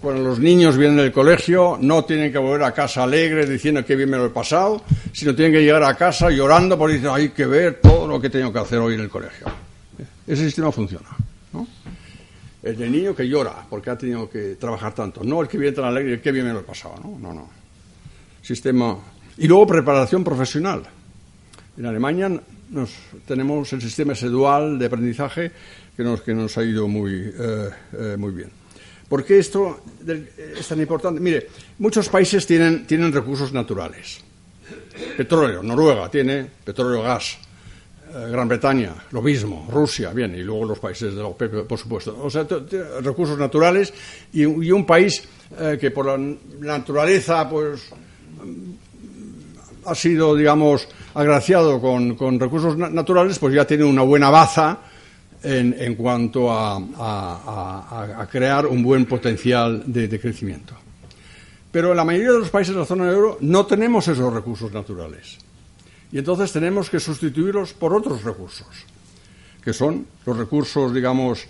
cuando 0.00 0.22
los 0.22 0.38
niños 0.38 0.76
vienen 0.76 0.96
del 0.96 1.12
colegio, 1.12 1.78
no 1.80 2.04
tienen 2.04 2.32
que 2.32 2.38
volver 2.38 2.62
a 2.64 2.72
casa 2.72 3.04
alegres 3.04 3.48
diciendo 3.48 3.84
que 3.84 3.96
bien 3.96 4.10
me 4.10 4.16
lo 4.16 4.26
he 4.26 4.30
pasado, 4.30 4.82
sino 5.12 5.34
tienen 5.34 5.52
que 5.52 5.62
llegar 5.62 5.82
a 5.82 5.94
casa 5.96 6.30
llorando 6.30 6.78
porque 6.78 6.94
dicen, 6.94 7.10
hay 7.10 7.30
que 7.30 7.46
ver 7.46 7.80
todo 7.80 8.06
lo 8.06 8.20
que 8.20 8.30
tengo 8.30 8.52
que 8.52 8.58
hacer 8.58 8.78
hoy 8.78 8.94
en 8.94 9.00
el 9.00 9.08
colegio. 9.08 9.46
Ese 10.26 10.44
sistema 10.44 10.70
funciona. 10.70 11.08
¿no? 11.52 11.66
el 12.62 12.76
del 12.76 12.92
niño 12.92 13.14
que 13.14 13.26
llora 13.28 13.66
porque 13.68 13.90
ha 13.90 13.96
tenido 13.96 14.28
que 14.28 14.56
trabajar 14.56 14.94
tanto, 14.94 15.22
no 15.22 15.40
el 15.40 15.48
que 15.48 15.58
viene 15.58 15.74
tan 15.74 15.84
alegre, 15.84 16.14
el 16.14 16.20
que 16.20 16.32
bien 16.32 16.46
me 16.46 16.52
lo 16.52 16.60
he 16.60 16.64
pasado, 16.64 16.96
¿no? 17.02 17.18
No, 17.18 17.32
no. 17.32 17.48
Sistema. 18.42 18.96
Y 19.36 19.46
luego 19.46 19.66
preparación 19.66 20.24
profesional. 20.24 20.82
En 21.76 21.86
Alemania 21.86 22.30
nos, 22.70 22.90
tenemos 23.26 23.72
el 23.72 23.80
sistema 23.80 24.12
ese 24.12 24.26
dual 24.26 24.78
de 24.78 24.86
aprendizaje 24.86 25.52
que 25.98 26.04
nos, 26.04 26.22
que 26.22 26.32
nos 26.32 26.56
ha 26.56 26.62
ido 26.62 26.86
muy, 26.86 27.12
eh, 27.12 27.70
eh, 27.92 28.16
muy 28.16 28.30
bien. 28.30 28.48
¿Por 29.08 29.24
qué 29.24 29.40
esto 29.40 29.80
es 30.06 30.68
tan 30.68 30.80
importante? 30.80 31.20
Mire, 31.20 31.48
muchos 31.80 32.08
países 32.08 32.46
tienen, 32.46 32.86
tienen 32.86 33.12
recursos 33.12 33.52
naturales. 33.52 34.20
Petróleo, 35.16 35.60
Noruega 35.60 36.08
tiene 36.08 36.48
petróleo, 36.64 37.02
gas. 37.02 37.38
Eh, 38.14 38.28
Gran 38.30 38.46
Bretaña, 38.46 38.94
lo 39.10 39.22
mismo, 39.22 39.66
Rusia, 39.68 40.12
bien, 40.12 40.36
y 40.36 40.44
luego 40.44 40.66
los 40.66 40.78
países 40.78 41.16
de 41.16 41.20
la 41.20 41.26
OPEP, 41.26 41.66
por 41.66 41.78
supuesto. 41.80 42.16
O 42.22 42.30
sea, 42.30 42.46
recursos 43.02 43.36
naturales 43.36 43.92
y, 44.32 44.44
un 44.44 44.86
país 44.86 45.24
que 45.80 45.90
por 45.90 46.06
la 46.06 46.16
naturaleza, 46.60 47.50
pues, 47.50 47.90
ha 49.84 49.94
sido, 49.96 50.36
digamos, 50.36 50.86
agraciado 51.14 51.80
con, 51.80 52.38
recursos 52.38 52.76
naturales, 52.76 53.40
pues 53.40 53.52
ya 53.52 53.66
tiene 53.66 53.82
una 53.82 54.02
buena 54.02 54.30
baza 54.30 54.78
en, 55.42 55.94
cuanto 55.94 56.50
a, 56.50 58.28
crear 58.30 58.66
un 58.66 58.82
buen 58.82 59.06
potencial 59.06 59.82
de 59.86 60.20
crecimiento. 60.20 60.74
Pero 61.70 61.90
en 61.90 61.96
la 61.96 62.04
mayoría 62.04 62.32
de 62.32 62.38
los 62.38 62.50
países 62.50 62.74
de 62.74 62.80
la 62.80 62.86
zona 62.86 63.10
euro 63.10 63.38
no 63.40 63.66
tenemos 63.66 64.08
esos 64.08 64.32
recursos 64.32 64.72
naturales. 64.72 65.38
Y 66.10 66.18
entonces 66.18 66.50
tenemos 66.52 66.88
que 66.88 66.98
sustituirlos 66.98 67.74
por 67.74 67.94
otros 67.94 68.24
recursos, 68.24 68.66
que 69.62 69.74
son 69.74 70.06
los 70.24 70.36
recursos, 70.36 70.94
digamos, 70.94 71.46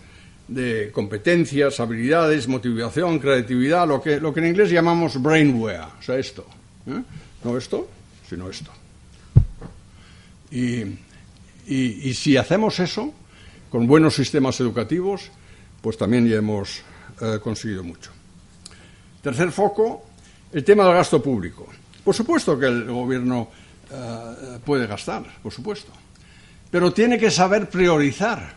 de 0.48 0.90
competencias, 0.92 1.78
habilidades, 1.78 2.48
motivación, 2.48 3.18
creatividad, 3.20 3.86
lo 3.86 4.02
que, 4.02 4.18
lo 4.18 4.34
que 4.34 4.40
en 4.40 4.46
inglés 4.46 4.70
llamamos 4.70 5.22
brainware, 5.22 5.80
o 5.98 6.02
sea, 6.02 6.18
esto. 6.18 6.44
¿eh? 6.86 7.02
No 7.44 7.56
esto, 7.56 7.88
sino 8.28 8.50
esto. 8.50 8.72
Y, 10.50 10.82
y, 11.66 12.14
si 12.14 12.36
hacemos 12.36 12.80
eso, 12.80 13.12
con 13.70 13.86
buenos 13.86 14.14
sistemas 14.14 14.60
educativos, 14.60 15.30
pues 15.80 15.96
también 15.96 16.26
ya 16.28 16.36
hemos 16.36 16.82
eh, 17.20 17.38
conseguido 17.42 17.84
mucho. 17.84 18.10
Tercer 19.22 19.52
foco, 19.52 20.06
el 20.52 20.64
tema 20.64 20.84
del 20.84 20.94
gasto 20.94 21.22
público. 21.22 21.66
Por 22.04 22.14
supuesto 22.14 22.58
que 22.58 22.66
el 22.66 22.84
gobierno 22.84 23.48
eh, 23.90 24.58
puede 24.64 24.86
gastar, 24.86 25.24
por 25.42 25.52
supuesto. 25.52 25.92
Pero 26.70 26.92
tiene 26.92 27.18
que 27.18 27.30
saber 27.30 27.68
priorizar. 27.68 28.56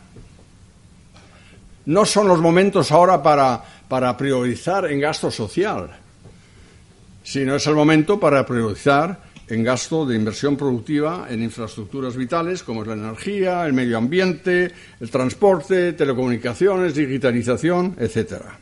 No 1.86 2.05
son 2.05 2.28
los 2.28 2.39
momentos 2.39 2.91
ahora 2.91 3.24
para, 3.24 3.64
para 3.88 4.16
priorizar 4.16 4.86
en 4.91 4.99
gasto 4.99 5.32
social, 5.32 5.89
sino 7.24 7.55
es 7.55 7.66
el 7.68 7.76
momento 7.76 8.20
para 8.20 8.45
priorizar 8.45 9.31
en 9.52 9.64
gasto 9.66 10.06
de 10.06 10.16
inversión 10.16 10.56
productiva 10.56 11.28
en 11.30 11.43
infraestructuras 11.43 12.16
vitales 12.16 12.64
como 12.64 12.84
es 12.84 12.88
la 12.88 12.93
energía, 12.93 13.66
el 13.66 13.74
medio 13.74 13.97
ambiente, 13.97 14.72
el 14.99 15.12
transporte, 15.12 15.91
telecomunicaciones, 15.91 16.95
digitalización, 16.95 17.97
etcétera. 17.99 18.58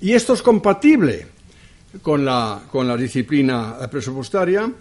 Y 0.00 0.14
esto 0.14 0.32
es 0.32 0.40
compatible 0.40 1.26
con 2.00 2.24
la, 2.24 2.62
con 2.72 2.88
la 2.88 2.96
disciplina 2.96 3.76
presupuestaria 3.90 4.72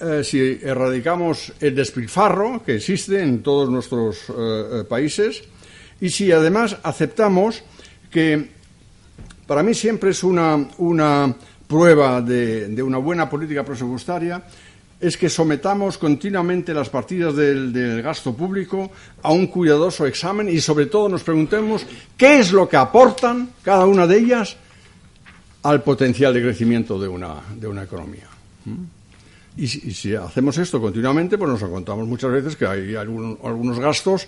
eh, 0.00 0.22
si 0.22 0.60
erradicamos 0.62 1.52
el 1.60 1.74
despilfarro 1.74 2.62
que 2.64 2.76
existe 2.76 3.22
en 3.22 3.42
todos 3.42 3.68
nuestros 3.68 4.30
eh, 4.30 4.32
eh, 4.36 4.84
países 4.88 5.42
y 6.00 6.10
si 6.10 6.30
además 6.30 6.76
aceptamos 6.84 7.64
que 8.08 8.50
para 9.48 9.64
mí 9.64 9.74
siempre 9.74 10.10
es 10.10 10.22
una, 10.22 10.68
una 10.78 11.34
prueba 11.66 12.20
de, 12.20 12.82
una 12.82 12.98
buena 12.98 13.28
política 13.28 13.64
presupuestaria 13.64 14.42
es 15.00 15.16
que 15.16 15.28
sometamos 15.28 15.98
continuamente 15.98 16.72
las 16.72 16.88
partidas 16.88 17.34
del, 17.36 18.02
gasto 18.02 18.34
público 18.34 18.90
a 19.22 19.32
un 19.32 19.48
cuidadoso 19.48 20.06
examen 20.06 20.48
y 20.48 20.60
sobre 20.60 20.86
todo 20.86 21.08
nos 21.08 21.22
preguntemos 21.22 21.84
qué 22.16 22.38
es 22.38 22.52
lo 22.52 22.68
que 22.68 22.76
aportan 22.76 23.50
cada 23.62 23.86
una 23.86 24.06
de 24.06 24.18
ellas 24.18 24.56
al 25.62 25.82
potencial 25.82 26.32
de 26.32 26.42
crecimiento 26.42 26.98
de 26.98 27.08
una, 27.08 27.36
de 27.54 27.66
una 27.66 27.82
economía. 27.82 28.28
¿Mm? 28.64 28.84
Y 29.56 29.68
si, 29.68 30.14
hacemos 30.14 30.58
esto 30.58 30.80
continuamente, 30.80 31.38
pues 31.38 31.48
nos 31.48 31.62
encontramos 31.62 32.08
muchas 32.08 32.32
veces 32.32 32.56
que 32.56 32.66
hay 32.66 32.96
algunos 32.96 33.78
gastos 33.78 34.26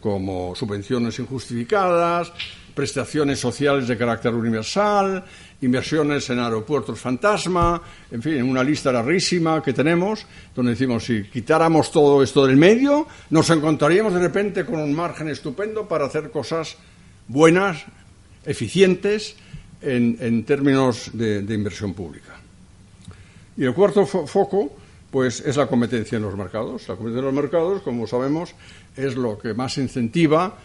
como 0.00 0.54
subvenciones 0.54 1.18
injustificadas, 1.18 2.32
prestaciones 2.74 3.40
sociales 3.40 3.88
de 3.88 3.98
carácter 3.98 4.32
universal, 4.34 5.24
inversiones 5.60 6.28
en 6.30 6.38
aeropuertos 6.38 7.00
fantasma, 7.00 7.82
en 8.10 8.22
fin, 8.22 8.42
una 8.42 8.62
lista 8.62 8.92
larguísima 8.92 9.62
que 9.62 9.72
tenemos, 9.72 10.24
donde 10.54 10.72
decimos, 10.72 11.04
si 11.04 11.24
quitáramos 11.24 11.90
todo 11.90 12.22
esto 12.22 12.46
del 12.46 12.56
medio, 12.56 13.06
nos 13.30 13.50
encontraríamos 13.50 14.14
de 14.14 14.20
repente 14.20 14.64
con 14.64 14.80
un 14.80 14.94
margen 14.94 15.28
estupendo 15.28 15.88
para 15.88 16.06
hacer 16.06 16.30
cosas 16.30 16.76
buenas, 17.26 17.84
eficientes, 18.46 19.36
en, 19.80 20.16
en 20.20 20.44
términos 20.44 21.10
de, 21.12 21.38
inversión 21.54 21.94
pública. 21.94 22.34
Y 23.56 23.64
el 23.64 23.74
cuarto 23.74 24.06
fo 24.06 24.26
foco, 24.26 24.72
pues, 25.10 25.40
es 25.40 25.56
la 25.56 25.66
competencia 25.66 26.16
en 26.16 26.22
los 26.22 26.36
mercados. 26.36 26.88
La 26.88 26.96
competencia 26.96 27.28
en 27.28 27.34
los 27.34 27.42
mercados, 27.42 27.82
como 27.82 28.06
sabemos, 28.06 28.54
es 28.96 29.16
lo 29.16 29.38
que 29.38 29.54
más 29.54 29.78
incentiva 29.78 30.56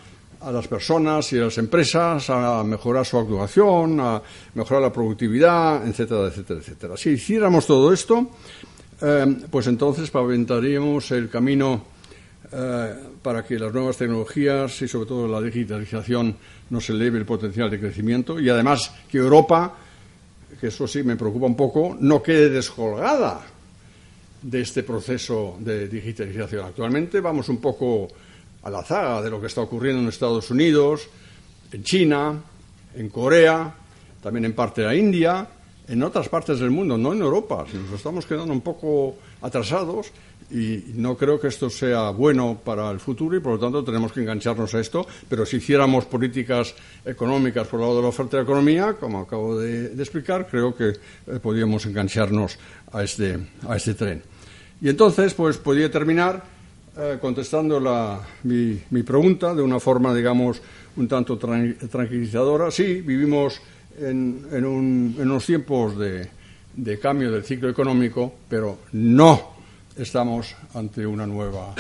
a 0.44 0.52
las 0.52 0.68
personas 0.68 1.32
y 1.34 1.40
a 1.40 1.44
las 1.44 1.58
empresas 1.58 2.30
a 2.30 2.64
mejorar 2.64 3.06
su 3.06 3.18
actuación, 3.18 4.00
a 4.00 4.22
mejorar 4.56 4.84
la 4.84 4.94
productividad, 4.94 5.88
etcétera, 5.88 6.28
etcétera, 6.28 6.60
etcétera. 6.60 6.98
Si 6.98 7.12
hiciéramos 7.12 7.66
todo 7.66 7.94
esto, 7.94 8.30
eh, 9.02 9.38
pues 9.50 9.68
entonces 9.68 10.12
pavimentaríamos 10.12 11.12
el 11.12 11.30
camino 11.30 11.86
eh, 12.52 12.94
para 13.22 13.44
que 13.44 13.58
las 13.58 13.74
nuevas 13.74 13.98
tecnologías 13.98 14.82
y 14.82 14.88
sobre 14.88 15.08
todo 15.08 15.28
la 15.28 15.42
digitalización 15.42 16.36
nos 16.70 16.90
eleve 16.90 17.18
el 17.18 17.26
potencial 17.26 17.70
de 17.70 17.80
crecimiento 17.80 18.40
y 18.40 18.50
además 18.50 18.94
que 19.10 19.20
Europa, 19.20 19.76
que 20.60 20.68
eso 20.68 20.88
sí 20.88 21.04
me 21.04 21.16
preocupa 21.16 21.46
un 21.46 21.56
poco, 21.56 21.98
no 22.00 22.22
quede 22.22 22.50
descolgada 22.50 23.42
de 24.42 24.62
este 24.62 24.84
proceso 24.84 25.58
de 25.60 25.88
digitalización. 25.88 26.66
Actualmente 26.66 27.22
vamos 27.22 27.48
un 27.48 27.58
poco 27.58 28.10
a 28.64 28.70
la 28.70 28.84
zaga 28.84 29.22
de 29.22 29.30
lo 29.30 29.40
que 29.40 29.48
está 29.48 29.62
ocurriendo 29.62 30.02
en 30.02 30.08
Estados 30.08 30.50
Unidos, 30.50 31.08
en 31.72 31.84
China, 31.84 32.42
en 32.96 33.10
Corea, 33.10 33.74
también 34.22 34.46
en 34.46 34.54
parte 34.54 34.82
de 34.82 34.88
la 34.88 34.96
India, 34.96 35.48
en 35.88 36.02
otras 36.02 36.30
partes 36.30 36.60
del 36.60 36.72
mundo, 36.72 36.98
no 36.98 37.14
en 37.14 37.22
Europa. 37.22 37.66
Nos 37.74 37.94
estamos 37.94 38.26
quedando 38.26 38.54
un 38.54 38.62
poco 38.62 39.16
atrasados 39.42 40.12
y 40.50 40.94
no 40.96 41.18
creo 41.18 41.40
que 41.40 41.48
esto 41.48 41.70
sea 41.70 42.12
bueno 42.12 42.60
para 42.64 42.90
el 42.92 43.00
futuro 43.00 43.36
y 43.36 43.40
por 43.40 43.54
lo 43.54 43.60
tanto 43.60 43.84
tenemos 43.84 44.14
que 44.14 44.22
engancharnos 44.22 44.74
a 44.76 44.80
esto. 44.80 45.06
Pero 45.28 45.46
si 45.46 45.58
hiciéramos 45.58 46.06
políticas 46.06 46.74
económicas 47.04 47.68
por 47.68 47.80
el 47.80 47.86
lado 47.86 47.98
de 47.98 48.02
la 48.04 48.08
oferta 48.10 48.38
de 48.38 48.44
economía, 48.44 48.94
como 48.94 49.22
acabo 49.22 49.60
de, 49.60 49.90
de 49.90 50.04
explicar, 50.04 50.48
creo 50.48 50.76
que 50.76 50.90
eh, 50.90 51.40
podríamos 51.42 51.86
engancharnos 51.86 52.58
a 52.92 53.04
este, 53.04 53.38
a 53.68 53.76
este 53.76 53.94
tren. 53.94 54.24
Y 54.82 54.90
entonces, 54.90 55.34
pues 55.34 55.58
podría 55.58 55.90
terminar 55.92 56.44
eh, 56.96 57.18
contestando 57.20 57.80
la, 57.80 58.22
mi, 58.44 58.80
mi, 58.92 59.02
pregunta 59.02 59.56
de 59.56 59.64
una 59.64 59.80
forma, 59.80 60.14
digamos, 60.14 60.62
un 60.96 61.08
tanto 61.08 61.40
tranquilizadora. 61.40 62.70
Sí, 62.70 63.02
vivimos 63.02 63.60
en, 63.98 64.46
en, 64.52 64.64
un, 64.64 65.16
en 65.18 65.32
unos 65.32 65.44
tiempos 65.44 65.98
de, 65.98 66.30
de 66.76 67.00
cambio 67.00 67.32
del 67.32 67.44
ciclo 67.44 67.68
económico, 67.68 68.36
pero 68.48 68.78
no 68.92 69.54
estamos 69.98 70.56
ante 70.76 71.04
una 71.04 71.26
nueva 71.26 71.74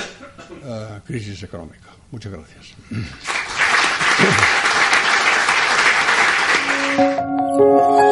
eh, 0.63 0.99
crisis 1.05 1.43
económica. 1.43 1.89
Muchas 2.11 2.31
gracias. 2.31 2.73